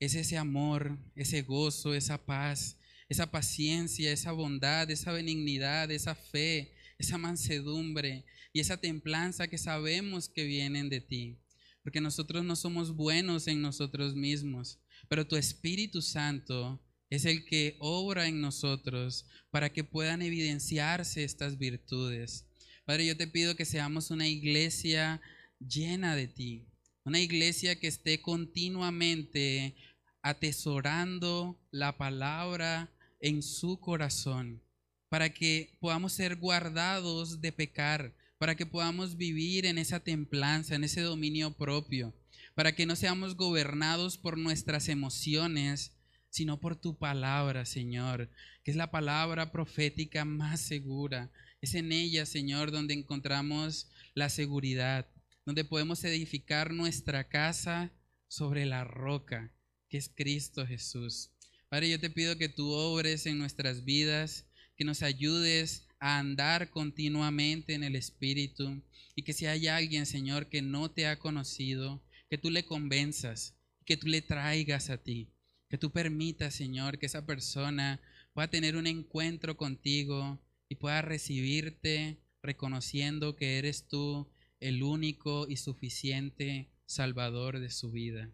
es 0.00 0.14
ese 0.14 0.38
amor, 0.38 0.98
ese 1.16 1.42
gozo, 1.42 1.94
esa 1.94 2.24
paz, 2.24 2.78
esa 3.10 3.30
paciencia, 3.30 4.10
esa 4.10 4.32
bondad, 4.32 4.90
esa 4.90 5.12
benignidad, 5.12 5.90
esa 5.90 6.14
fe, 6.14 6.72
esa 6.98 7.18
mansedumbre 7.18 8.24
y 8.54 8.60
esa 8.60 8.78
templanza 8.78 9.48
que 9.48 9.58
sabemos 9.58 10.30
que 10.30 10.44
vienen 10.44 10.88
de 10.88 11.02
ti 11.02 11.38
porque 11.82 12.00
nosotros 12.00 12.44
no 12.44 12.56
somos 12.56 12.94
buenos 12.94 13.46
en 13.46 13.62
nosotros 13.62 14.14
mismos, 14.14 14.78
pero 15.08 15.26
tu 15.26 15.36
Espíritu 15.36 16.02
Santo 16.02 16.80
es 17.10 17.24
el 17.24 17.44
que 17.44 17.76
obra 17.80 18.26
en 18.28 18.40
nosotros 18.40 19.26
para 19.50 19.72
que 19.72 19.84
puedan 19.84 20.22
evidenciarse 20.22 21.24
estas 21.24 21.58
virtudes. 21.58 22.46
Padre, 22.84 23.06
yo 23.06 23.16
te 23.16 23.26
pido 23.26 23.56
que 23.56 23.64
seamos 23.64 24.10
una 24.10 24.28
iglesia 24.28 25.20
llena 25.58 26.16
de 26.16 26.28
ti, 26.28 26.66
una 27.04 27.20
iglesia 27.20 27.78
que 27.78 27.86
esté 27.86 28.20
continuamente 28.20 29.76
atesorando 30.22 31.58
la 31.70 31.96
palabra 31.96 32.92
en 33.20 33.42
su 33.42 33.80
corazón, 33.80 34.62
para 35.08 35.32
que 35.32 35.76
podamos 35.80 36.12
ser 36.12 36.36
guardados 36.36 37.40
de 37.40 37.52
pecar, 37.52 38.14
para 38.38 38.54
que 38.54 38.66
podamos 38.66 39.16
vivir 39.16 39.66
en 39.66 39.78
esa 39.78 40.00
templanza, 40.00 40.76
en 40.76 40.84
ese 40.84 41.00
dominio 41.00 41.56
propio, 41.56 42.14
para 42.54 42.74
que 42.74 42.86
no 42.86 42.96
seamos 42.96 43.36
gobernados 43.36 44.16
por 44.16 44.38
nuestras 44.38 44.88
emociones, 44.88 45.92
sino 46.30 46.60
por 46.60 46.76
tu 46.76 46.96
palabra, 46.96 47.64
Señor, 47.64 48.30
que 48.62 48.70
es 48.70 48.76
la 48.76 48.90
palabra 48.90 49.50
profética 49.50 50.24
más 50.24 50.60
segura. 50.60 51.30
Es 51.60 51.74
en 51.74 51.90
ella, 51.90 52.26
Señor, 52.26 52.70
donde 52.70 52.94
encontramos 52.94 53.90
la 54.14 54.28
seguridad, 54.28 55.08
donde 55.44 55.64
podemos 55.64 56.04
edificar 56.04 56.72
nuestra 56.72 57.28
casa 57.28 57.92
sobre 58.28 58.66
la 58.66 58.84
roca, 58.84 59.52
que 59.88 59.98
es 59.98 60.08
Cristo 60.14 60.66
Jesús. 60.66 61.30
Padre, 61.68 61.90
yo 61.90 61.98
te 61.98 62.10
pido 62.10 62.38
que 62.38 62.48
tú 62.48 62.70
obres 62.70 63.26
en 63.26 63.38
nuestras 63.38 63.84
vidas, 63.84 64.46
que 64.76 64.84
nos 64.84 65.02
ayudes 65.02 65.87
a 66.00 66.18
andar 66.18 66.70
continuamente 66.70 67.74
en 67.74 67.82
el 67.82 67.96
Espíritu 67.96 68.82
y 69.14 69.22
que 69.22 69.32
si 69.32 69.46
hay 69.46 69.66
alguien, 69.66 70.06
Señor, 70.06 70.48
que 70.48 70.62
no 70.62 70.90
te 70.90 71.06
ha 71.06 71.18
conocido, 71.18 72.02
que 72.30 72.38
tú 72.38 72.50
le 72.50 72.64
convenzas, 72.64 73.56
que 73.84 73.96
tú 73.96 74.06
le 74.06 74.22
traigas 74.22 74.90
a 74.90 75.02
ti, 75.02 75.32
que 75.68 75.78
tú 75.78 75.90
permitas, 75.90 76.54
Señor, 76.54 76.98
que 76.98 77.06
esa 77.06 77.26
persona 77.26 78.00
pueda 78.32 78.48
tener 78.48 78.76
un 78.76 78.86
encuentro 78.86 79.56
contigo 79.56 80.40
y 80.68 80.76
pueda 80.76 81.02
recibirte 81.02 82.18
reconociendo 82.42 83.36
que 83.36 83.58
eres 83.58 83.88
tú 83.88 84.30
el 84.60 84.82
único 84.82 85.46
y 85.48 85.56
suficiente 85.56 86.70
Salvador 86.86 87.60
de 87.60 87.70
su 87.70 87.90
vida. 87.90 88.30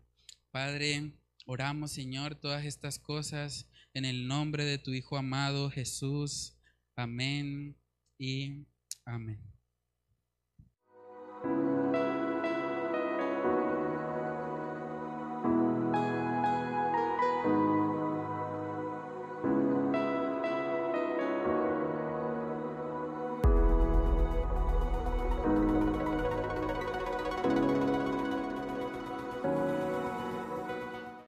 Padre, 0.50 1.12
oramos, 1.46 1.92
Señor, 1.92 2.34
todas 2.34 2.64
estas 2.64 2.98
cosas 2.98 3.66
en 3.94 4.04
el 4.04 4.26
nombre 4.26 4.64
de 4.64 4.78
tu 4.78 4.92
Hijo 4.92 5.16
amado 5.16 5.70
Jesús. 5.70 6.53
Amén 6.96 7.76
y 8.18 8.66
amén. 9.04 9.53